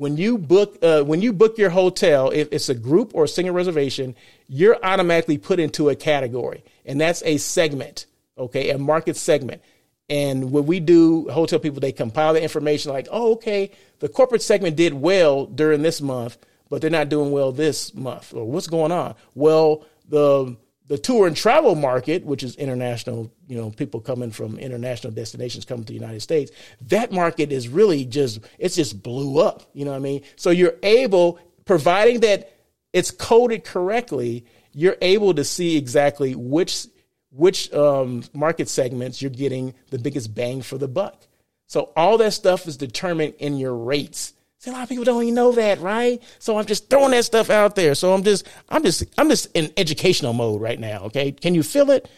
when 0.00 0.16
you 0.16 0.38
book 0.38 0.78
uh, 0.80 1.02
when 1.02 1.20
you 1.20 1.30
book 1.30 1.58
your 1.58 1.68
hotel, 1.68 2.30
if 2.30 2.48
it's 2.52 2.70
a 2.70 2.74
group 2.74 3.14
or 3.14 3.24
a 3.24 3.28
single 3.28 3.54
reservation, 3.54 4.16
you're 4.48 4.82
automatically 4.82 5.36
put 5.36 5.60
into 5.60 5.90
a 5.90 5.94
category, 5.94 6.64
and 6.86 6.98
that's 6.98 7.22
a 7.26 7.36
segment, 7.36 8.06
okay, 8.38 8.70
a 8.70 8.78
market 8.78 9.14
segment. 9.14 9.60
And 10.08 10.52
what 10.52 10.64
we 10.64 10.80
do, 10.80 11.28
hotel 11.28 11.58
people, 11.58 11.80
they 11.80 11.92
compile 11.92 12.32
the 12.32 12.42
information 12.42 12.94
like, 12.94 13.08
oh, 13.10 13.32
okay, 13.32 13.72
the 13.98 14.08
corporate 14.08 14.40
segment 14.40 14.74
did 14.74 14.94
well 14.94 15.44
during 15.44 15.82
this 15.82 16.00
month, 16.00 16.38
but 16.70 16.80
they're 16.80 16.88
not 16.88 17.10
doing 17.10 17.30
well 17.30 17.52
this 17.52 17.92
month, 17.92 18.32
or 18.32 18.46
what's 18.46 18.68
going 18.68 18.92
on? 18.92 19.16
Well, 19.34 19.84
the 20.08 20.56
the 20.90 20.98
tour 20.98 21.28
and 21.28 21.36
travel 21.36 21.76
market, 21.76 22.24
which 22.24 22.42
is 22.42 22.56
international, 22.56 23.32
you 23.46 23.56
know, 23.56 23.70
people 23.70 24.00
coming 24.00 24.32
from 24.32 24.58
international 24.58 25.12
destinations 25.12 25.64
coming 25.64 25.84
to 25.84 25.92
the 25.92 25.98
United 25.98 26.18
States, 26.18 26.50
that 26.88 27.12
market 27.12 27.52
is 27.52 27.68
really 27.68 28.04
just, 28.04 28.40
it's 28.58 28.74
just 28.74 29.00
blew 29.00 29.38
up. 29.38 29.70
You 29.72 29.84
know 29.84 29.92
what 29.92 29.98
I 29.98 30.00
mean? 30.00 30.22
So 30.34 30.50
you're 30.50 30.74
able, 30.82 31.38
providing 31.64 32.20
that 32.20 32.52
it's 32.92 33.12
coded 33.12 33.62
correctly, 33.62 34.44
you're 34.72 34.96
able 35.00 35.32
to 35.34 35.44
see 35.44 35.76
exactly 35.76 36.34
which, 36.34 36.88
which 37.30 37.72
um, 37.72 38.24
market 38.32 38.68
segments 38.68 39.22
you're 39.22 39.30
getting 39.30 39.74
the 39.90 39.98
biggest 40.00 40.34
bang 40.34 40.60
for 40.60 40.76
the 40.76 40.88
buck. 40.88 41.22
So 41.68 41.92
all 41.94 42.18
that 42.18 42.32
stuff 42.32 42.66
is 42.66 42.76
determined 42.76 43.34
in 43.38 43.58
your 43.58 43.76
rates. 43.76 44.32
See, 44.60 44.68
a 44.68 44.74
lot 44.74 44.82
of 44.82 44.90
people 44.90 45.04
don't 45.04 45.22
even 45.22 45.34
know 45.34 45.52
that, 45.52 45.80
right? 45.80 46.22
So 46.38 46.58
I'm 46.58 46.66
just 46.66 46.90
throwing 46.90 47.12
that 47.12 47.24
stuff 47.24 47.48
out 47.48 47.76
there. 47.76 47.94
So 47.94 48.12
I'm 48.12 48.22
just, 48.22 48.46
I'm 48.68 48.82
just, 48.82 49.04
I'm 49.16 49.30
just 49.30 49.48
in 49.54 49.72
educational 49.78 50.34
mode 50.34 50.60
right 50.60 50.78
now. 50.78 51.04
Okay. 51.04 51.32
Can 51.32 51.54
you 51.54 51.62
feel 51.62 51.90
it? 51.90 52.10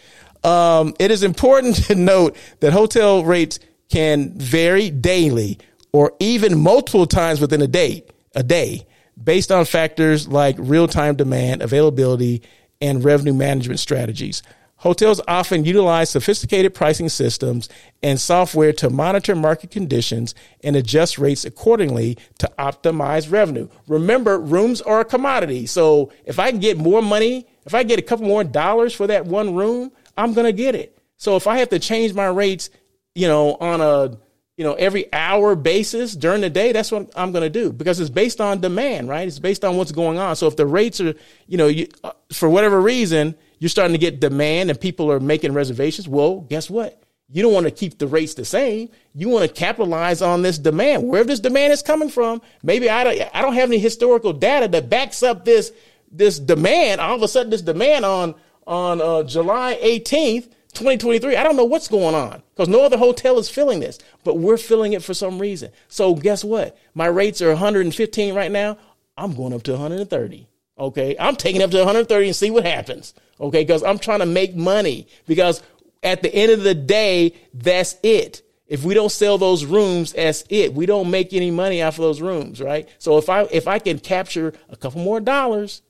Um, 0.42 0.92
it 0.98 1.12
is 1.12 1.22
important 1.22 1.76
to 1.86 1.94
note 1.94 2.36
that 2.58 2.72
hotel 2.72 3.24
rates 3.24 3.60
can 3.90 4.36
vary 4.36 4.90
daily 4.90 5.60
or 5.92 6.14
even 6.18 6.58
multiple 6.58 7.06
times 7.06 7.40
within 7.40 7.62
a 7.62 7.68
day, 7.68 8.02
a 8.34 8.42
day 8.42 8.88
based 9.22 9.52
on 9.52 9.64
factors 9.64 10.26
like 10.26 10.56
real 10.58 10.88
time 10.88 11.14
demand, 11.14 11.62
availability, 11.62 12.42
and 12.80 13.04
revenue 13.04 13.34
management 13.34 13.78
strategies. 13.78 14.42
Hotels 14.82 15.20
often 15.28 15.64
utilize 15.64 16.10
sophisticated 16.10 16.74
pricing 16.74 17.08
systems 17.08 17.68
and 18.02 18.20
software 18.20 18.72
to 18.72 18.90
monitor 18.90 19.36
market 19.36 19.70
conditions 19.70 20.34
and 20.64 20.74
adjust 20.74 21.20
rates 21.20 21.44
accordingly 21.44 22.18
to 22.38 22.50
optimize 22.58 23.30
revenue. 23.30 23.68
Remember, 23.86 24.40
rooms 24.40 24.80
are 24.82 24.98
a 24.98 25.04
commodity. 25.04 25.66
So 25.66 26.10
if 26.24 26.40
I 26.40 26.50
can 26.50 26.58
get 26.58 26.78
more 26.78 27.00
money, 27.00 27.46
if 27.64 27.76
I 27.76 27.84
get 27.84 28.00
a 28.00 28.02
couple 28.02 28.26
more 28.26 28.42
dollars 28.42 28.92
for 28.92 29.06
that 29.06 29.24
one 29.24 29.54
room, 29.54 29.92
I'm 30.16 30.34
going 30.34 30.46
to 30.46 30.52
get 30.52 30.74
it. 30.74 30.98
So 31.16 31.36
if 31.36 31.46
I 31.46 31.58
have 31.58 31.68
to 31.68 31.78
change 31.78 32.12
my 32.12 32.26
rates, 32.26 32.68
you 33.14 33.28
know, 33.28 33.54
on 33.60 33.80
a 33.80 34.18
you 34.56 34.64
know 34.64 34.74
every 34.74 35.12
hour 35.12 35.54
basis 35.54 36.14
during 36.14 36.42
the 36.42 36.50
day 36.50 36.72
that's 36.72 36.92
what 36.92 37.10
i'm 37.16 37.32
going 37.32 37.42
to 37.42 37.48
do 37.48 37.72
because 37.72 37.98
it's 37.98 38.10
based 38.10 38.38
on 38.38 38.60
demand 38.60 39.08
right 39.08 39.26
it's 39.26 39.38
based 39.38 39.64
on 39.64 39.78
what's 39.78 39.92
going 39.92 40.18
on 40.18 40.36
so 40.36 40.46
if 40.46 40.56
the 40.56 40.66
rates 40.66 41.00
are 41.00 41.14
you 41.46 41.56
know 41.56 41.68
you, 41.68 41.88
uh, 42.04 42.12
for 42.30 42.50
whatever 42.50 42.78
reason 42.78 43.34
you're 43.62 43.68
starting 43.68 43.92
to 43.92 43.98
get 43.98 44.18
demand 44.18 44.70
and 44.70 44.80
people 44.80 45.08
are 45.12 45.20
making 45.20 45.52
reservations. 45.52 46.08
Well, 46.08 46.40
guess 46.40 46.68
what? 46.68 47.00
You 47.28 47.42
don't 47.42 47.52
want 47.52 47.66
to 47.66 47.70
keep 47.70 47.96
the 47.96 48.08
rates 48.08 48.34
the 48.34 48.44
same. 48.44 48.88
You 49.14 49.28
want 49.28 49.46
to 49.46 49.54
capitalize 49.54 50.20
on 50.20 50.42
this 50.42 50.58
demand. 50.58 51.06
Wherever 51.06 51.28
this 51.28 51.38
demand 51.38 51.72
is 51.72 51.80
coming 51.80 52.08
from, 52.08 52.42
maybe 52.64 52.90
I 52.90 53.04
don't, 53.04 53.30
I 53.32 53.40
don't 53.40 53.54
have 53.54 53.68
any 53.68 53.78
historical 53.78 54.32
data 54.32 54.66
that 54.66 54.90
backs 54.90 55.22
up 55.22 55.44
this 55.44 55.70
this 56.10 56.40
demand. 56.40 57.00
All 57.00 57.14
of 57.14 57.22
a 57.22 57.28
sudden, 57.28 57.50
this 57.50 57.62
demand 57.62 58.04
on 58.04 58.34
on 58.66 59.00
uh, 59.00 59.22
July 59.22 59.78
18th, 59.80 60.50
2023. 60.72 61.36
I 61.36 61.44
don't 61.44 61.54
know 61.54 61.62
what's 61.62 61.86
going 61.86 62.16
on 62.16 62.42
because 62.56 62.68
no 62.68 62.82
other 62.82 62.98
hotel 62.98 63.38
is 63.38 63.48
filling 63.48 63.78
this, 63.78 64.00
but 64.24 64.38
we're 64.38 64.56
filling 64.56 64.92
it 64.92 65.04
for 65.04 65.14
some 65.14 65.38
reason. 65.38 65.70
So 65.86 66.16
guess 66.16 66.42
what? 66.42 66.76
My 66.94 67.06
rates 67.06 67.40
are 67.40 67.50
115 67.50 68.34
right 68.34 68.50
now. 68.50 68.76
I'm 69.16 69.36
going 69.36 69.52
up 69.52 69.62
to 69.62 69.70
130. 69.70 70.48
Okay, 70.78 71.14
I'm 71.20 71.36
taking 71.36 71.62
up 71.62 71.70
to 71.70 71.76
130 71.76 72.26
and 72.26 72.34
see 72.34 72.50
what 72.50 72.64
happens. 72.64 73.14
Okay, 73.42 73.64
because 73.64 73.82
I'm 73.82 73.98
trying 73.98 74.20
to 74.20 74.26
make 74.26 74.54
money 74.54 75.08
because 75.26 75.62
at 76.02 76.22
the 76.22 76.32
end 76.32 76.52
of 76.52 76.62
the 76.62 76.74
day, 76.74 77.34
that's 77.52 77.96
it. 78.02 78.42
If 78.68 78.84
we 78.84 78.94
don't 78.94 79.10
sell 79.10 79.36
those 79.36 79.64
rooms, 79.64 80.12
that's 80.12 80.44
it. 80.48 80.72
We 80.72 80.86
don't 80.86 81.10
make 81.10 81.32
any 81.34 81.50
money 81.50 81.82
off 81.82 81.98
of 81.98 82.02
those 82.02 82.22
rooms, 82.22 82.60
right? 82.60 82.88
So 82.98 83.18
if 83.18 83.28
I 83.28 83.42
if 83.50 83.66
I 83.66 83.80
can 83.80 83.98
capture 83.98 84.54
a 84.68 84.76
couple 84.76 85.02
more 85.02 85.20
dollars, 85.20 85.82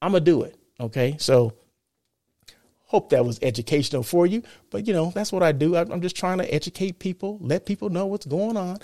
I'm 0.00 0.12
gonna 0.12 0.24
do 0.24 0.42
it. 0.42 0.56
Okay, 0.78 1.16
so 1.18 1.52
hope 2.86 3.10
that 3.10 3.24
was 3.24 3.38
educational 3.42 4.02
for 4.02 4.26
you. 4.26 4.42
But 4.70 4.86
you 4.86 4.92
know, 4.94 5.10
that's 5.14 5.32
what 5.32 5.42
I 5.42 5.52
do. 5.52 5.76
I'm 5.76 6.00
just 6.00 6.16
trying 6.16 6.38
to 6.38 6.54
educate 6.54 6.98
people, 6.98 7.38
let 7.42 7.66
people 7.66 7.90
know 7.90 8.06
what's 8.06 8.26
going 8.26 8.56
on. 8.56 8.78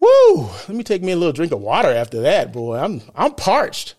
Woo! 0.00 0.48
Let 0.66 0.70
me 0.70 0.82
take 0.82 1.02
me 1.02 1.12
a 1.12 1.16
little 1.16 1.32
drink 1.32 1.52
of 1.52 1.60
water 1.60 1.90
after 1.90 2.22
that, 2.22 2.52
boy. 2.52 2.78
I'm 2.78 3.02
I'm 3.14 3.34
parched. 3.34 3.94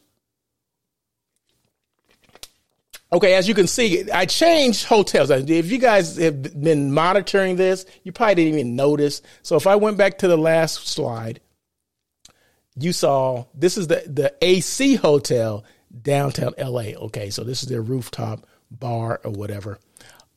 Okay, 3.14 3.36
as 3.36 3.48
you 3.48 3.54
can 3.54 3.68
see, 3.68 4.10
I 4.12 4.26
changed 4.26 4.86
hotels. 4.86 5.30
If 5.30 5.72
you 5.72 5.78
guys 5.78 6.18
have 6.18 6.60
been 6.60 6.92
monitoring 6.92 7.58
this, 7.58 7.86
you 8.04 8.12
probably 8.12 8.34
didn't 8.34 8.56
even 8.56 8.76
notice. 8.76 9.22
So 9.44 9.56
if 9.56 9.68
I 9.68 9.76
went 9.76 9.98
back 9.98 10.18
to 10.20 10.28
the 10.28 10.36
last 10.36 10.88
slide, 10.88 11.40
you 12.76 12.92
saw 12.92 13.46
this 13.54 13.78
is 13.78 13.86
the, 13.86 14.04
the 14.08 14.34
AC 14.42 14.96
hotel 14.96 15.64
downtown 16.02 16.56
LA. 16.58 16.96
Okay, 17.06 17.30
so 17.30 17.44
this 17.44 17.62
is 17.62 17.70
their 17.70 17.84
rooftop 17.84 18.48
bar 18.72 19.22
or 19.24 19.30
whatever. 19.30 19.78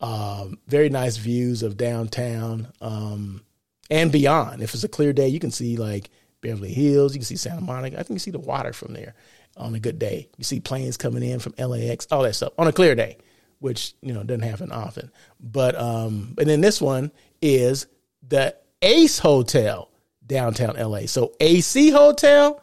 Um, 0.02 0.58
very 0.66 0.90
nice 0.90 1.16
views 1.16 1.62
of 1.62 1.78
downtown 1.78 2.70
um, 2.82 3.40
and 3.88 4.12
beyond. 4.12 4.60
If 4.60 4.74
it's 4.74 4.84
a 4.84 4.88
clear 4.88 5.14
day, 5.14 5.28
you 5.28 5.40
can 5.40 5.50
see 5.50 5.78
like 5.78 6.10
Beverly 6.42 6.74
Hills, 6.74 7.14
you 7.14 7.20
can 7.20 7.26
see 7.26 7.36
Santa 7.36 7.62
Monica. 7.62 7.98
I 7.98 8.02
think 8.02 8.16
you 8.16 8.18
see 8.18 8.30
the 8.32 8.38
water 8.38 8.74
from 8.74 8.92
there 8.92 9.14
on 9.56 9.74
a 9.74 9.80
good 9.80 9.98
day. 9.98 10.28
You 10.36 10.44
see 10.44 10.60
planes 10.60 10.96
coming 10.96 11.22
in 11.22 11.38
from 11.38 11.54
LAX, 11.58 12.06
all 12.10 12.22
that 12.22 12.34
stuff 12.34 12.52
on 12.58 12.66
a 12.66 12.72
clear 12.72 12.94
day, 12.94 13.18
which 13.58 13.94
you 14.02 14.12
know 14.12 14.22
doesn't 14.22 14.42
happen 14.42 14.72
often. 14.72 15.10
But 15.40 15.78
um, 15.78 16.34
and 16.38 16.48
then 16.48 16.60
this 16.60 16.80
one 16.80 17.12
is 17.40 17.86
the 18.26 18.54
Ace 18.82 19.18
Hotel 19.18 19.90
downtown 20.26 20.76
LA. 20.76 21.06
So 21.06 21.32
AC 21.40 21.90
Hotel 21.90 22.62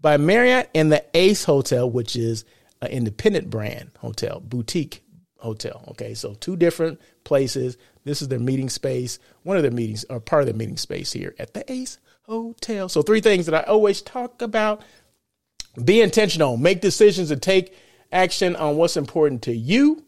by 0.00 0.16
Marriott 0.16 0.70
and 0.74 0.92
the 0.92 1.04
Ace 1.14 1.44
Hotel, 1.44 1.88
which 1.90 2.16
is 2.16 2.44
an 2.80 2.88
independent 2.88 3.50
brand 3.50 3.90
hotel, 3.98 4.40
boutique 4.40 5.02
hotel. 5.38 5.84
Okay, 5.88 6.14
so 6.14 6.34
two 6.34 6.56
different 6.56 7.00
places. 7.24 7.76
This 8.04 8.22
is 8.22 8.28
their 8.28 8.38
meeting 8.38 8.68
space, 8.68 9.18
one 9.42 9.56
of 9.56 9.62
their 9.62 9.72
meetings, 9.72 10.04
or 10.08 10.20
part 10.20 10.42
of 10.42 10.46
their 10.46 10.56
meeting 10.56 10.76
space 10.76 11.12
here 11.12 11.34
at 11.38 11.54
the 11.54 11.70
Ace 11.70 11.98
Hotel. 12.22 12.88
So 12.88 13.02
three 13.02 13.20
things 13.20 13.46
that 13.46 13.54
I 13.54 13.62
always 13.62 14.02
talk 14.02 14.40
about 14.42 14.82
be 15.84 16.00
intentional, 16.00 16.56
make 16.56 16.80
decisions 16.80 17.30
and 17.30 17.42
take 17.42 17.74
action 18.12 18.56
on 18.56 18.76
what's 18.76 18.96
important 18.96 19.42
to 19.42 19.52
you, 19.54 20.04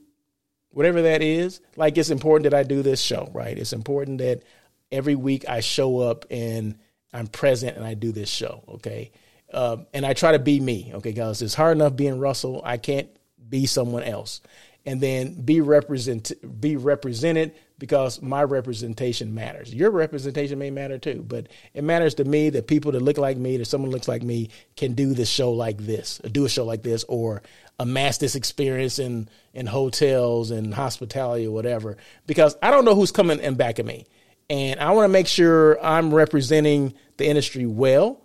whatever 0.70 1.02
that 1.02 1.22
is. 1.22 1.60
Like 1.76 1.98
it's 1.98 2.10
important 2.10 2.50
that 2.50 2.58
I 2.58 2.62
do 2.62 2.82
this 2.82 3.00
show, 3.00 3.30
right? 3.32 3.56
It's 3.56 3.72
important 3.72 4.18
that 4.18 4.42
every 4.90 5.14
week 5.14 5.48
I 5.48 5.60
show 5.60 5.98
up 5.98 6.26
and 6.30 6.78
I'm 7.12 7.26
present 7.26 7.76
and 7.76 7.84
I 7.84 7.94
do 7.94 8.12
this 8.12 8.28
show, 8.28 8.62
okay? 8.68 9.12
Um, 9.52 9.86
and 9.92 10.06
I 10.06 10.14
try 10.14 10.32
to 10.32 10.38
be 10.38 10.60
me, 10.60 10.92
okay, 10.94 11.12
guys? 11.12 11.42
It's 11.42 11.54
hard 11.54 11.76
enough 11.76 11.96
being 11.96 12.18
Russell. 12.18 12.62
I 12.64 12.76
can't 12.76 13.08
be 13.48 13.66
someone 13.66 14.04
else. 14.04 14.40
And 14.86 15.00
then 15.00 15.42
be 15.42 15.60
represent 15.60 16.32
be 16.60 16.76
represented 16.76 17.52
because 17.80 18.20
my 18.22 18.44
representation 18.44 19.34
matters. 19.34 19.74
Your 19.74 19.90
representation 19.90 20.58
may 20.58 20.70
matter 20.70 20.98
too, 20.98 21.24
but 21.26 21.48
it 21.74 21.82
matters 21.82 22.14
to 22.16 22.24
me 22.24 22.50
that 22.50 22.68
people 22.68 22.92
that 22.92 23.00
look 23.00 23.18
like 23.18 23.38
me, 23.38 23.56
that 23.56 23.64
someone 23.64 23.90
looks 23.90 24.06
like 24.06 24.22
me, 24.22 24.50
can 24.76 24.92
do 24.92 25.14
this 25.14 25.30
show 25.30 25.50
like 25.50 25.78
this, 25.78 26.20
do 26.30 26.44
a 26.44 26.48
show 26.48 26.64
like 26.64 26.82
this, 26.84 27.04
or 27.08 27.42
amass 27.80 28.18
this 28.18 28.36
experience 28.36 29.00
in 29.00 29.28
in 29.54 29.66
hotels 29.66 30.52
and 30.52 30.72
hospitality 30.72 31.46
or 31.46 31.50
whatever. 31.52 31.96
Because 32.26 32.56
I 32.62 32.70
don't 32.70 32.84
know 32.84 32.94
who's 32.94 33.10
coming 33.10 33.40
in 33.40 33.54
back 33.54 33.80
of 33.80 33.86
me, 33.86 34.06
and 34.48 34.78
I 34.78 34.92
want 34.92 35.06
to 35.06 35.12
make 35.12 35.26
sure 35.26 35.82
I'm 35.84 36.14
representing 36.14 36.94
the 37.16 37.26
industry 37.26 37.66
well. 37.66 38.20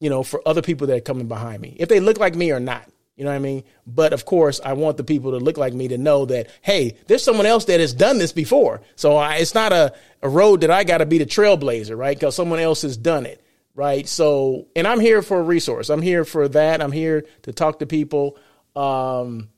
You 0.00 0.10
know, 0.10 0.22
for 0.22 0.42
other 0.46 0.62
people 0.62 0.88
that 0.88 0.96
are 0.96 1.00
coming 1.00 1.28
behind 1.28 1.62
me, 1.62 1.76
if 1.78 1.88
they 1.88 2.00
look 2.00 2.18
like 2.18 2.34
me 2.34 2.50
or 2.50 2.60
not. 2.60 2.86
You 3.20 3.24
know 3.24 3.32
what 3.32 3.36
I 3.36 3.40
mean? 3.40 3.64
But 3.86 4.14
of 4.14 4.24
course, 4.24 4.62
I 4.64 4.72
want 4.72 4.96
the 4.96 5.04
people 5.04 5.32
to 5.32 5.36
look 5.36 5.58
like 5.58 5.74
me 5.74 5.88
to 5.88 5.98
know 5.98 6.24
that, 6.24 6.48
hey, 6.62 6.96
there's 7.06 7.22
someone 7.22 7.44
else 7.44 7.66
that 7.66 7.78
has 7.78 7.92
done 7.92 8.16
this 8.16 8.32
before. 8.32 8.80
So 8.96 9.14
I, 9.14 9.34
it's 9.34 9.54
not 9.54 9.74
a, 9.74 9.92
a 10.22 10.28
road 10.30 10.62
that 10.62 10.70
I 10.70 10.84
got 10.84 10.98
to 10.98 11.04
be 11.06 11.18
the 11.18 11.26
trailblazer, 11.26 11.98
right? 11.98 12.16
Because 12.16 12.34
someone 12.34 12.60
else 12.60 12.80
has 12.80 12.96
done 12.96 13.26
it, 13.26 13.44
right? 13.74 14.08
So, 14.08 14.68
and 14.74 14.86
I'm 14.86 15.00
here 15.00 15.20
for 15.20 15.38
a 15.38 15.42
resource. 15.42 15.90
I'm 15.90 16.00
here 16.00 16.24
for 16.24 16.48
that. 16.48 16.80
I'm 16.80 16.92
here 16.92 17.26
to 17.42 17.52
talk 17.52 17.80
to 17.80 17.86
people. 17.86 18.38
Um, 18.74 19.50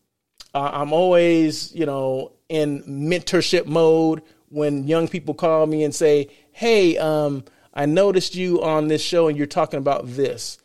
I'm 0.53 0.93
always, 0.93 1.73
you 1.73 1.87
know, 1.87 2.33
in 2.49 2.83
mentorship 2.83 3.67
mode 3.67 4.23
when 4.49 4.89
young 4.89 5.07
people 5.07 5.35
call 5.35 5.69
me 5.69 5.85
and 5.85 5.95
say, 5.95 6.31
hey, 6.51 6.99
um, 6.99 7.45
I 7.73 7.87
noticed 7.87 8.35
you 8.35 8.61
on 8.61 8.89
this 8.89 9.03
show 9.03 9.29
and 9.29 9.39
you're 9.39 9.47
talking 9.47 9.79
about 9.79 10.09
this. 10.09 10.59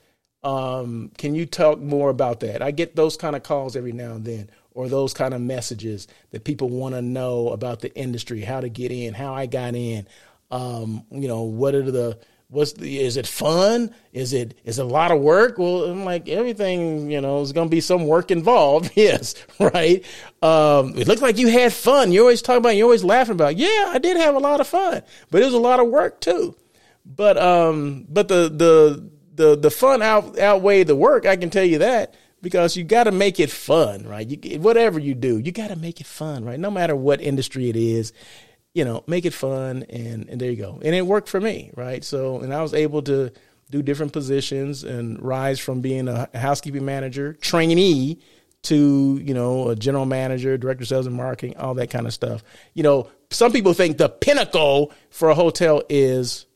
Um, 0.44 1.12
can 1.18 1.36
you 1.36 1.46
talk 1.46 1.80
more 1.80 2.10
about 2.10 2.40
that? 2.42 2.62
I 2.62 2.72
get 2.72 2.96
those 2.96 3.18
kind 3.18 3.36
of 3.36 3.44
calls 3.44 3.76
every 3.76 3.92
now 3.92 4.14
and 4.14 4.26
then, 4.26 4.50
or 4.72 4.88
those 4.88 5.14
kind 5.14 5.34
of 5.34 5.42
messages 5.42 6.08
that 6.32 6.44
people 6.44 6.70
want 6.70 6.96
to 6.96 7.02
know 7.02 7.50
about 7.50 7.82
the 7.82 7.94
industry, 7.96 8.42
how 8.42 8.62
to 8.62 8.70
get 8.70 8.92
in, 8.92 9.14
how 9.14 9.34
I 9.34 9.46
got 9.46 9.76
in. 9.76 10.08
Um, 10.52 11.04
you 11.12 11.28
know, 11.28 11.42
what 11.42 11.76
are 11.76 11.92
the 11.92 12.20
what's 12.50 12.74
the 12.74 13.00
is 13.00 13.18
it 13.18 13.28
fun? 13.28 13.94
Is 14.14 14.34
it 14.34 14.58
is 14.64 14.80
it 14.80 14.86
a 14.86 14.88
lot 14.88 15.12
of 15.12 15.20
work? 15.20 15.58
Well, 15.58 15.86
I'm 15.86 16.06
like 16.06 16.30
everything, 16.30 17.12
you 17.12 17.22
know, 17.22 17.42
is 17.42 17.52
going 17.52 17.68
to 17.68 17.72
be 17.72 17.82
some 17.82 18.08
work 18.08 18.32
involved. 18.32 18.92
yes, 18.96 19.36
right. 19.60 20.04
Um, 20.42 20.98
it 20.98 21.08
looks 21.08 21.22
like 21.22 21.38
you 21.38 21.48
had 21.48 21.74
fun. 21.74 22.12
You 22.12 22.22
always 22.22 22.42
talk 22.42 22.58
about, 22.58 22.76
you 22.76 22.84
always 22.84 23.04
laughing 23.04 23.34
about. 23.34 23.58
Yeah, 23.58 23.86
I 23.88 24.00
did 24.00 24.18
have 24.18 24.36
a 24.36 24.40
lot 24.40 24.62
of 24.62 24.68
fun, 24.68 25.02
but 25.32 25.42
it 25.42 25.46
was 25.46 25.54
a 25.54 25.60
lot 25.60 25.80
of 25.80 25.88
work 25.88 26.22
too. 26.22 26.56
But 27.06 27.38
um, 27.38 28.06
but 28.10 28.28
the 28.28 28.50
the 28.50 29.10
the 29.38 29.56
the 29.56 29.72
fun 29.72 30.02
out 30.02 30.38
outweigh 30.38 30.84
the 30.84 30.96
work. 30.96 31.26
I 31.26 31.38
can 31.38 31.50
tell 31.50 31.64
you 31.64 31.80
that 31.80 32.14
because 32.42 32.76
you 32.76 32.84
got 32.84 33.06
to 33.06 33.12
make 33.12 33.40
it 33.40 33.50
fun, 33.50 34.04
right? 34.08 34.28
You, 34.30 34.60
whatever 34.60 35.00
you 35.00 35.16
do, 35.16 35.38
you 35.38 35.52
got 35.52 35.70
to 35.70 35.76
make 35.76 36.02
it 36.02 36.08
fun, 36.08 36.44
right? 36.44 36.60
No 36.60 36.70
matter 36.70 36.96
what 36.96 37.22
industry 37.22 37.70
it 37.70 37.76
is, 37.76 38.14
you 38.74 38.84
know, 38.84 39.04
make 39.08 39.26
it 39.26 39.34
fun, 39.34 39.84
and 39.90 40.28
and 40.30 40.42
there 40.42 40.52
you 40.52 40.58
go. 40.58 40.80
And 40.84 40.94
it 40.94 41.06
worked 41.06 41.30
for 41.30 41.40
me, 41.40 41.72
right? 41.76 42.04
So, 42.04 42.42
and 42.42 42.54
I 42.54 42.62
was 42.62 42.74
able 42.74 43.02
to 43.04 43.32
do 43.70 43.82
different 43.82 44.14
positions 44.14 44.84
and 44.84 45.22
rise 45.22 45.60
from 45.60 45.82
being 45.82 46.08
a 46.08 46.30
housekeeping 46.34 46.86
manager, 46.86 47.34
trainee, 47.34 48.20
to 48.64 49.22
you 49.24 49.34
know 49.34 49.70
a 49.70 49.76
general 49.76 50.06
manager, 50.06 50.58
director 50.58 50.84
of 50.84 50.88
sales 50.88 51.08
and 51.08 51.16
marketing, 51.16 51.56
all 51.58 51.76
that 51.76 51.90
kind 51.90 52.06
of 52.06 52.14
stuff. 52.14 52.44
You 52.74 52.84
know, 52.84 53.10
some 53.30 53.52
people 53.52 53.74
think 53.74 53.98
the 53.98 54.10
pinnacle 54.10 54.92
for 55.10 55.30
a 55.30 55.36
hotel 55.36 55.84
is 55.90 56.47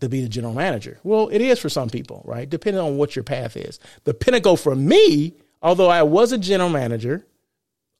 to 0.00 0.08
be 0.08 0.20
the 0.20 0.28
general 0.28 0.54
manager. 0.54 0.98
Well, 1.02 1.28
it 1.28 1.40
is 1.40 1.58
for 1.58 1.68
some 1.68 1.90
people, 1.90 2.22
right? 2.24 2.48
Depending 2.48 2.82
on 2.82 2.96
what 2.96 3.16
your 3.16 3.24
path 3.24 3.56
is. 3.56 3.80
The 4.04 4.14
pinnacle 4.14 4.56
for 4.56 4.74
me, 4.74 5.34
although 5.62 5.88
I 5.88 6.02
was 6.02 6.32
a 6.32 6.38
general 6.38 6.70
manager, 6.70 7.26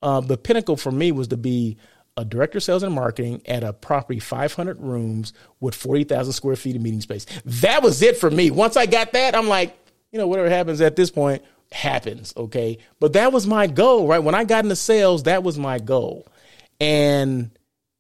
uh, 0.02 0.20
the 0.20 0.36
pinnacle 0.36 0.76
for 0.76 0.92
me 0.92 1.12
was 1.12 1.28
to 1.28 1.36
be 1.36 1.76
a 2.16 2.24
director 2.24 2.58
of 2.58 2.64
sales 2.64 2.82
and 2.82 2.94
marketing 2.94 3.42
at 3.46 3.62
a 3.62 3.72
property 3.72 4.18
500 4.18 4.80
rooms 4.80 5.32
with 5.60 5.74
40,000 5.74 6.32
square 6.32 6.56
feet 6.56 6.76
of 6.76 6.82
meeting 6.82 7.00
space. 7.00 7.26
That 7.44 7.82
was 7.82 8.02
it 8.02 8.16
for 8.16 8.30
me. 8.30 8.50
Once 8.50 8.76
I 8.76 8.86
got 8.86 9.12
that, 9.12 9.36
I'm 9.36 9.48
like, 9.48 9.76
you 10.10 10.18
know, 10.18 10.26
whatever 10.26 10.50
happens 10.50 10.80
at 10.80 10.96
this 10.96 11.10
point 11.10 11.42
happens, 11.70 12.32
okay? 12.36 12.78
But 12.98 13.12
that 13.12 13.32
was 13.32 13.46
my 13.46 13.66
goal, 13.66 14.08
right? 14.08 14.18
When 14.18 14.34
I 14.34 14.44
got 14.44 14.64
into 14.64 14.76
sales, 14.76 15.24
that 15.24 15.42
was 15.42 15.58
my 15.58 15.78
goal. 15.78 16.26
And 16.80 17.50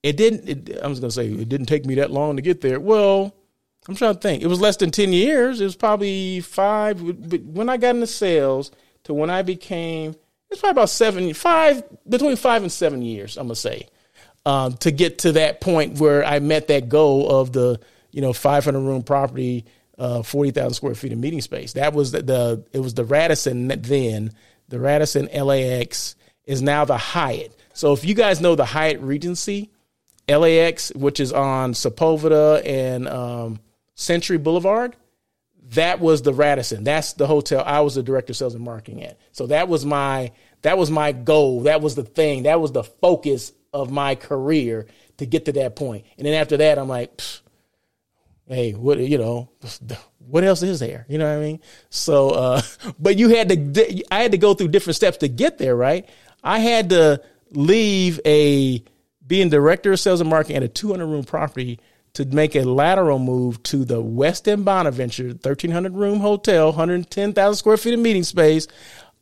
it 0.02 0.16
didn't, 0.16 0.48
it, 0.48 0.78
I 0.82 0.88
was 0.88 1.00
going 1.00 1.10
to 1.10 1.14
say, 1.14 1.26
it 1.28 1.48
didn't 1.48 1.66
take 1.66 1.86
me 1.86 1.96
that 1.96 2.10
long 2.10 2.36
to 2.36 2.42
get 2.42 2.60
there. 2.60 2.80
Well, 2.80 3.34
I'm 3.88 3.96
trying 3.96 4.14
to 4.14 4.20
think. 4.20 4.42
It 4.42 4.48
was 4.48 4.60
less 4.60 4.76
than 4.76 4.90
10 4.90 5.12
years. 5.12 5.60
It 5.60 5.64
was 5.64 5.76
probably 5.76 6.40
five. 6.40 6.98
But 7.28 7.42
When 7.42 7.70
I 7.70 7.78
got 7.78 7.94
into 7.94 8.06
sales 8.06 8.70
to 9.04 9.14
when 9.14 9.30
I 9.30 9.42
became, 9.42 10.14
it's 10.50 10.60
probably 10.60 10.72
about 10.72 10.90
seven, 10.90 11.32
five, 11.32 11.82
between 12.08 12.36
five 12.36 12.62
and 12.62 12.70
seven 12.70 13.02
years, 13.02 13.38
I'm 13.38 13.46
going 13.46 13.54
to 13.54 13.60
say, 13.60 13.88
um, 14.44 14.74
to 14.78 14.90
get 14.90 15.18
to 15.20 15.32
that 15.32 15.60
point 15.60 15.98
where 15.98 16.24
I 16.24 16.38
met 16.38 16.68
that 16.68 16.88
goal 16.88 17.30
of 17.30 17.52
the, 17.52 17.80
you 18.12 18.20
know, 18.20 18.32
500 18.32 18.78
room 18.78 19.02
property, 19.02 19.64
uh, 19.98 20.22
40,000 20.22 20.74
square 20.74 20.94
feet 20.94 21.12
of 21.12 21.18
meeting 21.18 21.40
space. 21.40 21.72
That 21.72 21.94
was 21.94 22.12
the, 22.12 22.22
the, 22.22 22.64
it 22.72 22.80
was 22.80 22.94
the 22.94 23.04
Radisson 23.04 23.68
then. 23.68 24.32
The 24.68 24.78
Radisson 24.78 25.28
LAX 25.34 26.14
is 26.44 26.60
now 26.60 26.84
the 26.84 26.98
Hyatt. 26.98 27.54
So 27.72 27.94
if 27.94 28.04
you 28.04 28.14
guys 28.14 28.40
know 28.40 28.54
the 28.54 28.66
Hyatt 28.66 29.00
Regency, 29.00 29.70
LAX, 30.28 30.92
which 30.94 31.20
is 31.20 31.32
on 31.32 31.72
Sepulveda 31.72 32.66
and 32.66 33.08
um, 33.08 33.60
Century 33.98 34.38
Boulevard, 34.38 34.94
that 35.70 35.98
was 35.98 36.22
the 36.22 36.32
Radisson. 36.32 36.84
That's 36.84 37.14
the 37.14 37.26
hotel 37.26 37.64
I 37.66 37.80
was 37.80 37.96
the 37.96 38.02
director 38.02 38.30
of 38.30 38.36
sales 38.36 38.54
and 38.54 38.64
marketing 38.64 39.02
at. 39.02 39.18
So 39.32 39.48
that 39.48 39.68
was 39.68 39.84
my 39.84 40.30
that 40.62 40.78
was 40.78 40.88
my 40.88 41.10
goal. 41.10 41.62
That 41.62 41.80
was 41.80 41.96
the 41.96 42.04
thing. 42.04 42.44
That 42.44 42.60
was 42.60 42.70
the 42.70 42.84
focus 42.84 43.52
of 43.72 43.90
my 43.90 44.14
career 44.14 44.86
to 45.18 45.26
get 45.26 45.46
to 45.46 45.52
that 45.54 45.74
point. 45.74 46.06
And 46.16 46.26
then 46.26 46.34
after 46.34 46.56
that, 46.58 46.78
I'm 46.78 46.88
like, 46.88 47.20
hey, 48.46 48.72
what 48.72 48.98
you 48.98 49.18
know, 49.18 49.50
what 50.18 50.44
else 50.44 50.62
is 50.62 50.78
there? 50.78 51.04
You 51.08 51.18
know 51.18 51.28
what 51.28 51.42
I 51.42 51.44
mean? 51.44 51.60
So, 51.90 52.30
uh, 52.30 52.62
but 53.00 53.18
you 53.18 53.30
had 53.30 53.48
to, 53.48 54.04
I 54.12 54.22
had 54.22 54.30
to 54.30 54.38
go 54.38 54.54
through 54.54 54.68
different 54.68 54.94
steps 54.94 55.18
to 55.18 55.28
get 55.28 55.58
there, 55.58 55.74
right? 55.74 56.08
I 56.44 56.60
had 56.60 56.90
to 56.90 57.20
leave 57.50 58.20
a 58.24 58.84
being 59.26 59.50
director 59.50 59.92
of 59.92 59.98
sales 59.98 60.20
and 60.20 60.30
marketing 60.30 60.56
at 60.58 60.62
a 60.62 60.68
200 60.68 61.04
room 61.04 61.24
property 61.24 61.80
to 62.14 62.24
make 62.26 62.56
a 62.56 62.62
lateral 62.62 63.18
move 63.18 63.62
to 63.64 63.84
the 63.84 64.02
Westin 64.02 64.64
Bonaventure 64.64 65.28
1300 65.28 65.94
room 65.94 66.20
hotel, 66.20 66.66
110,000 66.68 67.56
square 67.56 67.76
feet 67.76 67.94
of 67.94 68.00
meeting 68.00 68.24
space. 68.24 68.66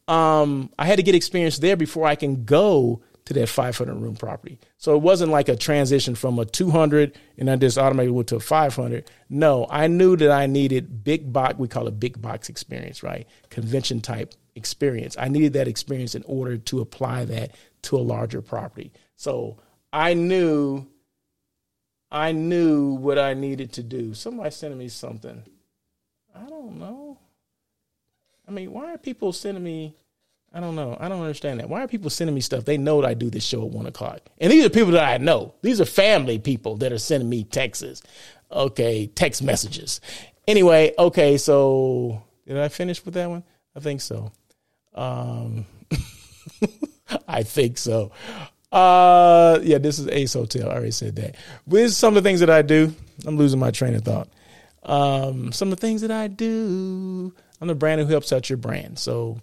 Um, 0.08 0.70
I 0.78 0.86
had 0.86 0.96
to 0.96 1.02
get 1.02 1.14
experience 1.14 1.58
there 1.58 1.76
before 1.76 2.06
I 2.06 2.14
can 2.14 2.44
go 2.44 3.02
to 3.26 3.34
that 3.34 3.48
500 3.48 3.94
room 3.94 4.14
property. 4.14 4.58
So 4.78 4.94
it 4.94 5.02
wasn't 5.02 5.32
like 5.32 5.48
a 5.48 5.56
transition 5.56 6.14
from 6.14 6.38
a 6.38 6.44
200 6.44 7.18
and 7.36 7.50
I 7.50 7.56
just 7.56 7.76
automatically 7.76 8.12
went 8.12 8.28
to 8.28 8.36
a 8.36 8.40
500. 8.40 9.10
No, 9.28 9.66
I 9.68 9.88
knew 9.88 10.16
that 10.16 10.30
I 10.30 10.46
needed 10.46 11.02
big 11.02 11.32
box, 11.32 11.58
we 11.58 11.66
call 11.66 11.88
it 11.88 11.98
big 11.98 12.22
box 12.22 12.48
experience, 12.48 13.02
right? 13.02 13.26
Convention 13.50 14.00
type 14.00 14.32
experience. 14.54 15.16
I 15.18 15.28
needed 15.28 15.54
that 15.54 15.66
experience 15.66 16.14
in 16.14 16.22
order 16.24 16.56
to 16.56 16.80
apply 16.80 17.24
that 17.26 17.50
to 17.82 17.96
a 17.96 17.98
larger 17.98 18.40
property. 18.40 18.92
So 19.16 19.58
I 19.92 20.14
knew 20.14 20.86
I 22.16 22.32
knew 22.32 22.94
what 22.94 23.18
I 23.18 23.34
needed 23.34 23.72
to 23.74 23.82
do. 23.82 24.14
Somebody 24.14 24.50
sending 24.50 24.78
me 24.78 24.88
something. 24.88 25.42
I 26.34 26.48
don't 26.48 26.78
know. 26.78 27.18
I 28.48 28.50
mean, 28.50 28.72
why 28.72 28.94
are 28.94 28.98
people 28.98 29.32
sending 29.32 29.62
me 29.62 29.94
I 30.56 30.60
don't 30.60 30.74
know. 30.74 30.96
I 30.98 31.10
don't 31.10 31.20
understand 31.20 31.60
that. 31.60 31.68
Why 31.68 31.82
are 31.82 31.88
people 31.88 32.08
sending 32.08 32.34
me 32.34 32.40
stuff? 32.40 32.64
They 32.64 32.78
know 32.78 33.02
that 33.02 33.08
I 33.08 33.12
do 33.12 33.28
this 33.28 33.44
show 33.44 33.62
at 33.66 33.70
one 33.70 33.84
o'clock. 33.84 34.20
And 34.38 34.50
these 34.50 34.64
are 34.64 34.70
people 34.70 34.92
that 34.92 35.04
I 35.04 35.18
know. 35.18 35.52
These 35.60 35.82
are 35.82 35.84
family 35.84 36.38
people 36.38 36.76
that 36.76 36.92
are 36.92 36.98
sending 36.98 37.28
me 37.28 37.44
texts. 37.44 38.02
Okay, 38.50 39.06
text 39.06 39.42
messages. 39.42 40.00
Anyway, 40.48 40.94
okay, 40.98 41.36
so 41.36 42.22
did 42.46 42.56
I 42.56 42.68
finish 42.68 43.04
with 43.04 43.12
that 43.14 43.28
one? 43.28 43.44
I 43.74 43.80
think 43.80 44.00
so. 44.00 44.32
Um 44.94 45.66
I 47.28 47.42
think 47.42 47.76
so. 47.76 48.12
Uh 48.76 49.58
yeah, 49.62 49.78
this 49.78 49.98
is 49.98 50.06
Ace 50.08 50.34
Hotel. 50.34 50.68
I 50.68 50.74
already 50.74 50.90
said 50.90 51.16
that. 51.16 51.36
Is 51.72 51.96
some 51.96 52.14
of 52.14 52.22
the 52.22 52.28
things 52.28 52.40
that 52.40 52.50
I 52.50 52.60
do. 52.60 52.94
I'm 53.24 53.38
losing 53.38 53.58
my 53.58 53.70
train 53.70 53.94
of 53.94 54.02
thought. 54.02 54.28
Um, 54.82 55.50
some 55.52 55.72
of 55.72 55.78
the 55.78 55.80
things 55.80 56.02
that 56.02 56.10
I 56.10 56.28
do. 56.28 57.32
I'm 57.58 57.68
the 57.68 57.74
brand 57.74 58.02
who 58.02 58.06
helps 58.06 58.34
out 58.34 58.50
your 58.50 58.58
brand. 58.58 58.98
So 58.98 59.40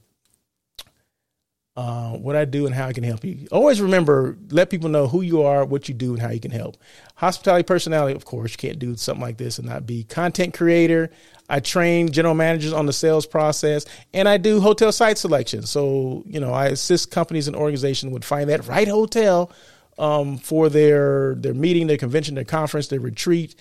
uh, 1.75 2.11
what 2.11 2.35
I 2.35 2.45
do 2.45 2.67
and 2.67 2.75
how 2.75 2.85
I 2.85 2.93
can 2.93 3.03
help 3.03 3.25
you. 3.25 3.47
Always 3.51 3.81
remember, 3.81 4.37
let 4.51 4.69
people 4.69 4.89
know 4.89 5.07
who 5.07 5.21
you 5.21 5.41
are, 5.41 5.65
what 5.65 5.89
you 5.89 5.95
do, 5.95 6.13
and 6.13 6.21
how 6.21 6.29
you 6.29 6.39
can 6.39 6.51
help. 6.51 6.77
Hospitality 7.15 7.63
personality, 7.63 8.15
of 8.15 8.25
course, 8.25 8.51
you 8.51 8.57
can't 8.57 8.77
do 8.77 8.95
something 8.95 9.23
like 9.23 9.37
this 9.37 9.57
and 9.57 9.67
not 9.67 9.87
be 9.87 10.03
content 10.03 10.53
creator. 10.53 11.09
I 11.53 11.59
train 11.59 12.11
general 12.11 12.33
managers 12.33 12.73
on 12.73 12.87
the 12.87 12.93
sales 12.93 13.27
process, 13.27 13.85
and 14.11 14.27
I 14.27 14.37
do 14.37 14.59
hotel 14.59 14.91
site 14.91 15.19
selection. 15.19 15.61
So, 15.67 16.23
you 16.25 16.39
know, 16.39 16.51
I 16.51 16.65
assist 16.69 17.11
companies 17.11 17.47
and 17.47 17.55
organizations 17.55 18.11
with 18.11 18.23
find 18.23 18.49
that 18.49 18.67
right 18.67 18.87
hotel 18.87 19.51
um, 19.99 20.39
for 20.39 20.67
their 20.69 21.35
their 21.35 21.53
meeting, 21.53 21.85
their 21.85 21.97
convention, 21.97 22.33
their 22.33 22.43
conference, 22.43 22.87
their 22.87 22.99
retreat. 22.99 23.53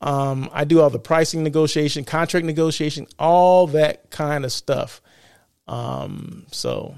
Um, 0.00 0.50
I 0.52 0.64
do 0.64 0.80
all 0.80 0.90
the 0.90 0.98
pricing 0.98 1.44
negotiation, 1.44 2.04
contract 2.04 2.44
negotiation, 2.44 3.06
all 3.16 3.68
that 3.68 4.10
kind 4.10 4.44
of 4.44 4.50
stuff. 4.50 5.00
Um, 5.68 6.46
so 6.50 6.96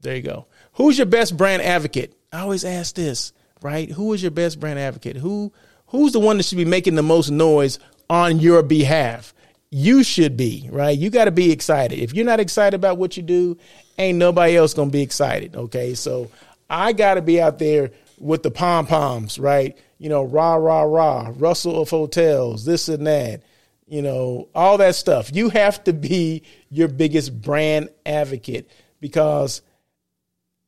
there 0.00 0.14
you 0.14 0.22
go. 0.22 0.46
Who's 0.74 0.96
your 0.96 1.08
best 1.08 1.36
brand 1.36 1.62
advocate? 1.62 2.14
I 2.32 2.42
always 2.42 2.64
ask 2.64 2.94
this, 2.94 3.32
right? 3.62 3.90
Who 3.90 4.12
is 4.12 4.22
your 4.22 4.30
best 4.30 4.60
brand 4.60 4.78
advocate? 4.78 5.16
Who 5.16 5.52
who's 5.86 6.12
the 6.12 6.20
one 6.20 6.36
that 6.36 6.44
should 6.44 6.56
be 6.56 6.64
making 6.64 6.94
the 6.94 7.02
most 7.02 7.30
noise 7.30 7.80
on 8.08 8.38
your 8.38 8.62
behalf? 8.62 9.34
You 9.70 10.02
should 10.02 10.36
be, 10.36 10.68
right? 10.70 10.96
You 10.96 11.10
got 11.10 11.24
to 11.26 11.30
be 11.30 11.50
excited. 11.50 11.98
If 11.98 12.14
you're 12.14 12.24
not 12.24 12.40
excited 12.40 12.76
about 12.76 12.98
what 12.98 13.16
you 13.16 13.22
do, 13.22 13.58
ain't 13.98 14.18
nobody 14.18 14.56
else 14.56 14.74
going 14.74 14.88
to 14.88 14.92
be 14.92 15.02
excited, 15.02 15.56
okay? 15.56 15.94
So 15.94 16.30
I 16.70 16.92
got 16.92 17.14
to 17.14 17.22
be 17.22 17.40
out 17.40 17.58
there 17.58 17.90
with 18.18 18.42
the 18.42 18.50
pom 18.50 18.86
poms, 18.86 19.38
right? 19.38 19.76
You 19.98 20.08
know, 20.08 20.22
rah, 20.22 20.54
rah, 20.54 20.82
rah, 20.82 21.32
Russell 21.36 21.80
of 21.80 21.90
hotels, 21.90 22.64
this 22.64 22.88
and 22.88 23.06
that, 23.06 23.42
you 23.86 24.02
know, 24.02 24.48
all 24.54 24.78
that 24.78 24.94
stuff. 24.94 25.34
You 25.34 25.48
have 25.50 25.82
to 25.84 25.92
be 25.92 26.42
your 26.70 26.88
biggest 26.88 27.40
brand 27.40 27.88
advocate 28.04 28.70
because 29.00 29.62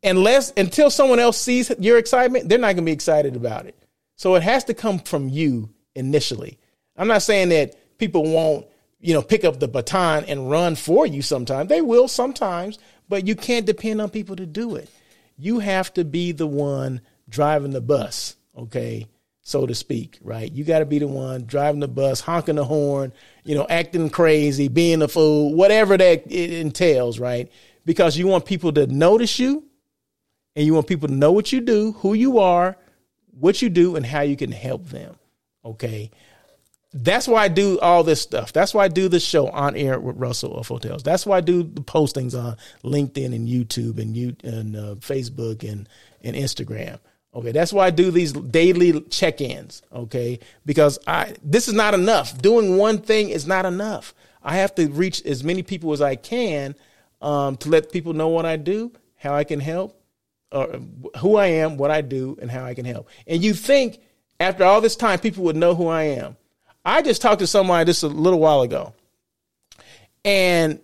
unless 0.03 0.53
until 0.57 0.91
someone 0.91 1.19
else 1.19 1.41
sees 1.41 1.73
your 1.79 1.99
excitement, 1.99 2.49
they're 2.49 2.59
not 2.59 2.69
going 2.69 2.77
to 2.77 2.83
be 2.83 2.93
excited 2.93 3.37
about 3.37 3.67
it. 3.67 3.77
So 4.17 4.35
it 4.35 4.43
has 4.43 4.65
to 4.65 4.75
come 4.75 4.99
from 4.99 5.29
you 5.29 5.71
initially. 5.95 6.59
I'm 6.97 7.09
not 7.09 7.23
saying 7.23 7.51
that 7.51 7.99
people 7.99 8.25
won't, 8.25 8.67
you 9.01 9.15
know, 9.15 9.23
pick 9.23 9.45
up 9.45 9.61
the 9.61 9.69
baton 9.69 10.25
and 10.25 10.51
run 10.51 10.75
for 10.75 11.07
you 11.07 11.23
sometimes. 11.23 11.69
They 11.69 11.81
will 11.81 12.09
sometimes, 12.09 12.79
but 13.09 13.27
you 13.27 13.35
can't 13.35 13.67
depend 13.67 14.01
on 14.01 14.11
people 14.11 14.37
to 14.37 14.47
do 14.47 14.77
it. 14.77 14.91
You 15.37 15.61
have 15.61 15.95
to 15.95 16.05
be 16.05 16.33
the 16.33 16.47
one 16.47 17.01
driving 17.29 17.71
the 17.71 17.81
bus, 17.81 18.37
okay? 18.57 19.07
So 19.43 19.67
to 19.67 19.75
speak, 19.75 20.19
right? 20.21 20.51
You 20.51 20.65
got 20.65 20.81
to 20.81 20.87
be 20.87 20.99
the 20.99 21.07
one 21.07 21.45
driving 21.47 21.81
the 21.81 21.89
bus, 21.89 22.21
honking 22.21 22.57
the 22.57 22.65
horn, 22.65 23.13
you 23.45 23.55
know, 23.55 23.67
acting 23.71 24.11
crazy, 24.11 24.69
being 24.69 25.01
a 25.01 25.09
fool, 25.09 25.55
whatever 25.55 25.97
that 25.97 26.31
it 26.31 26.53
entails, 26.53 27.19
right? 27.19 27.51
Because 27.87 28.19
you 28.19 28.27
want 28.27 28.45
people 28.45 28.73
to 28.73 28.87
notice 28.89 29.39
you 29.39 29.65
and 30.55 30.67
you 30.67 30.75
want 30.75 30.89
people 30.89 31.09
to 31.09 31.15
know 31.15 31.33
what 31.33 31.53
you 31.53 31.61
do, 31.61 31.93
who 31.93 32.15
you 32.15 32.41
are, 32.41 32.77
what 33.31 33.63
you 33.63 33.71
do, 33.71 33.97
and 33.97 34.05
how 34.05 34.21
you 34.23 34.37
can 34.37 34.53
help 34.53 34.87
them. 34.89 35.15
Okay. 35.65 36.11
That's 36.95 37.29
why 37.29 37.43
I 37.45 37.49
do 37.49 37.79
all 37.81 38.03
this 38.03 38.21
stuff. 38.21 38.53
That's 38.53 38.73
why 38.73 38.85
I 38.85 38.89
do 38.89 39.09
the 39.09 39.21
show 39.21 39.49
on 39.49 39.77
air 39.77 40.01
with 40.01 40.17
Russell 40.17 40.57
of 40.57 40.69
Hotels. 40.69 41.03
That's 41.03 41.27
why 41.27 41.37
I 41.37 41.41
do 41.43 41.63
the 41.63 41.83
postings 41.83 42.39
on 42.39 42.57
LinkedIn 42.83 43.35
and 43.35 43.47
YouTube 43.47 43.99
and 43.99 44.17
you 44.17 44.35
and 44.43 44.75
uh, 44.75 44.95
Facebook 44.95 45.69
and 45.69 45.89
and 46.23 46.35
Instagram. 46.35 46.99
Okay, 47.35 47.53
that's 47.53 47.75
why 47.75 47.87
I 47.87 47.91
do 47.91 48.11
these 48.11 48.33
daily 48.33 49.03
check-ins. 49.03 49.83
Okay, 49.93 50.39
because 50.65 50.99
I 51.07 51.35
this 51.43 51.69
is 51.69 51.75
not 51.75 51.93
enough. 51.93 52.41
Doing 52.41 52.79
one 52.79 52.99
thing 52.99 53.29
is 53.29 53.47
not 53.47 53.67
enough. 53.67 54.15
I 54.43 54.57
have 54.57 54.75
to 54.77 54.89
reach 54.89 55.25
as 55.27 55.45
many 55.45 55.63
people 55.63 55.93
as 55.93 56.01
I 56.01 56.17
can 56.17 56.75
um, 57.21 57.57
to 57.57 57.69
let 57.69 57.93
people 57.93 58.15
know 58.15 58.29
what 58.29 58.47
I 58.47 58.57
do, 58.57 58.93
how 59.17 59.35
I 59.35 59.45
can 59.45 59.61
help, 59.61 60.01
or 60.53 60.81
who 61.19 61.37
I 61.37 61.47
am, 61.47 61.77
what 61.77 61.91
I 61.91 62.01
do, 62.01 62.39
and 62.41 62.51
how 62.51 62.65
I 62.65 62.73
can 62.73 62.87
help. 62.87 63.09
And 63.27 63.43
you 63.45 63.53
think 63.53 64.01
after 64.41 64.65
all 64.65 64.81
this 64.81 64.97
time, 64.97 65.19
people 65.19 65.45
would 65.45 65.57
know 65.57 65.75
who 65.75 65.89
I 65.89 66.05
am. 66.05 66.37
I 66.85 67.03
just 67.03 67.21
talked 67.23 67.41
to 67.41 67.47
somebody 67.47 67.87
just 67.87 68.03
a 68.03 68.09
little 68.09 68.39
while 68.39 68.63
ago, 68.63 68.95
and 70.25 70.81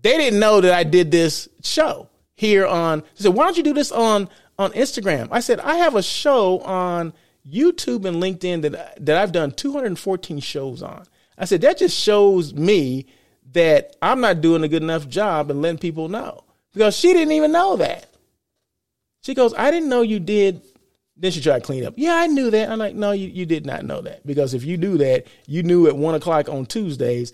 they 0.00 0.16
didn't 0.16 0.40
know 0.40 0.60
that 0.60 0.72
I 0.72 0.84
did 0.84 1.10
this 1.10 1.48
show 1.62 2.08
here 2.36 2.66
on. 2.66 3.00
They 3.00 3.24
said, 3.24 3.34
"Why 3.34 3.44
don't 3.44 3.56
you 3.56 3.62
do 3.62 3.74
this 3.74 3.92
on 3.92 4.28
on 4.58 4.72
Instagram?" 4.72 5.28
I 5.30 5.40
said, 5.40 5.60
"I 5.60 5.76
have 5.76 5.94
a 5.94 6.02
show 6.02 6.60
on 6.60 7.12
YouTube 7.48 8.04
and 8.04 8.22
LinkedIn 8.22 8.62
that 8.62 9.04
that 9.04 9.16
I've 9.16 9.32
done 9.32 9.52
214 9.52 10.40
shows 10.40 10.82
on." 10.82 11.06
I 11.38 11.44
said, 11.44 11.60
"That 11.60 11.78
just 11.78 11.96
shows 11.98 12.54
me 12.54 13.06
that 13.52 13.96
I'm 14.02 14.20
not 14.20 14.40
doing 14.40 14.64
a 14.64 14.68
good 14.68 14.82
enough 14.82 15.08
job 15.08 15.50
and 15.50 15.62
letting 15.62 15.78
people 15.78 16.08
know." 16.08 16.44
Because 16.72 16.94
she 16.94 17.14
didn't 17.14 17.32
even 17.32 17.52
know 17.52 17.76
that. 17.76 18.06
She 19.22 19.32
goes, 19.32 19.54
I 19.56 19.70
didn't 19.70 19.88
know 19.88 20.02
you 20.02 20.20
did. 20.20 20.60
Then 21.16 21.30
she 21.30 21.40
tried 21.40 21.60
to 21.60 21.64
clean 21.64 21.84
up. 21.84 21.94
Yeah, 21.96 22.14
I 22.14 22.26
knew 22.26 22.50
that. 22.50 22.68
I'm 22.68 22.78
like, 22.78 22.94
no, 22.94 23.12
you, 23.12 23.28
you 23.28 23.46
did 23.46 23.64
not 23.64 23.84
know 23.84 24.02
that. 24.02 24.26
Because 24.26 24.52
if 24.52 24.64
you 24.64 24.76
knew 24.76 24.98
that, 24.98 25.26
you 25.46 25.62
knew 25.62 25.86
at 25.86 25.96
one 25.96 26.14
o'clock 26.14 26.48
on 26.48 26.66
Tuesdays, 26.66 27.32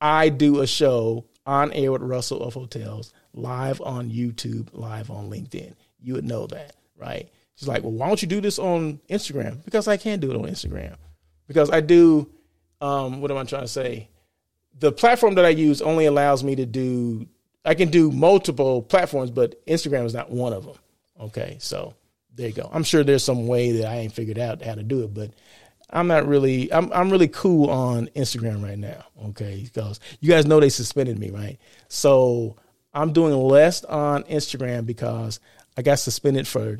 I 0.00 0.28
do 0.28 0.60
a 0.60 0.66
show 0.66 1.24
on 1.46 1.72
air 1.72 1.92
with 1.92 2.02
Russell 2.02 2.42
of 2.42 2.54
Hotels, 2.54 3.12
live 3.32 3.80
on 3.80 4.10
YouTube, 4.10 4.68
live 4.72 5.10
on 5.10 5.30
LinkedIn. 5.30 5.74
You 6.02 6.14
would 6.14 6.24
know 6.24 6.46
that, 6.48 6.76
right? 6.96 7.28
She's 7.56 7.68
like, 7.68 7.82
well, 7.82 7.92
why 7.92 8.08
don't 8.08 8.20
you 8.20 8.28
do 8.28 8.40
this 8.40 8.58
on 8.58 9.00
Instagram? 9.08 9.64
Because 9.64 9.88
I 9.88 9.96
can 9.96 10.20
do 10.20 10.30
it 10.30 10.36
on 10.36 10.42
Instagram. 10.42 10.96
Because 11.46 11.70
I 11.70 11.80
do, 11.80 12.30
um, 12.80 13.20
what 13.20 13.30
am 13.30 13.36
I 13.36 13.44
trying 13.44 13.62
to 13.62 13.68
say? 13.68 14.08
The 14.80 14.92
platform 14.92 15.36
that 15.36 15.44
I 15.44 15.50
use 15.50 15.80
only 15.80 16.06
allows 16.06 16.42
me 16.42 16.56
to 16.56 16.66
do, 16.66 17.26
I 17.64 17.74
can 17.74 17.90
do 17.90 18.10
multiple 18.10 18.82
platforms, 18.82 19.30
but 19.30 19.64
Instagram 19.66 20.04
is 20.04 20.14
not 20.14 20.30
one 20.30 20.52
of 20.52 20.66
them. 20.66 20.76
Okay, 21.20 21.56
so 21.60 21.94
there 22.34 22.48
you 22.48 22.54
go. 22.54 22.68
I'm 22.72 22.84
sure 22.84 23.04
there's 23.04 23.24
some 23.24 23.46
way 23.46 23.72
that 23.72 23.86
I 23.86 23.96
ain't 23.96 24.12
figured 24.12 24.38
out 24.38 24.62
how 24.62 24.74
to 24.74 24.82
do 24.82 25.04
it, 25.04 25.14
but 25.14 25.30
I'm 25.90 26.06
not 26.06 26.26
really 26.26 26.72
I'm 26.72 26.92
I'm 26.92 27.10
really 27.10 27.28
cool 27.28 27.70
on 27.70 28.08
Instagram 28.16 28.62
right 28.62 28.78
now. 28.78 29.04
Okay, 29.26 29.60
because 29.62 30.00
you 30.20 30.28
guys 30.28 30.46
know 30.46 30.60
they 30.60 30.68
suspended 30.68 31.18
me, 31.18 31.30
right? 31.30 31.58
So 31.88 32.56
I'm 32.92 33.12
doing 33.12 33.34
less 33.34 33.84
on 33.84 34.24
Instagram 34.24 34.86
because 34.86 35.40
I 35.76 35.82
got 35.82 35.98
suspended 35.98 36.46
for 36.46 36.78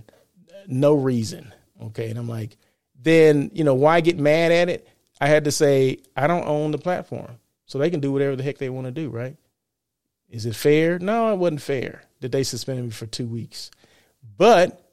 no 0.67 0.95
reason. 0.95 1.53
Okay, 1.83 2.11
and 2.11 2.19
I'm 2.19 2.29
like, 2.29 2.57
then 3.01 3.51
you 3.55 3.65
know 3.65 3.75
why 3.75 4.01
get 4.01 4.19
mad 4.19 4.53
at 4.53 4.69
it? 4.69 4.89
I 5.21 5.29
had 5.29 5.45
to 5.45 5.53
say 5.53 5.99
I 6.17 6.27
don't 6.27 6.47
own 6.47 6.71
the 6.71 6.79
platform. 6.79 7.39
So 7.67 7.79
they 7.79 7.91
can 7.91 8.01
do 8.01 8.13
whatever 8.13 8.37
the 8.37 8.43
heck 8.43 8.59
they 8.59 8.69
want 8.69 8.87
to 8.87 8.91
do, 8.91 9.09
right? 9.09 9.37
Is 10.29 10.47
it 10.47 10.55
fair? 10.55 10.99
No, 10.99 11.33
it 11.33 11.37
wasn't 11.37 11.63
fair 11.63 12.03
that 12.21 12.33
they 12.33 12.43
suspended 12.43 12.85
me 12.85 12.91
for 12.91 13.07
two 13.07 13.27
weeks. 13.27 13.71
But 14.37 14.84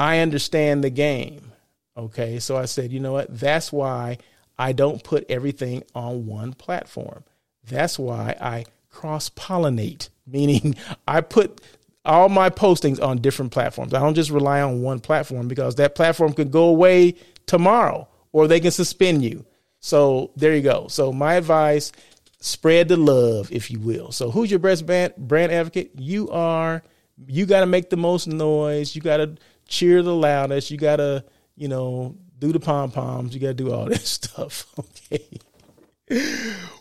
I 0.00 0.20
understand 0.20 0.82
the 0.82 0.90
game. 0.90 1.52
Okay. 1.94 2.38
So 2.38 2.56
I 2.56 2.64
said, 2.64 2.90
you 2.90 3.00
know 3.00 3.12
what? 3.12 3.38
That's 3.38 3.70
why 3.70 4.16
I 4.58 4.72
don't 4.72 5.04
put 5.04 5.26
everything 5.28 5.82
on 5.94 6.26
one 6.26 6.54
platform. 6.54 7.22
That's 7.68 7.98
why 7.98 8.34
I 8.40 8.64
cross 8.88 9.28
pollinate, 9.28 10.08
meaning 10.26 10.74
I 11.06 11.20
put 11.20 11.60
all 12.06 12.30
my 12.30 12.48
postings 12.48 13.00
on 13.00 13.18
different 13.18 13.52
platforms. 13.52 13.92
I 13.92 14.00
don't 14.00 14.14
just 14.14 14.30
rely 14.30 14.62
on 14.62 14.80
one 14.80 15.00
platform 15.00 15.48
because 15.48 15.74
that 15.74 15.94
platform 15.94 16.32
could 16.32 16.50
go 16.50 16.64
away 16.64 17.16
tomorrow 17.44 18.08
or 18.32 18.48
they 18.48 18.58
can 18.58 18.70
suspend 18.70 19.22
you. 19.22 19.44
So 19.80 20.30
there 20.34 20.54
you 20.54 20.62
go. 20.62 20.88
So 20.88 21.12
my 21.12 21.34
advice 21.34 21.92
spread 22.40 22.88
the 22.88 22.96
love, 22.96 23.52
if 23.52 23.70
you 23.70 23.78
will. 23.78 24.12
So 24.12 24.30
who's 24.30 24.50
your 24.50 24.60
best 24.60 24.86
brand, 24.86 25.14
brand 25.16 25.52
advocate? 25.52 25.90
You 25.98 26.30
are. 26.30 26.82
You 27.26 27.44
got 27.44 27.60
to 27.60 27.66
make 27.66 27.90
the 27.90 27.98
most 27.98 28.26
noise. 28.26 28.96
You 28.96 29.02
got 29.02 29.18
to 29.18 29.36
cheer 29.70 30.02
the 30.02 30.14
loudest. 30.14 30.70
You 30.70 30.76
got 30.76 30.96
to, 30.96 31.24
you 31.56 31.68
know, 31.68 32.16
do 32.38 32.52
the 32.52 32.60
pom 32.60 32.90
poms. 32.90 33.34
You 33.34 33.40
got 33.40 33.48
to 33.48 33.54
do 33.54 33.72
all 33.72 33.84
this 33.86 34.08
stuff. 34.08 34.66
Okay. 34.78 35.26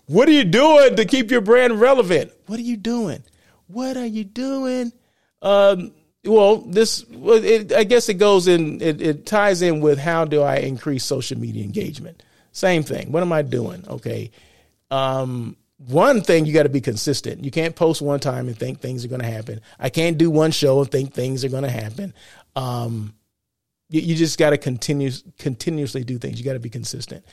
What 0.07 0.27
are 0.27 0.33
you 0.33 0.43
doing 0.43 0.97
to 0.97 1.05
keep 1.05 1.31
your 1.31 1.41
brand 1.41 1.79
relevant? 1.79 2.33
What 2.47 2.59
are 2.59 2.63
you 2.63 2.77
doing? 2.77 3.23
What 3.67 3.95
are 3.95 4.05
you 4.05 4.25
doing? 4.25 4.91
Um, 5.41 5.93
well, 6.25 6.57
this, 6.57 7.05
it, 7.09 7.71
I 7.71 7.85
guess 7.85 8.09
it 8.09 8.15
goes 8.15 8.47
in, 8.47 8.81
it, 8.81 9.01
it 9.01 9.25
ties 9.25 9.61
in 9.61 9.79
with 9.79 9.99
how 9.99 10.25
do 10.25 10.41
I 10.41 10.57
increase 10.57 11.05
social 11.05 11.39
media 11.39 11.63
engagement? 11.63 12.23
Same 12.51 12.83
thing. 12.83 13.11
What 13.11 13.21
am 13.21 13.31
I 13.31 13.43
doing? 13.43 13.85
Okay 13.87 14.31
um, 14.91 15.55
one 15.87 16.21
thing 16.21 16.45
you 16.45 16.53
got 16.53 16.63
to 16.63 16.69
be 16.69 16.81
consistent. 16.81 17.43
You 17.43 17.51
can't 17.51 17.75
post 17.75 18.01
one 18.01 18.19
time 18.19 18.47
and 18.47 18.57
think 18.57 18.81
things 18.81 19.05
are 19.05 19.07
going 19.07 19.21
to 19.21 19.27
happen. 19.27 19.61
I 19.79 19.89
can't 19.89 20.17
do 20.17 20.29
one 20.29 20.51
show 20.51 20.81
and 20.81 20.91
think 20.91 21.13
things 21.13 21.45
are 21.45 21.49
going 21.49 21.63
to 21.63 21.69
happen. 21.69 22.13
Um, 22.55 23.13
you, 23.89 24.01
you, 24.01 24.15
just 24.15 24.37
got 24.37 24.49
to 24.49 24.57
continue 24.57 25.11
continuously 25.37 26.03
do 26.03 26.17
things. 26.17 26.37
You 26.37 26.45
got 26.45 26.53
to 26.53 26.59
be 26.59 26.69
consistent. 26.69 27.25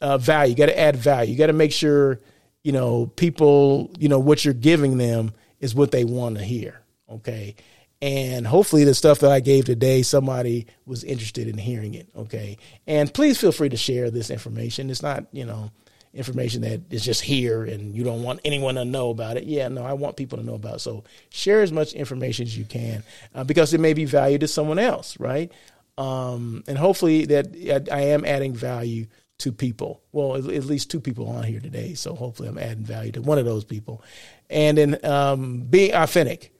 Uh, 0.00 0.16
value. 0.16 0.50
You 0.50 0.56
got 0.56 0.66
to 0.66 0.78
add 0.78 0.96
value. 0.96 1.32
You 1.32 1.38
got 1.38 1.48
to 1.48 1.52
make 1.52 1.72
sure 1.72 2.20
you 2.62 2.72
know 2.72 3.06
people. 3.06 3.90
You 3.98 4.08
know 4.08 4.20
what 4.20 4.44
you're 4.44 4.54
giving 4.54 4.96
them 4.96 5.32
is 5.58 5.74
what 5.74 5.90
they 5.90 6.04
want 6.04 6.38
to 6.38 6.44
hear. 6.44 6.80
Okay. 7.10 7.56
And 8.00 8.46
hopefully, 8.46 8.84
the 8.84 8.94
stuff 8.94 9.20
that 9.20 9.32
I 9.32 9.40
gave 9.40 9.64
today, 9.64 10.02
somebody 10.02 10.66
was 10.86 11.04
interested 11.04 11.48
in 11.48 11.58
hearing 11.58 11.94
it. 11.94 12.08
Okay. 12.14 12.58
And 12.86 13.12
please 13.12 13.40
feel 13.40 13.52
free 13.52 13.70
to 13.70 13.76
share 13.76 14.10
this 14.10 14.30
information. 14.30 14.90
It's 14.90 15.02
not, 15.02 15.24
you 15.32 15.46
know, 15.46 15.70
information 16.14 16.62
that 16.62 16.80
is 16.90 17.04
just 17.04 17.20
here 17.20 17.64
and 17.64 17.94
you 17.94 18.04
don't 18.04 18.22
want 18.22 18.40
anyone 18.44 18.76
to 18.76 18.84
know 18.84 19.10
about 19.10 19.36
it. 19.36 19.44
Yeah, 19.44 19.68
no, 19.68 19.84
I 19.84 19.92
want 19.94 20.16
people 20.16 20.38
to 20.38 20.44
know 20.44 20.54
about 20.54 20.76
it. 20.76 20.80
So 20.80 21.04
share 21.30 21.62
as 21.62 21.72
much 21.72 21.92
information 21.92 22.46
as 22.46 22.56
you 22.56 22.64
can 22.64 23.02
uh, 23.34 23.44
because 23.44 23.74
it 23.74 23.80
may 23.80 23.92
be 23.92 24.04
value 24.04 24.38
to 24.38 24.48
someone 24.48 24.78
else, 24.78 25.18
right? 25.18 25.52
Um, 25.98 26.64
and 26.66 26.78
hopefully 26.78 27.26
that 27.26 27.88
I, 27.90 27.94
I, 27.94 28.00
am 28.06 28.24
adding 28.24 28.52
value 28.54 29.06
to 29.38 29.52
people. 29.52 30.02
Well, 30.10 30.36
at, 30.36 30.44
at, 30.52 30.64
least 30.64 30.90
two 30.90 31.00
people 31.00 31.28
on 31.28 31.44
here 31.44 31.60
today. 31.60 31.94
So 31.94 32.14
hopefully 32.14 32.48
I'm 32.48 32.58
adding 32.58 32.84
value 32.84 33.12
to 33.12 33.22
one 33.22 33.38
of 33.38 33.44
those 33.44 33.64
people. 33.64 34.02
And 34.50 34.76
then 34.76 35.04
um, 35.04 35.60
being 35.60 35.94
authentic. 35.94 36.52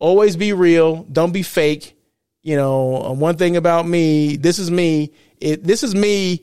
Always 0.00 0.36
be 0.36 0.52
real. 0.52 1.04
Don't 1.04 1.32
be 1.32 1.44
fake. 1.44 1.96
You 2.42 2.56
know, 2.56 3.04
uh, 3.04 3.12
one 3.12 3.36
thing 3.36 3.56
about 3.56 3.86
me, 3.86 4.36
this 4.36 4.58
is 4.58 4.68
me. 4.68 5.12
It, 5.40 5.62
this 5.62 5.84
is 5.84 5.94
me 5.94 6.42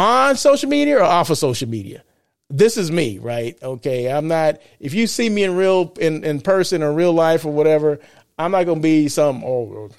on 0.00 0.36
social 0.36 0.68
media 0.68 0.98
or 0.98 1.02
off 1.02 1.30
of 1.30 1.38
social 1.38 1.68
media. 1.68 2.02
This 2.48 2.76
is 2.76 2.90
me, 2.90 3.18
right? 3.18 3.56
Okay. 3.62 4.10
I'm 4.10 4.26
not, 4.26 4.60
if 4.80 4.94
you 4.94 5.06
see 5.06 5.28
me 5.28 5.44
in 5.44 5.54
real, 5.54 5.92
in, 6.00 6.24
in 6.24 6.40
person 6.40 6.82
or 6.82 6.92
real 6.92 7.12
life 7.12 7.44
or 7.44 7.52
whatever, 7.52 8.00
I'm 8.38 8.52
not 8.52 8.64
going 8.64 8.78
to 8.78 8.82
be 8.82 9.08
some, 9.08 9.44
oh, 9.44 9.90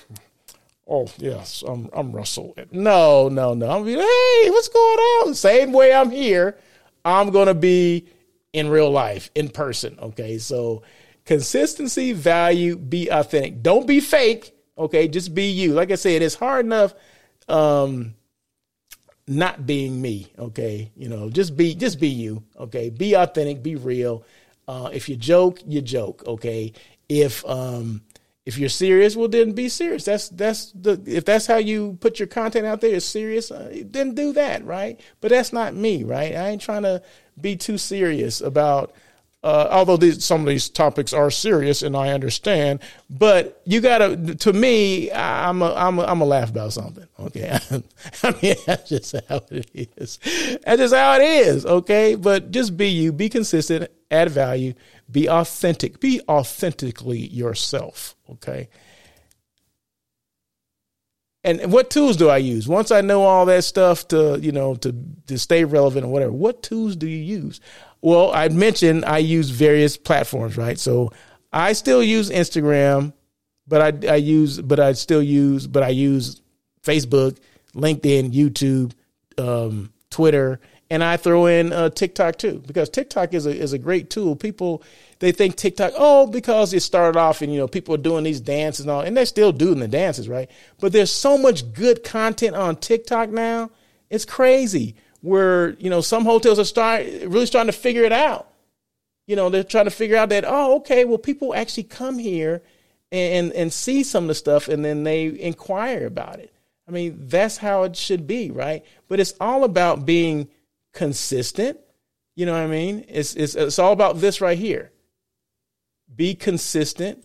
oh, 0.88 1.08
yes, 1.18 1.64
I'm, 1.66 1.90
I'm 1.94 2.12
Russell. 2.12 2.56
No, 2.72 3.30
no, 3.30 3.54
no. 3.54 3.70
I'm 3.70 3.86
be, 3.86 3.94
hey, 3.94 4.50
what's 4.50 4.68
going 4.68 5.00
on? 5.00 5.36
Same 5.36 5.72
way 5.72 5.94
I'm 5.94 6.10
here, 6.10 6.58
I'm 7.06 7.30
going 7.30 7.48
to 7.48 7.54
be 7.54 8.08
in 8.54 8.70
real 8.70 8.92
life, 8.92 9.30
in 9.36 9.50
person. 9.50 9.98
Okay. 10.02 10.38
So 10.40 10.82
consistency, 11.26 12.12
value, 12.12 12.76
be 12.76 13.08
authentic. 13.10 13.62
Don't 13.62 13.88
be 13.88 14.00
fake. 14.00 14.54
Okay. 14.78 15.08
Just 15.08 15.34
be 15.34 15.52
you. 15.52 15.74
Like 15.74 15.92
I 15.92 15.96
said, 15.96 16.22
it's 16.22 16.36
hard 16.36 16.66
enough. 16.66 16.94
Um, 17.48 18.16
not 19.32 19.66
being 19.66 20.02
me. 20.02 20.32
Okay, 20.38 20.92
you 20.96 21.08
know, 21.08 21.30
just 21.30 21.56
be 21.56 21.74
just 21.74 22.00
be 22.00 22.10
you. 22.10 22.44
Okay, 22.60 22.90
be 22.90 23.16
authentic, 23.16 23.64
be 23.64 23.76
real. 23.76 24.24
Uh, 24.68 24.90
if 24.94 25.08
you 25.10 25.16
joke, 25.16 25.60
you 25.66 25.82
joke. 25.82 26.24
Okay, 26.28 26.74
if 27.08 27.46
um, 27.46 28.02
if 28.46 28.58
you're 28.58 28.70
serious, 28.70 29.16
well 29.16 29.30
then 29.30 29.54
be 29.54 29.70
serious. 29.70 30.06
That's 30.06 30.30
that's 30.30 30.72
the 30.74 31.02
if 31.06 31.24
that's 31.26 31.46
how 31.48 31.58
you 31.58 31.98
put 32.02 32.20
your 32.20 32.28
content 32.28 32.66
out 32.66 32.82
there 32.82 32.94
is 32.94 33.06
serious, 33.06 33.52
uh, 33.52 33.84
then 33.86 34.16
do 34.16 34.34
that, 34.34 34.66
right? 34.66 35.00
But 35.22 35.30
that's 35.30 35.54
not 35.54 35.76
me, 35.76 36.04
right? 36.04 36.36
I 36.36 36.50
ain't 36.50 36.62
trying 36.62 36.84
to 36.84 37.02
be 37.40 37.56
too 37.56 37.78
serious 37.78 38.42
about 38.42 38.94
uh, 39.44 39.68
although 39.72 39.98
these, 39.98 40.24
some 40.24 40.42
of 40.42 40.48
these 40.48 40.70
topics 40.70 41.14
are 41.14 41.32
serious 41.32 41.82
and 41.82 41.98
I 41.98 42.10
understand, 42.10 42.80
but 43.10 43.60
you 43.66 43.82
gotta, 43.82 44.36
to 44.36 44.54
me, 44.54 45.12
I'm 45.12 45.64
a, 45.64 45.74
I'm 45.74 45.98
a, 45.98 46.04
I'm 46.04 46.22
a 46.22 46.26
laugh 46.26 46.52
about 46.52 46.74
something. 46.74 47.08
Okay. 47.20 47.58
I 48.24 48.36
mean, 48.42 48.56
that's 48.68 48.90
just 48.90 49.16
how 49.28 49.42
it 49.50 49.70
is. 49.98 50.20
That's 50.64 50.78
just 50.78 50.94
how 50.94 51.16
it 51.16 51.24
is. 51.24 51.66
Okay. 51.66 52.14
But 52.14 52.52
just 52.52 52.78
be 52.78 52.90
you, 52.90 53.12
be 53.12 53.30
consistent, 53.30 53.90
add 54.12 54.30
value, 54.30 54.76
be 55.10 55.28
authentic, 55.28 56.00
be 56.00 56.22
authentically 56.28 57.20
yourself. 57.20 58.16
Okay. 58.30 58.70
And 61.44 61.72
what 61.72 61.90
tools 61.90 62.18
do 62.18 62.30
I 62.30 62.38
use? 62.38 62.68
Once 62.68 62.92
I 62.92 63.02
know 63.02 63.24
all 63.24 63.48
that 63.48 63.64
stuff 63.64 64.08
to, 64.10 64.38
you 64.40 64.52
know, 64.52 64.76
to, 64.76 64.96
to 65.26 65.40
stay 65.40 65.64
relevant 65.64 66.06
or 66.06 66.10
whatever, 66.10 66.32
what 66.32 66.62
tools 66.62 66.96
do 66.96 67.08
you 67.08 67.18
use? 67.18 67.60
Well, 68.02 68.32
I 68.34 68.50
mentioned 68.50 69.06
I 69.06 69.20
use 69.20 69.50
various 69.50 69.96
platforms, 69.98 70.58
right? 70.58 70.80
So 70.80 71.12
I 71.54 71.74
still 71.74 72.02
use 72.02 72.30
Instagram, 72.30 73.14
but 73.68 74.06
I, 74.06 74.14
I 74.14 74.16
use, 74.16 74.60
but 74.60 74.80
I 74.80 74.94
still 74.94 75.22
use, 75.22 75.68
but 75.68 75.84
I 75.84 75.90
use 75.90 76.42
Facebook, 76.84 77.38
LinkedIn, 77.76 78.34
YouTube, 78.34 78.94
um, 79.38 79.94
Twitter, 80.10 80.60
and 80.90 81.04
I 81.04 81.16
throw 81.16 81.46
in 81.46 81.72
uh, 81.72 81.90
TikTok 81.90 82.38
too 82.38 82.62
because 82.68 82.90
TikTok 82.90 83.34
is 83.34 83.46
a 83.46 83.56
is 83.56 83.72
a 83.72 83.78
great 83.78 84.10
tool. 84.10 84.36
People 84.36 84.84
they 85.20 85.32
think 85.32 85.56
TikTok 85.56 85.94
oh 85.96 86.28
because 86.28 86.74
it 86.74 86.82
started 86.82 87.18
off 87.18 87.42
and 87.42 87.54
you 87.54 87.60
know 87.60 87.68
people 87.68 87.96
are 87.96 88.00
doing 88.00 88.26
these 88.26 88.42
dances 88.42 88.82
and 88.82 88.92
all, 88.92 89.02
and 89.02 89.16
they're 89.16 89.26
still 89.26 89.54
doing 89.54 89.80
the 89.80 89.88
dances, 89.88 90.28
right? 90.28 90.50
But 90.80 90.92
there's 90.92 91.12
so 91.12 91.38
much 91.38 91.72
good 91.74 92.04
content 92.04 92.56
on 92.56 92.76
TikTok 92.76 93.30
now. 93.30 93.70
It's 94.10 94.26
crazy 94.26 94.96
where 95.22 95.72
you 95.72 95.90
know 95.90 96.02
some 96.02 96.26
hotels 96.26 96.60
are 96.60 96.66
start 96.66 97.06
really 97.26 97.46
starting 97.46 97.72
to 97.72 97.78
figure 97.78 98.04
it 98.04 98.12
out. 98.12 98.48
You 99.28 99.36
know, 99.36 99.50
they're 99.50 99.64
trying 99.64 99.86
to 99.86 99.92
figure 99.92 100.18
out 100.18 100.30
that 100.30 100.44
oh, 100.46 100.78
okay, 100.78 101.06
well, 101.06 101.18
people 101.18 101.56
actually 101.56 101.84
come 101.84 102.18
here 102.18 102.62
and 103.12 103.52
and 103.54 103.72
see 103.72 104.04
some 104.04 104.26
of 104.26 104.28
the 104.30 104.36
stuff, 104.36 104.68
and 104.68 104.84
then 104.84 105.04
they 105.04 105.26
inquire 105.40 106.06
about 106.06 106.40
it. 106.40 106.54
I 106.88 106.92
mean, 106.92 107.18
that's 107.28 107.58
how 107.58 107.84
it 107.84 107.96
should 107.96 108.28
be, 108.28 108.52
right? 108.52 108.84
But 109.08 109.20
it's 109.20 109.34
all 109.40 109.64
about 109.64 110.06
being 110.06 110.50
consistent. 110.94 111.80
You 112.36 112.46
know 112.46 112.54
what 112.54 112.62
I 112.62 112.68
mean? 112.68 113.06
It's 113.08 113.36
it's 113.36 113.56
it's 113.56 113.80
all 113.80 113.94
about 113.94 114.20
this 114.20 114.42
right 114.42 114.58
here. 114.58 114.92
Be 116.14 116.36
consistent, 116.36 117.24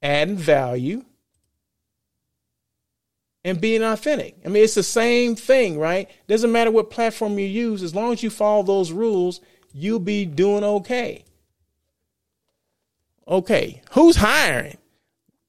add 0.00 0.30
value, 0.30 1.04
and 3.44 3.60
being 3.60 3.82
authentic. 3.82 4.36
I 4.44 4.48
mean, 4.48 4.62
it's 4.62 4.74
the 4.74 4.82
same 4.82 5.34
thing, 5.34 5.78
right? 5.78 6.08
Doesn't 6.28 6.52
matter 6.52 6.70
what 6.70 6.90
platform 6.90 7.38
you 7.38 7.46
use, 7.46 7.82
as 7.82 7.94
long 7.94 8.12
as 8.12 8.22
you 8.22 8.30
follow 8.30 8.62
those 8.62 8.92
rules, 8.92 9.40
you'll 9.72 9.98
be 9.98 10.24
doing 10.24 10.64
okay. 10.64 11.24
Okay, 13.26 13.82
who's 13.92 14.16
hiring? 14.16 14.78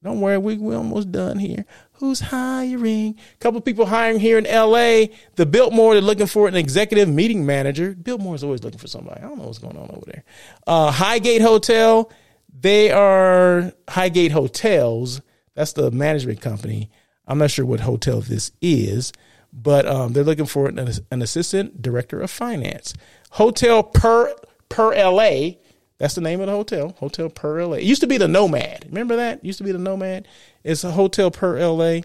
Don't 0.02 0.20
worry, 0.20 0.38
we, 0.38 0.58
we're 0.58 0.76
almost 0.76 1.10
done 1.12 1.38
here. 1.38 1.64
Who's 1.94 2.20
hiring? 2.20 3.18
A 3.34 3.38
couple 3.38 3.60
people 3.60 3.86
hiring 3.86 4.20
here 4.20 4.36
in 4.36 4.44
LA. 4.44 5.06
The 5.36 5.46
Biltmore, 5.46 5.94
they're 5.94 6.02
looking 6.02 6.26
for 6.26 6.46
an 6.46 6.56
executive 6.56 7.08
meeting 7.08 7.46
manager. 7.46 7.94
Biltmore 7.94 8.34
is 8.34 8.44
always 8.44 8.62
looking 8.62 8.78
for 8.78 8.88
somebody. 8.88 9.20
I 9.20 9.28
don't 9.28 9.38
know 9.38 9.44
what's 9.44 9.58
going 9.58 9.78
on 9.78 9.90
over 9.90 10.04
there. 10.04 10.24
Uh, 10.66 10.90
Highgate 10.90 11.40
Hotel, 11.40 12.12
they 12.52 12.90
are 12.90 13.72
Highgate 13.88 14.32
Hotels. 14.32 15.22
That's 15.54 15.72
the 15.72 15.90
management 15.90 16.40
company. 16.42 16.90
I'm 17.26 17.38
not 17.38 17.50
sure 17.50 17.64
what 17.64 17.80
hotel 17.80 18.20
this 18.20 18.52
is, 18.60 19.12
but 19.52 19.86
um, 19.86 20.12
they're 20.12 20.24
looking 20.24 20.46
for 20.46 20.68
an, 20.68 20.78
an, 21.10 21.22
assistant 21.22 21.80
director 21.80 22.20
of 22.20 22.30
finance. 22.30 22.94
Hotel 23.30 23.82
per 23.82 24.34
per 24.68 24.94
LA. 24.94 25.52
That's 25.98 26.16
the 26.16 26.20
name 26.20 26.40
of 26.40 26.46
the 26.46 26.52
hotel. 26.52 26.94
Hotel 26.98 27.28
per 27.28 27.64
LA. 27.64 27.76
It 27.76 27.84
used 27.84 28.00
to 28.00 28.06
be 28.06 28.18
the 28.18 28.28
Nomad. 28.28 28.86
Remember 28.88 29.16
that? 29.16 29.38
It 29.38 29.44
used 29.44 29.58
to 29.58 29.64
be 29.64 29.72
the 29.72 29.78
Nomad. 29.78 30.26
It's 30.64 30.84
a 30.84 30.90
hotel 30.90 31.30
per 31.30 31.58
LA. 31.58 32.00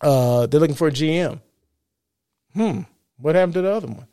Uh, 0.00 0.46
they're 0.46 0.60
looking 0.60 0.76
for 0.76 0.88
a 0.88 0.92
GM. 0.92 1.40
Hmm. 2.54 2.82
What 3.16 3.34
happened 3.34 3.54
to 3.54 3.62
the 3.62 3.72
other 3.72 3.88
one? 3.88 4.06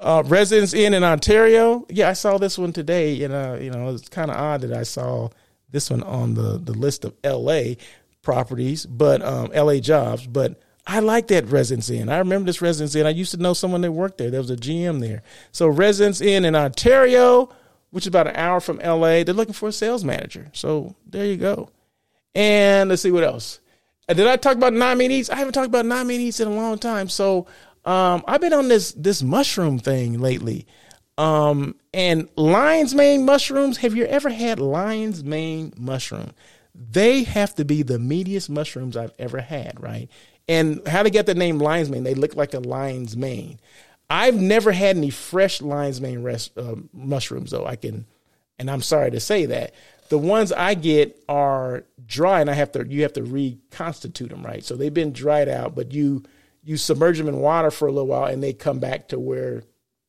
Uh, 0.00 0.22
Residence 0.26 0.74
Inn 0.74 0.94
in 0.94 1.04
Ontario. 1.04 1.86
Yeah, 1.88 2.08
I 2.08 2.14
saw 2.14 2.36
this 2.38 2.58
one 2.58 2.72
today. 2.72 3.22
And, 3.22 3.32
uh, 3.32 3.58
you 3.60 3.70
know, 3.70 3.94
it's 3.94 4.08
kind 4.08 4.30
of 4.30 4.36
odd 4.36 4.62
that 4.62 4.72
I 4.72 4.82
saw 4.82 5.28
this 5.70 5.90
one 5.90 6.02
on 6.02 6.34
the, 6.34 6.58
the 6.58 6.72
list 6.72 7.04
of 7.04 7.14
LA 7.24 7.74
properties, 8.22 8.86
but 8.86 9.22
um, 9.22 9.50
LA 9.54 9.78
jobs. 9.78 10.26
But 10.26 10.60
I 10.86 11.00
like 11.00 11.28
that 11.28 11.46
Residence 11.46 11.90
Inn. 11.90 12.08
I 12.08 12.18
remember 12.18 12.46
this 12.46 12.62
Residence 12.62 12.94
Inn. 12.94 13.06
I 13.06 13.10
used 13.10 13.32
to 13.32 13.36
know 13.36 13.54
someone 13.54 13.82
that 13.82 13.92
worked 13.92 14.18
there. 14.18 14.30
There 14.30 14.40
was 14.40 14.50
a 14.50 14.56
GM 14.56 15.00
there. 15.00 15.22
So 15.52 15.68
Residence 15.68 16.20
Inn 16.20 16.44
in 16.44 16.56
Ontario, 16.56 17.50
which 17.90 18.04
is 18.04 18.08
about 18.08 18.26
an 18.26 18.36
hour 18.36 18.60
from 18.60 18.78
LA. 18.78 19.22
They're 19.22 19.34
looking 19.34 19.54
for 19.54 19.68
a 19.68 19.72
sales 19.72 20.04
manager. 20.04 20.48
So 20.52 20.96
there 21.06 21.26
you 21.26 21.36
go. 21.36 21.70
And 22.34 22.88
let's 22.88 23.02
see 23.02 23.10
what 23.10 23.24
else. 23.24 23.60
Did 24.08 24.26
I 24.26 24.36
talk 24.36 24.56
about 24.56 24.72
non 24.72 24.98
meat? 24.98 25.30
I 25.30 25.36
haven't 25.36 25.52
talked 25.52 25.68
about 25.68 25.86
non 25.86 26.06
meat 26.06 26.40
in 26.40 26.48
a 26.48 26.54
long 26.54 26.78
time. 26.78 27.08
So 27.08 27.46
um, 27.84 28.24
I've 28.26 28.40
been 28.40 28.52
on 28.52 28.68
this 28.68 28.92
this 28.92 29.22
mushroom 29.22 29.78
thing 29.78 30.18
lately. 30.20 30.66
Um, 31.18 31.76
and 31.92 32.28
lion's 32.36 32.94
mane 32.94 33.24
mushrooms. 33.24 33.76
Have 33.78 33.94
you 33.94 34.04
ever 34.04 34.30
had 34.30 34.58
lion's 34.58 35.22
mane 35.22 35.72
mushroom? 35.76 36.32
They 36.74 37.24
have 37.24 37.54
to 37.56 37.64
be 37.64 37.82
the 37.82 37.98
meatiest 37.98 38.48
mushrooms 38.48 38.96
I've 38.96 39.12
ever 39.18 39.40
had, 39.40 39.80
right? 39.82 40.08
And 40.48 40.86
how 40.86 41.02
to 41.02 41.10
get 41.10 41.26
the 41.26 41.34
name 41.34 41.58
lion's 41.58 41.90
mane? 41.90 42.04
They 42.04 42.14
look 42.14 42.34
like 42.34 42.54
a 42.54 42.60
lion's 42.60 43.16
mane. 43.16 43.60
I've 44.08 44.34
never 44.34 44.72
had 44.72 44.96
any 44.96 45.10
fresh 45.10 45.62
lion's 45.62 46.00
mane 46.00 46.22
rest, 46.22 46.56
uh, 46.58 46.76
mushrooms, 46.92 47.50
though. 47.50 47.66
I 47.66 47.76
can, 47.76 48.06
and 48.58 48.70
I'm 48.70 48.82
sorry 48.82 49.10
to 49.10 49.20
say 49.20 49.46
that 49.46 49.72
the 50.12 50.18
ones 50.18 50.52
I 50.52 50.74
get 50.74 51.18
are 51.26 51.84
dry, 52.04 52.42
and 52.42 52.50
I 52.50 52.52
have 52.52 52.72
to 52.72 52.86
you 52.86 53.00
have 53.02 53.14
to 53.14 53.22
reconstitute 53.22 54.28
them, 54.28 54.42
right? 54.42 54.62
So 54.62 54.76
they've 54.76 54.92
been 54.92 55.14
dried 55.14 55.48
out, 55.48 55.74
but 55.74 55.92
you 55.92 56.22
you 56.62 56.76
submerge 56.76 57.16
them 57.16 57.28
in 57.28 57.38
water 57.38 57.70
for 57.70 57.88
a 57.88 57.92
little 57.92 58.08
while, 58.08 58.26
and 58.26 58.42
they 58.42 58.52
come 58.52 58.78
back 58.78 59.08
to 59.08 59.18
where 59.18 59.62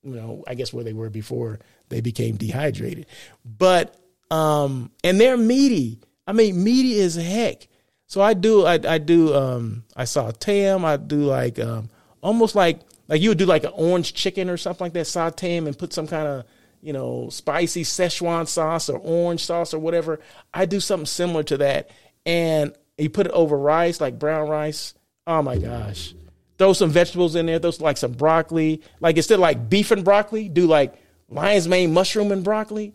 you 0.04 0.16
know 0.16 0.44
I 0.46 0.56
guess 0.56 0.74
where 0.74 0.84
they 0.84 0.92
were 0.92 1.10
before 1.10 1.60
they 1.88 2.02
became 2.02 2.36
dehydrated. 2.36 3.06
But 3.46 3.96
um, 4.30 4.92
and 5.06 5.22
they're 5.22 5.38
meaty. 5.38 6.00
I 6.28 6.34
mean, 6.34 6.64
meaty 6.64 7.00
as 7.02 7.16
heck. 7.16 7.68
So 8.08 8.22
I 8.22 8.34
do, 8.34 8.66
I, 8.66 8.80
I 8.88 8.98
do, 8.98 9.34
um, 9.34 9.84
I 9.96 10.06
saute 10.06 10.62
them. 10.62 10.86
I 10.86 10.98
do 10.98 11.24
like, 11.24 11.60
um, 11.60 11.90
almost 12.22 12.56
like, 12.56 12.80
like 13.08 13.22
you 13.22 13.30
would 13.30 13.38
do 13.38 13.46
like 13.46 13.64
an 13.64 13.72
orange 13.74 14.14
chicken 14.14 14.50
or 14.50 14.58
something 14.58 14.86
like 14.86 14.94
that, 14.94 15.06
saute 15.06 15.56
them 15.56 15.68
and 15.68 15.78
put 15.78 15.94
some 15.94 16.08
kind 16.08 16.28
of, 16.28 16.46
you 16.82 16.94
know, 16.94 17.30
spicy 17.30 17.84
Szechuan 17.84 18.48
sauce 18.48 18.90
or 18.90 19.00
orange 19.00 19.44
sauce 19.46 19.74
or 19.74 19.80
whatever. 19.80 20.20
I 20.54 20.66
do 20.66 20.80
something 20.80 21.06
similar 21.06 21.44
to 21.44 21.58
that. 21.58 21.90
And 22.26 22.74
you 22.98 23.10
put 23.10 23.28
it 23.28 23.32
over 23.34 23.58
rice, 23.58 24.00
like 24.00 24.20
brown 24.20 24.48
rice. 24.48 24.94
Oh 25.26 25.42
my 25.42 25.58
gosh. 25.58 26.14
Throw 26.58 26.74
some 26.74 26.92
vegetables 26.92 27.36
in 27.36 27.46
there. 27.46 27.60
Throw 27.60 27.72
like 27.80 27.98
some 27.98 28.12
broccoli. 28.12 28.82
Like 29.00 29.18
instead 29.18 29.36
of 29.36 29.42
like 29.42 29.70
beef 29.70 29.92
and 29.92 30.04
broccoli, 30.04 30.50
do 30.50 30.68
like 30.68 30.94
lion's 31.30 31.68
mane 31.68 31.94
mushroom 31.94 32.32
and 32.32 32.44
broccoli 32.44 32.94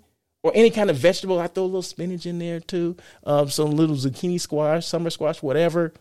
or 0.48 0.52
any 0.54 0.70
kind 0.70 0.90
of 0.90 0.96
vegetable. 0.96 1.38
I 1.38 1.46
throw 1.46 1.64
a 1.64 1.66
little 1.66 1.82
spinach 1.82 2.26
in 2.26 2.38
there 2.38 2.60
too, 2.60 2.96
um, 3.24 3.50
some 3.50 3.70
little 3.72 3.96
zucchini 3.96 4.40
squash, 4.40 4.86
summer 4.86 5.10
squash, 5.10 5.42
whatever. 5.42 5.92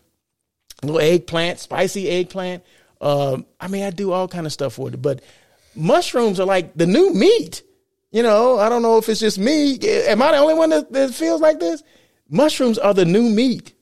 A 0.83 0.85
little 0.85 1.01
eggplant, 1.01 1.59
spicy 1.59 2.09
eggplant. 2.09 2.63
Um, 3.01 3.45
I 3.59 3.67
mean, 3.67 3.83
I 3.83 3.89
do 3.89 4.11
all 4.11 4.27
kind 4.27 4.45
of 4.45 4.53
stuff 4.53 4.77
with 4.77 4.93
it. 4.93 5.01
But 5.01 5.21
mushrooms 5.75 6.39
are 6.39 6.45
like 6.45 6.75
the 6.75 6.85
new 6.85 7.13
meat. 7.13 7.63
You 8.11 8.23
know, 8.23 8.57
I 8.57 8.69
don't 8.69 8.81
know 8.81 8.97
if 8.97 9.09
it's 9.09 9.19
just 9.19 9.37
me. 9.37 9.77
Am 9.79 10.21
I 10.21 10.31
the 10.31 10.37
only 10.37 10.53
one 10.53 10.69
that, 10.69 10.91
that 10.93 11.13
feels 11.13 11.41
like 11.41 11.59
this? 11.59 11.83
Mushrooms 12.29 12.77
are 12.77 12.93
the 12.93 13.05
new 13.05 13.23
meat. 13.23 13.73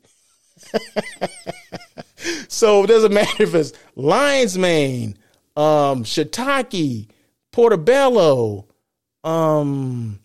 so 2.47 2.83
it 2.83 2.87
doesn't 2.87 3.13
matter 3.13 3.43
if 3.43 3.53
it's 3.53 3.73
lion's 3.95 4.57
mane, 4.57 5.17
um, 5.55 6.03
shiitake, 6.03 7.07
portobello, 7.51 8.67
um, 9.23 10.19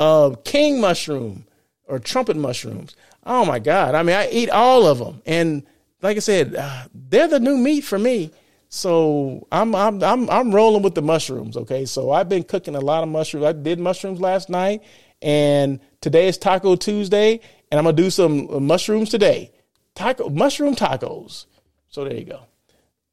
uh, 0.00 0.34
king 0.44 0.80
mushroom 0.80 1.44
or 1.86 1.98
trumpet 1.98 2.36
mushrooms. 2.36 2.96
Oh 3.24 3.44
my 3.44 3.58
God. 3.58 3.94
I 3.94 4.02
mean, 4.02 4.16
I 4.16 4.30
eat 4.30 4.48
all 4.48 4.86
of 4.86 4.98
them. 4.98 5.20
And 5.26 5.62
like 6.00 6.16
I 6.16 6.20
said, 6.20 6.56
uh, 6.56 6.84
they're 6.94 7.28
the 7.28 7.38
new 7.38 7.58
meat 7.58 7.82
for 7.82 7.98
me. 7.98 8.30
So 8.70 9.46
I'm, 9.52 9.74
I'm, 9.74 10.02
I'm, 10.02 10.30
I'm 10.30 10.54
rolling 10.54 10.82
with 10.82 10.94
the 10.94 11.02
mushrooms. 11.02 11.54
Okay. 11.54 11.84
So 11.84 12.10
I've 12.10 12.30
been 12.30 12.44
cooking 12.44 12.76
a 12.76 12.80
lot 12.80 13.02
of 13.02 13.10
mushrooms. 13.10 13.44
I 13.44 13.52
did 13.52 13.78
mushrooms 13.78 14.20
last 14.20 14.48
night 14.48 14.82
and 15.20 15.80
today 16.00 16.28
is 16.28 16.38
Taco 16.38 16.76
Tuesday 16.76 17.40
and 17.70 17.78
I'm 17.78 17.84
going 17.84 17.94
to 17.94 18.02
do 18.02 18.08
some 18.08 18.48
uh, 18.48 18.58
mushrooms 18.58 19.10
today. 19.10 19.52
Taco, 19.94 20.30
mushroom 20.30 20.74
tacos. 20.74 21.44
So 21.90 22.04
there 22.04 22.14
you 22.14 22.24
go. 22.24 22.46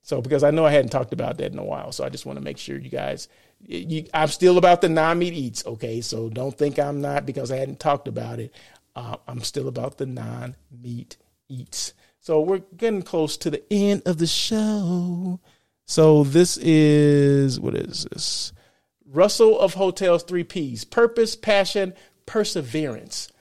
So 0.04 0.22
because 0.22 0.42
I 0.42 0.52
know 0.52 0.66
I 0.66 0.72
hadn't 0.72 0.92
talked 0.92 1.12
about 1.12 1.38
that 1.40 1.52
in 1.52 1.60
a 1.60 1.66
while, 1.66 1.92
so 1.92 2.06
I 2.06 2.10
just 2.10 2.26
want 2.26 2.40
to 2.40 2.46
make 2.46 2.58
sure 2.58 2.78
you 2.78 2.90
guys 2.90 3.28
you, 3.68 4.08
I'm 4.14 4.30
still 4.30 4.58
about 4.58 4.82
the 4.82 4.90
non 4.90 5.20
meat 5.20 5.34
eats, 5.34 5.66
okay? 5.66 6.02
So 6.02 6.30
don't 6.30 6.58
think 6.58 6.80
I'm 6.80 7.02
not 7.02 7.26
because 7.26 7.52
I 7.52 7.58
hadn't 7.58 7.80
talked 7.80 8.08
about 8.08 8.40
it. 8.40 8.54
Uh, 8.96 9.18
I'm 9.28 9.42
still 9.42 9.68
about 9.68 9.98
the 9.98 10.06
non 10.06 10.56
meat 10.72 11.18
eats. 11.50 11.94
So 12.20 12.42
we're 12.42 12.64
getting 12.76 13.04
close 13.04 13.38
to 13.38 13.50
the 13.50 13.64
end 13.72 14.04
of 14.06 14.18
the 14.18 14.28
show. 14.28 15.40
So 15.86 16.24
this 16.24 16.58
is 16.58 17.60
what 17.60 17.76
is 17.76 18.06
this? 18.12 18.54
Russell 19.06 19.60
of 19.60 19.76
Hotels, 19.76 20.24
three 20.24 20.44
P's 20.44 20.84
purpose, 20.84 21.36
passion, 21.36 21.94
perseverance. 22.26 23.32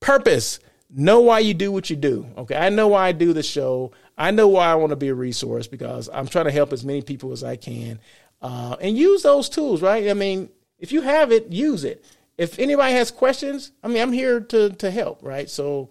Purpose. 0.00 0.58
Know 0.94 1.20
why 1.20 1.38
you 1.38 1.54
do 1.54 1.72
what 1.72 1.88
you 1.88 1.96
do. 1.96 2.26
Okay. 2.36 2.56
I 2.56 2.68
know 2.68 2.88
why 2.88 3.08
I 3.08 3.12
do 3.12 3.32
the 3.32 3.42
show. 3.42 3.92
I 4.18 4.30
know 4.30 4.48
why 4.48 4.66
I 4.66 4.74
want 4.74 4.90
to 4.90 4.96
be 4.96 5.08
a 5.08 5.14
resource 5.14 5.66
because 5.66 6.10
I'm 6.12 6.26
trying 6.26 6.44
to 6.44 6.52
help 6.52 6.72
as 6.72 6.84
many 6.84 7.00
people 7.00 7.32
as 7.32 7.42
I 7.42 7.56
can 7.56 7.98
uh, 8.42 8.76
and 8.80 8.98
use 8.98 9.22
those 9.22 9.48
tools, 9.48 9.80
right? 9.80 10.08
I 10.08 10.14
mean, 10.14 10.50
if 10.78 10.92
you 10.92 11.00
have 11.02 11.32
it, 11.32 11.50
use 11.50 11.84
it. 11.84 12.04
If 12.36 12.58
anybody 12.58 12.92
has 12.92 13.10
questions, 13.10 13.72
I 13.82 13.88
mean, 13.88 14.02
I'm 14.02 14.12
here 14.12 14.40
to 14.40 14.70
to 14.70 14.90
help, 14.90 15.20
right? 15.22 15.48
So, 15.48 15.88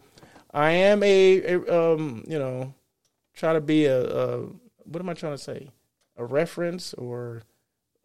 I 0.54 0.72
am 0.72 1.02
a, 1.02 1.42
a 1.44 1.94
um, 1.94 2.24
you 2.28 2.38
know, 2.38 2.74
try 3.34 3.54
to 3.54 3.62
be 3.62 3.86
a, 3.86 4.04
a, 4.04 4.46
what 4.84 5.00
am 5.00 5.10
I 5.10 5.14
trying 5.14 5.34
to 5.34 5.38
say? 5.38 5.70
A 6.18 6.26
reference 6.26 6.94
or 6.96 7.44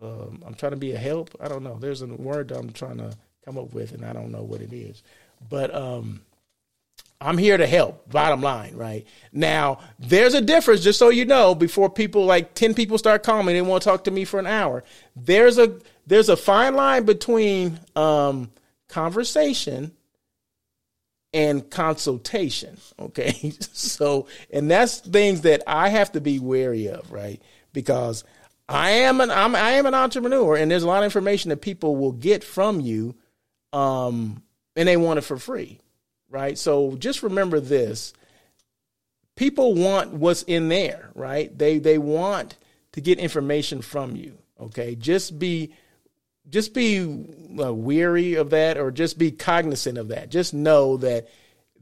um, 0.01 0.43
I'm 0.47 0.55
trying 0.55 0.73
to 0.73 0.79
be 0.79 0.93
a 0.93 0.99
help. 0.99 1.31
I 1.41 1.49
don't 1.49 1.63
know. 1.65 1.79
There's 1.79 2.03
a 2.03 2.07
word 2.07 2.53
I'm 2.53 2.71
trying 2.71 2.99
to 2.99 3.17
come 3.45 3.59
up 3.59 3.73
with, 3.73 3.93
and 3.93 4.05
I 4.05 4.13
don't 4.13 4.31
know 4.31 4.43
what 4.43 4.61
it 4.61 4.73
is. 4.73 5.03
But 5.49 5.75
um, 5.75 6.23
I'm 7.21 7.39
here 7.39 7.57
to 7.57 7.67
help, 7.67 8.11
bottom 8.11 8.43
line, 8.43 8.77
right? 8.77 9.07
Now, 9.33 9.79
there's 9.99 10.35
a 10.35 10.41
difference, 10.41 10.83
just 10.83 10.99
so 10.99 11.09
you 11.09 11.25
know, 11.25 11.55
before 11.55 11.89
people 11.89 12.27
like 12.27 12.55
10 12.55 12.75
people 12.75 12.99
start 12.99 13.23
calling 13.23 13.47
me, 13.47 13.55
they 13.55 13.63
want 13.63 13.83
to 13.83 13.89
talk 13.89 14.05
to 14.05 14.11
me 14.11 14.25
for 14.25 14.39
an 14.39 14.47
hour. 14.47 14.85
There's 15.15 15.59
a 15.59 15.79
there's 16.07 16.29
a 16.29 16.37
fine 16.37 16.75
line 16.75 17.05
between 17.05 17.81
um, 17.97 18.51
conversation 18.89 19.93
and 21.33 21.69
consultation. 21.71 22.77
Okay. 22.99 23.55
so 23.73 24.27
and 24.53 24.71
that's 24.71 25.01
things 25.01 25.41
that 25.43 25.63
I 25.67 25.89
have 25.89 26.13
to 26.13 26.21
be 26.21 26.39
wary 26.39 26.89
of, 26.89 27.11
right? 27.11 27.41
Because 27.73 28.25
I 28.69 28.91
am 28.91 29.23
an 29.23 29.31
I'm, 29.31 29.57
I 29.57 29.73
am 29.73 29.87
an 29.87 29.95
entrepreneur 29.95 30.57
and 30.57 30.71
there's 30.71 30.83
a 30.83 30.89
lot 30.89 30.99
of 30.99 31.05
information 31.05 31.49
that 31.49 31.63
people 31.63 31.97
will 31.97 32.13
get 32.13 32.45
from 32.45 32.81
you 32.81 33.15
um, 33.73 34.43
and 34.77 34.87
they 34.87 34.97
want 34.99 35.19
it 35.19 35.23
for 35.23 35.39
free 35.39 35.81
right? 36.31 36.57
So 36.59 36.97
just 36.97 37.23
remember 37.23 37.61
this. 37.61 38.13
People 39.35 39.75
want 39.75 40.13
what's 40.13 40.43
in 40.43 40.69
there, 40.69 41.11
right? 41.15 41.57
They 41.57 41.79
they 41.79 41.99
want 41.99 42.57
to 42.93 43.01
get 43.01 43.19
information 43.19 43.83
from 43.83 44.17
you, 44.17 44.39
okay? 44.61 44.95
Just 44.95 45.39
be 45.39 45.75
just 46.49 46.75
be 46.75 47.27
uh, 47.61 47.75
weary 47.75 48.35
of 48.35 48.51
that 48.51 48.79
or 48.79 48.91
just 48.91 49.19
be 49.19 49.31
cognizant 49.31 49.99
of 49.99 50.09
that. 50.09 50.31
Just 50.31 50.55
know 50.55 50.97
that 50.99 51.29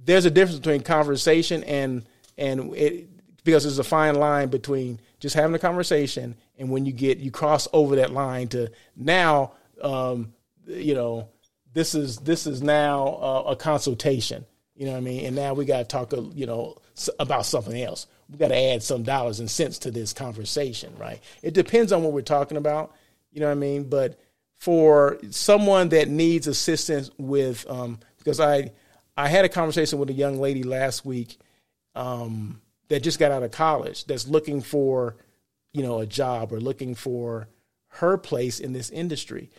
there's 0.04 0.24
a 0.24 0.30
difference 0.30 0.58
between 0.58 0.82
conversation 0.82 1.64
and 1.64 2.04
and 2.36 2.74
it 2.74 3.08
because 3.44 3.62
there's 3.64 3.78
a 3.78 3.84
fine 3.84 4.14
line 4.16 4.48
between 4.48 4.98
just 5.20 5.34
having 5.34 5.54
a 5.54 5.58
conversation 5.58 6.34
and 6.58 6.70
when 6.70 6.86
you 6.86 6.92
get 6.92 7.18
you 7.18 7.30
cross 7.30 7.68
over 7.72 7.96
that 7.96 8.10
line 8.10 8.48
to 8.48 8.70
now 8.96 9.52
um, 9.82 10.32
you 10.66 10.94
know 10.94 11.28
this 11.74 11.94
is 11.94 12.18
this 12.18 12.46
is 12.46 12.62
now 12.62 13.18
uh, 13.20 13.44
a 13.48 13.56
consultation. 13.56 14.46
You 14.74 14.86
know 14.86 14.92
what 14.92 14.98
I 14.98 15.02
mean? 15.02 15.26
And 15.26 15.36
now 15.36 15.54
we 15.54 15.64
got 15.64 15.78
to 15.78 15.84
talk, 15.84 16.12
uh, 16.12 16.22
you 16.34 16.46
know, 16.46 16.78
about 17.20 17.46
something 17.46 17.80
else. 17.80 18.06
We 18.30 18.38
got 18.38 18.48
to 18.48 18.56
add 18.56 18.82
some 18.82 19.02
dollars 19.02 19.38
and 19.38 19.50
cents 19.50 19.78
to 19.80 19.90
this 19.90 20.12
conversation, 20.12 20.94
right? 20.98 21.20
It 21.42 21.54
depends 21.54 21.92
on 21.92 22.02
what 22.02 22.12
we're 22.12 22.22
talking 22.22 22.56
about. 22.56 22.92
You 23.32 23.40
know 23.40 23.46
what 23.46 23.52
I 23.52 23.56
mean? 23.56 23.84
But 23.88 24.18
for 24.56 25.18
someone 25.30 25.90
that 25.90 26.08
needs 26.08 26.46
assistance 26.46 27.10
with, 27.18 27.68
um, 27.68 27.98
because 28.18 28.40
I 28.40 28.72
I 29.16 29.28
had 29.28 29.44
a 29.44 29.48
conversation 29.48 29.98
with 29.98 30.10
a 30.10 30.14
young 30.14 30.40
lady 30.40 30.62
last 30.62 31.04
week 31.04 31.38
um, 31.94 32.60
that 32.88 33.02
just 33.02 33.18
got 33.18 33.30
out 33.30 33.42
of 33.42 33.50
college 33.50 34.06
that's 34.06 34.26
looking 34.26 34.60
for, 34.60 35.16
you 35.72 35.82
know, 35.82 36.00
a 36.00 36.06
job 36.06 36.52
or 36.52 36.60
looking 36.60 36.94
for 36.94 37.48
her 37.88 38.16
place 38.16 38.58
in 38.58 38.72
this 38.72 38.90
industry 38.90 39.50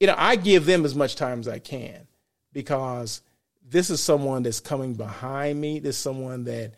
you 0.00 0.06
know, 0.06 0.14
I 0.16 0.36
give 0.36 0.64
them 0.66 0.84
as 0.84 0.94
much 0.94 1.14
time 1.14 1.40
as 1.40 1.48
I 1.48 1.58
can 1.58 2.08
because 2.52 3.20
this 3.62 3.90
is 3.90 4.02
someone 4.02 4.42
that's 4.42 4.58
coming 4.60 4.94
behind 4.94 5.60
me. 5.60 5.78
This 5.78 5.96
is 5.96 6.02
someone 6.02 6.44
that 6.44 6.72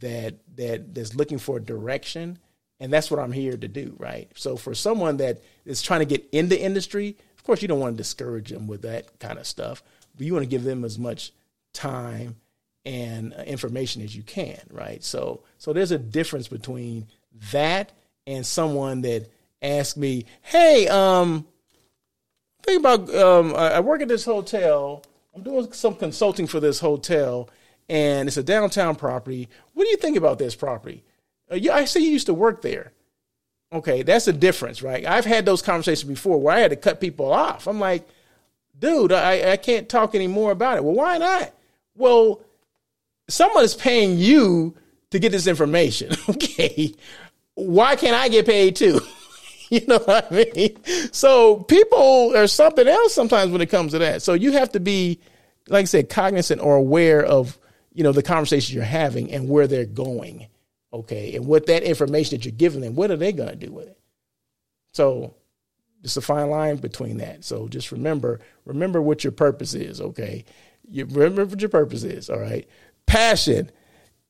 that 0.00 0.34
that 0.56 0.94
that's 0.94 1.14
looking 1.14 1.38
for 1.38 1.58
direction, 1.58 2.38
And 2.78 2.92
that's 2.92 3.10
what 3.10 3.18
I'm 3.18 3.32
here 3.32 3.56
to 3.56 3.68
do, 3.68 3.96
right? 3.98 4.30
So 4.36 4.56
for 4.56 4.74
someone 4.74 5.16
that 5.16 5.42
is 5.64 5.82
trying 5.82 6.00
to 6.00 6.06
get 6.06 6.28
into 6.30 6.60
industry, 6.60 7.16
of 7.36 7.42
course, 7.42 7.62
you 7.62 7.68
don't 7.68 7.80
want 7.80 7.96
to 7.96 8.02
discourage 8.02 8.50
them 8.50 8.68
with 8.68 8.82
that 8.82 9.18
kind 9.18 9.38
of 9.38 9.46
stuff, 9.46 9.82
but 10.16 10.26
you 10.26 10.32
want 10.32 10.44
to 10.44 10.48
give 10.50 10.62
them 10.62 10.84
as 10.84 10.98
much 10.98 11.32
time 11.72 12.36
and 12.84 13.34
uh, 13.34 13.42
information 13.42 14.02
as 14.02 14.14
you 14.14 14.22
can, 14.22 14.60
right? 14.70 15.02
So, 15.02 15.42
so 15.58 15.72
there's 15.72 15.90
a 15.90 15.98
difference 15.98 16.46
between 16.48 17.08
that 17.50 17.92
and 18.26 18.46
someone 18.46 19.00
that 19.02 19.28
asks 19.60 19.96
me, 19.96 20.26
"Hey, 20.42 20.86
um, 20.86 21.46
think 22.68 22.80
about 22.80 23.14
um, 23.14 23.54
I, 23.54 23.80
work 23.80 24.02
at 24.02 24.08
this 24.08 24.24
hotel. 24.24 25.02
I'm 25.34 25.42
doing 25.42 25.72
some 25.72 25.94
consulting 25.94 26.46
for 26.46 26.60
this 26.60 26.80
hotel, 26.80 27.48
and 27.88 28.28
it's 28.28 28.36
a 28.36 28.42
downtown 28.42 28.96
property. 28.96 29.48
What 29.74 29.84
do 29.84 29.90
you 29.90 29.96
think 29.96 30.16
about 30.16 30.38
this 30.38 30.54
property? 30.54 31.04
Uh, 31.50 31.56
yeah, 31.56 31.74
I 31.74 31.84
see 31.84 32.04
you 32.04 32.10
used 32.10 32.26
to 32.26 32.34
work 32.34 32.62
there. 32.62 32.92
Okay, 33.72 34.02
that's 34.02 34.24
the 34.24 34.32
difference, 34.32 34.82
right? 34.82 35.04
I've 35.06 35.24
had 35.24 35.44
those 35.44 35.62
conversations 35.62 36.08
before 36.08 36.40
where 36.40 36.56
I 36.56 36.60
had 36.60 36.70
to 36.70 36.76
cut 36.76 37.00
people 37.00 37.32
off. 37.32 37.66
I'm 37.66 37.80
like, 37.80 38.06
dude, 38.78 39.12
I, 39.12 39.52
I 39.52 39.56
can't 39.56 39.88
talk 39.88 40.14
anymore 40.14 40.52
about 40.52 40.78
it. 40.78 40.84
Well, 40.84 40.94
why 40.94 41.18
not? 41.18 41.52
Well, 41.94 42.40
someone 43.28 43.64
is 43.64 43.74
paying 43.74 44.16
you 44.16 44.74
to 45.10 45.18
get 45.18 45.32
this 45.32 45.46
information. 45.46 46.12
Okay. 46.28 46.94
Why 47.54 47.96
can't 47.96 48.14
I 48.14 48.28
get 48.28 48.46
paid 48.46 48.76
too? 48.76 49.00
you 49.70 49.84
know 49.86 49.98
what 49.98 50.32
I 50.32 50.34
mean? 50.54 50.78
So 51.12 51.56
people 51.56 52.36
are 52.36 52.46
something 52.46 52.86
else 52.86 53.14
sometimes 53.14 53.52
when 53.52 53.60
it 53.60 53.70
comes 53.70 53.92
to 53.92 53.98
that. 53.98 54.22
So 54.22 54.34
you 54.34 54.52
have 54.52 54.72
to 54.72 54.80
be, 54.80 55.20
like 55.68 55.82
I 55.82 55.84
said, 55.84 56.08
cognizant 56.08 56.60
or 56.62 56.76
aware 56.76 57.22
of, 57.22 57.58
you 57.92 58.02
know, 58.02 58.12
the 58.12 58.22
conversation 58.22 58.74
you're 58.74 58.84
having 58.84 59.30
and 59.32 59.48
where 59.48 59.66
they're 59.66 59.84
going. 59.84 60.46
Okay. 60.92 61.34
And 61.34 61.46
what 61.46 61.66
that 61.66 61.82
information 61.82 62.38
that 62.38 62.44
you're 62.44 62.52
giving 62.52 62.80
them, 62.80 62.94
what 62.94 63.10
are 63.10 63.16
they 63.16 63.32
going 63.32 63.50
to 63.50 63.56
do 63.56 63.72
with 63.72 63.88
it? 63.88 63.98
So 64.92 65.34
it's 66.02 66.16
a 66.16 66.22
fine 66.22 66.48
line 66.48 66.76
between 66.76 67.18
that. 67.18 67.44
So 67.44 67.68
just 67.68 67.92
remember, 67.92 68.40
remember 68.64 69.02
what 69.02 69.22
your 69.22 69.32
purpose 69.32 69.74
is. 69.74 70.00
Okay. 70.00 70.44
You 70.88 71.04
remember 71.04 71.44
what 71.44 71.60
your 71.60 71.68
purpose 71.68 72.04
is. 72.04 72.30
All 72.30 72.40
right. 72.40 72.66
Passion. 73.06 73.70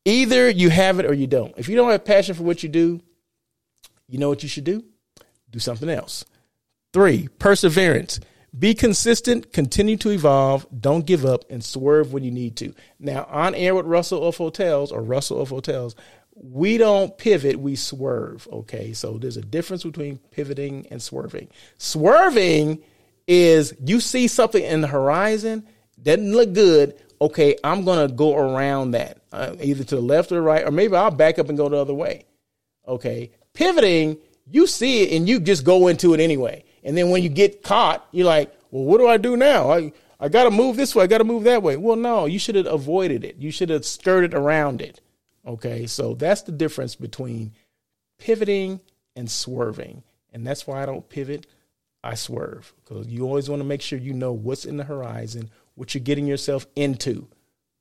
Either 0.04 0.48
you 0.48 0.70
have 0.70 0.98
it 0.98 1.06
or 1.06 1.12
you 1.12 1.26
don't. 1.26 1.54
If 1.58 1.68
you 1.68 1.76
don't 1.76 1.90
have 1.90 2.04
passion 2.04 2.34
for 2.34 2.42
what 2.42 2.62
you 2.62 2.68
do, 2.68 3.00
you 4.08 4.18
know 4.18 4.28
what 4.28 4.42
you 4.42 4.48
should 4.48 4.64
do? 4.64 4.82
Do 5.50 5.58
something 5.58 5.88
else. 5.88 6.24
Three, 6.92 7.28
perseverance. 7.38 8.20
Be 8.58 8.74
consistent, 8.74 9.52
continue 9.52 9.96
to 9.98 10.10
evolve, 10.10 10.66
don't 10.80 11.04
give 11.04 11.26
up, 11.26 11.44
and 11.50 11.62
swerve 11.62 12.12
when 12.12 12.24
you 12.24 12.30
need 12.30 12.56
to. 12.56 12.74
Now, 12.98 13.26
on 13.30 13.54
air 13.54 13.74
with 13.74 13.84
Russell 13.86 14.26
of 14.26 14.36
Hotels 14.36 14.90
or 14.90 15.02
Russell 15.02 15.40
of 15.40 15.50
Hotels, 15.50 15.94
we 16.34 16.78
don't 16.78 17.16
pivot, 17.18 17.56
we 17.56 17.76
swerve. 17.76 18.48
Okay, 18.50 18.94
so 18.94 19.18
there's 19.18 19.36
a 19.36 19.42
difference 19.42 19.84
between 19.84 20.18
pivoting 20.30 20.86
and 20.90 21.02
swerving. 21.02 21.48
Swerving 21.76 22.82
is 23.26 23.74
you 23.84 24.00
see 24.00 24.28
something 24.28 24.62
in 24.62 24.80
the 24.80 24.88
horizon, 24.88 25.66
doesn't 26.02 26.32
look 26.32 26.52
good. 26.54 26.94
Okay, 27.20 27.56
I'm 27.62 27.84
gonna 27.84 28.08
go 28.08 28.36
around 28.36 28.92
that, 28.92 29.18
uh, 29.32 29.56
either 29.60 29.84
to 29.84 29.96
the 29.96 30.00
left 30.00 30.32
or 30.32 30.36
the 30.36 30.42
right, 30.42 30.64
or 30.64 30.70
maybe 30.70 30.96
I'll 30.96 31.10
back 31.10 31.38
up 31.38 31.48
and 31.48 31.58
go 31.58 31.68
the 31.68 31.76
other 31.76 31.94
way. 31.94 32.24
Okay, 32.86 33.30
pivoting, 33.52 34.16
you 34.50 34.66
see 34.66 35.02
it 35.02 35.16
and 35.16 35.28
you 35.28 35.40
just 35.40 35.64
go 35.64 35.88
into 35.88 36.14
it 36.14 36.20
anyway. 36.20 36.64
And 36.84 36.96
then 36.96 37.10
when 37.10 37.22
you 37.22 37.28
get 37.28 37.62
caught, 37.62 38.06
you're 38.12 38.26
like, 38.26 38.52
well, 38.70 38.84
what 38.84 38.98
do 38.98 39.06
I 39.06 39.16
do 39.16 39.36
now? 39.36 39.70
I 39.70 39.92
I 40.20 40.28
got 40.28 40.44
to 40.44 40.50
move 40.50 40.76
this 40.76 40.94
way. 40.94 41.04
I 41.04 41.06
got 41.06 41.18
to 41.18 41.24
move 41.24 41.44
that 41.44 41.62
way. 41.62 41.76
Well, 41.76 41.96
no, 41.96 42.26
you 42.26 42.38
should 42.38 42.56
have 42.56 42.66
avoided 42.66 43.24
it. 43.24 43.36
You 43.38 43.50
should 43.50 43.68
have 43.68 43.84
skirted 43.84 44.34
around 44.34 44.80
it. 44.80 45.00
Okay, 45.46 45.86
so 45.86 46.14
that's 46.14 46.42
the 46.42 46.52
difference 46.52 46.96
between 46.96 47.52
pivoting 48.18 48.80
and 49.14 49.30
swerving. 49.30 50.02
And 50.32 50.46
that's 50.46 50.66
why 50.66 50.82
I 50.82 50.86
don't 50.86 51.08
pivot, 51.08 51.46
I 52.02 52.14
swerve. 52.14 52.74
Because 52.84 53.06
you 53.06 53.24
always 53.24 53.48
want 53.48 53.60
to 53.60 53.64
make 53.64 53.80
sure 53.80 53.98
you 53.98 54.12
know 54.12 54.32
what's 54.32 54.64
in 54.64 54.76
the 54.76 54.84
horizon, 54.84 55.50
what 55.74 55.94
you're 55.94 56.02
getting 56.02 56.26
yourself 56.26 56.66
into. 56.74 57.28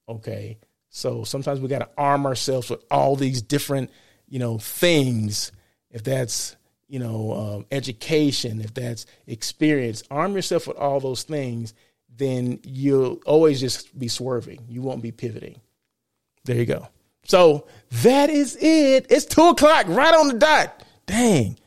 Okay, 0.08 0.60
so 0.90 1.24
sometimes 1.24 1.60
we 1.60 1.68
got 1.68 1.80
to 1.80 1.90
arm 1.98 2.26
ourselves 2.26 2.70
with 2.70 2.84
all 2.92 3.16
these 3.16 3.42
different, 3.42 3.90
you 4.30 4.38
know, 4.38 4.60
things. 4.60 5.52
If 5.90 6.04
that's 6.04 6.56
you 6.88 7.00
know, 7.00 7.34
um, 7.34 7.66
education, 7.72 8.62
if 8.62 8.74
that's 8.74 9.06
experience, 9.26 10.04
arm 10.10 10.36
yourself 10.36 10.68
with 10.68 10.78
all 10.78 11.00
those 11.00 11.24
things, 11.24 11.74
then 12.16 12.60
you'll 12.64 13.20
always 13.26 13.60
just 13.60 13.98
be 13.98 14.08
swerving. 14.08 14.66
You 14.70 14.82
won't 14.82 15.02
be 15.02 15.12
pivoting. 15.12 15.60
There 16.46 16.56
you 16.56 16.66
go. 16.66 16.88
So 17.26 17.68
that 18.04 18.30
is 18.30 18.56
it. 18.56 19.08
It's 19.10 19.26
two 19.26 19.50
o'clock, 19.50 19.88
right 19.90 20.16
on 20.16 20.30
the 20.30 20.36
dot. 20.36 20.84
Dang. 21.06 21.58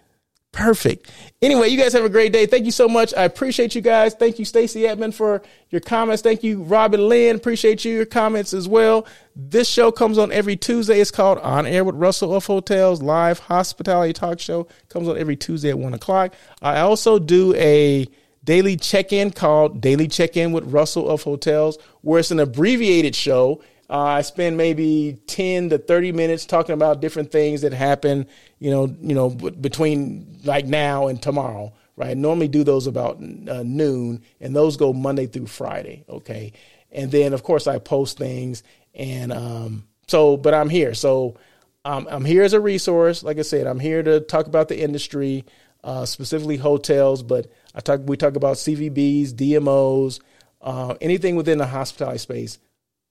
Perfect. 0.52 1.08
Anyway, 1.40 1.68
you 1.68 1.78
guys 1.78 1.92
have 1.92 2.04
a 2.04 2.08
great 2.08 2.32
day. 2.32 2.44
Thank 2.44 2.64
you 2.64 2.72
so 2.72 2.88
much. 2.88 3.14
I 3.14 3.22
appreciate 3.22 3.76
you 3.76 3.80
guys. 3.80 4.14
Thank 4.14 4.38
you, 4.40 4.44
Stacy 4.44 4.84
Edmond, 4.86 5.14
for 5.14 5.42
your 5.70 5.80
comments. 5.80 6.22
Thank 6.22 6.42
you, 6.42 6.62
Robin 6.64 7.08
Lynn. 7.08 7.36
Appreciate 7.36 7.84
you, 7.84 7.94
your 7.94 8.04
comments 8.04 8.52
as 8.52 8.66
well. 8.66 9.06
This 9.36 9.68
show 9.68 9.92
comes 9.92 10.18
on 10.18 10.32
every 10.32 10.56
Tuesday. 10.56 11.00
It's 11.00 11.12
called 11.12 11.38
On 11.38 11.66
Air 11.66 11.84
with 11.84 11.94
Russell 11.94 12.34
of 12.34 12.46
Hotels, 12.46 13.00
live 13.00 13.38
hospitality 13.38 14.12
talk 14.12 14.40
show. 14.40 14.66
Comes 14.88 15.06
on 15.08 15.16
every 15.16 15.36
Tuesday 15.36 15.70
at 15.70 15.78
one 15.78 15.94
o'clock. 15.94 16.34
I 16.60 16.80
also 16.80 17.20
do 17.20 17.54
a 17.54 18.08
daily 18.42 18.76
check 18.76 19.12
in 19.12 19.30
called 19.30 19.80
Daily 19.80 20.08
Check 20.08 20.36
In 20.36 20.50
with 20.50 20.64
Russell 20.64 21.08
of 21.08 21.22
Hotels, 21.22 21.78
where 22.00 22.18
it's 22.18 22.32
an 22.32 22.40
abbreviated 22.40 23.14
show 23.14 23.62
uh, 23.90 23.98
I 23.98 24.20
spend 24.20 24.56
maybe 24.56 25.18
10 25.26 25.70
to 25.70 25.78
30 25.78 26.12
minutes 26.12 26.46
talking 26.46 26.74
about 26.74 27.00
different 27.00 27.32
things 27.32 27.62
that 27.62 27.72
happen, 27.72 28.28
you 28.60 28.70
know, 28.70 28.86
you 29.00 29.16
know, 29.16 29.30
b- 29.30 29.50
between 29.50 30.38
like 30.44 30.64
now 30.64 31.08
and 31.08 31.20
tomorrow, 31.20 31.72
right? 31.96 32.10
I 32.10 32.14
normally 32.14 32.46
do 32.46 32.62
those 32.62 32.86
about 32.86 33.16
uh, 33.16 33.64
noon, 33.64 34.22
and 34.40 34.54
those 34.54 34.76
go 34.76 34.92
Monday 34.92 35.26
through 35.26 35.48
Friday, 35.48 36.04
okay? 36.08 36.52
And 36.92 37.10
then, 37.10 37.32
of 37.32 37.42
course, 37.42 37.66
I 37.66 37.80
post 37.80 38.16
things, 38.16 38.62
and 38.94 39.32
um, 39.32 39.84
so, 40.06 40.36
but 40.36 40.54
I'm 40.54 40.68
here. 40.68 40.94
So 40.94 41.36
um, 41.84 42.06
I'm 42.08 42.24
here 42.24 42.44
as 42.44 42.52
a 42.52 42.60
resource. 42.60 43.24
Like 43.24 43.38
I 43.38 43.42
said, 43.42 43.66
I'm 43.66 43.80
here 43.80 44.04
to 44.04 44.20
talk 44.20 44.46
about 44.46 44.68
the 44.68 44.80
industry, 44.80 45.44
uh, 45.82 46.04
specifically 46.04 46.58
hotels, 46.58 47.24
but 47.24 47.50
I 47.74 47.80
talk, 47.80 48.02
we 48.04 48.16
talk 48.16 48.36
about 48.36 48.54
CVBs, 48.56 49.32
DMOs, 49.32 50.20
uh, 50.60 50.94
anything 51.00 51.34
within 51.34 51.58
the 51.58 51.66
hospitality 51.66 52.18
space 52.18 52.58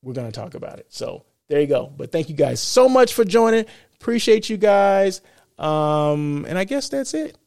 we're 0.02 0.14
going 0.14 0.32
to 0.32 0.40
talk 0.40 0.54
about 0.54 0.80
it. 0.80 0.88
So 0.90 1.26
there 1.48 1.60
you 1.60 1.68
go. 1.68 1.92
But 1.96 2.12
thank 2.12 2.30
you 2.30 2.36
guys 2.36 2.60
so 2.60 2.88
much 2.88 3.14
for 3.14 3.26
joining. 3.26 3.66
Appreciate 3.96 4.50
you 4.50 4.58
guys. 4.58 5.22
Um, 5.58 6.46
and 6.48 6.58
I 6.58 6.64
guess 6.64 6.90
that's 6.90 7.14
it. 7.14 7.38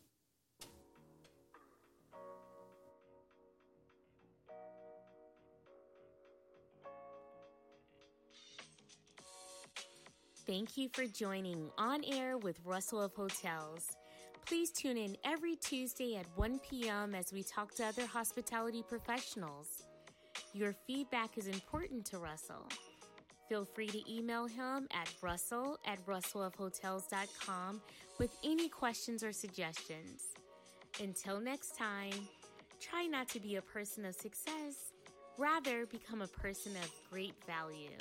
Thank 10.46 10.76
you 10.76 10.90
for 10.92 11.06
joining 11.06 11.70
On 11.78 12.04
Air 12.04 12.36
with 12.36 12.60
Russell 12.64 13.00
of 13.00 13.14
Hotels. 13.14 13.96
Please 14.44 14.70
tune 14.70 14.98
in 14.98 15.16
every 15.24 15.56
Tuesday 15.56 16.16
at 16.16 16.26
1 16.34 16.58
p.m. 16.68 17.14
as 17.14 17.32
we 17.32 17.42
talk 17.42 17.74
to 17.76 17.86
other 17.86 18.04
hospitality 18.04 18.82
professionals. 18.86 19.84
Your 20.54 20.74
feedback 20.86 21.38
is 21.38 21.46
important 21.46 22.04
to 22.06 22.18
Russell. 22.18 22.68
Feel 23.48 23.64
free 23.64 23.86
to 23.86 24.12
email 24.12 24.46
him 24.46 24.86
at 24.92 25.08
russell 25.22 25.78
at 25.86 26.04
russellofhotels.com 26.06 27.80
with 28.18 28.36
any 28.44 28.68
questions 28.68 29.24
or 29.24 29.32
suggestions. 29.32 30.34
Until 31.00 31.40
next 31.40 31.76
time, 31.76 32.12
try 32.80 33.06
not 33.06 33.28
to 33.30 33.40
be 33.40 33.56
a 33.56 33.62
person 33.62 34.04
of 34.04 34.14
success, 34.14 34.92
rather, 35.38 35.86
become 35.86 36.20
a 36.20 36.26
person 36.26 36.72
of 36.76 36.90
great 37.10 37.34
value. 37.46 37.96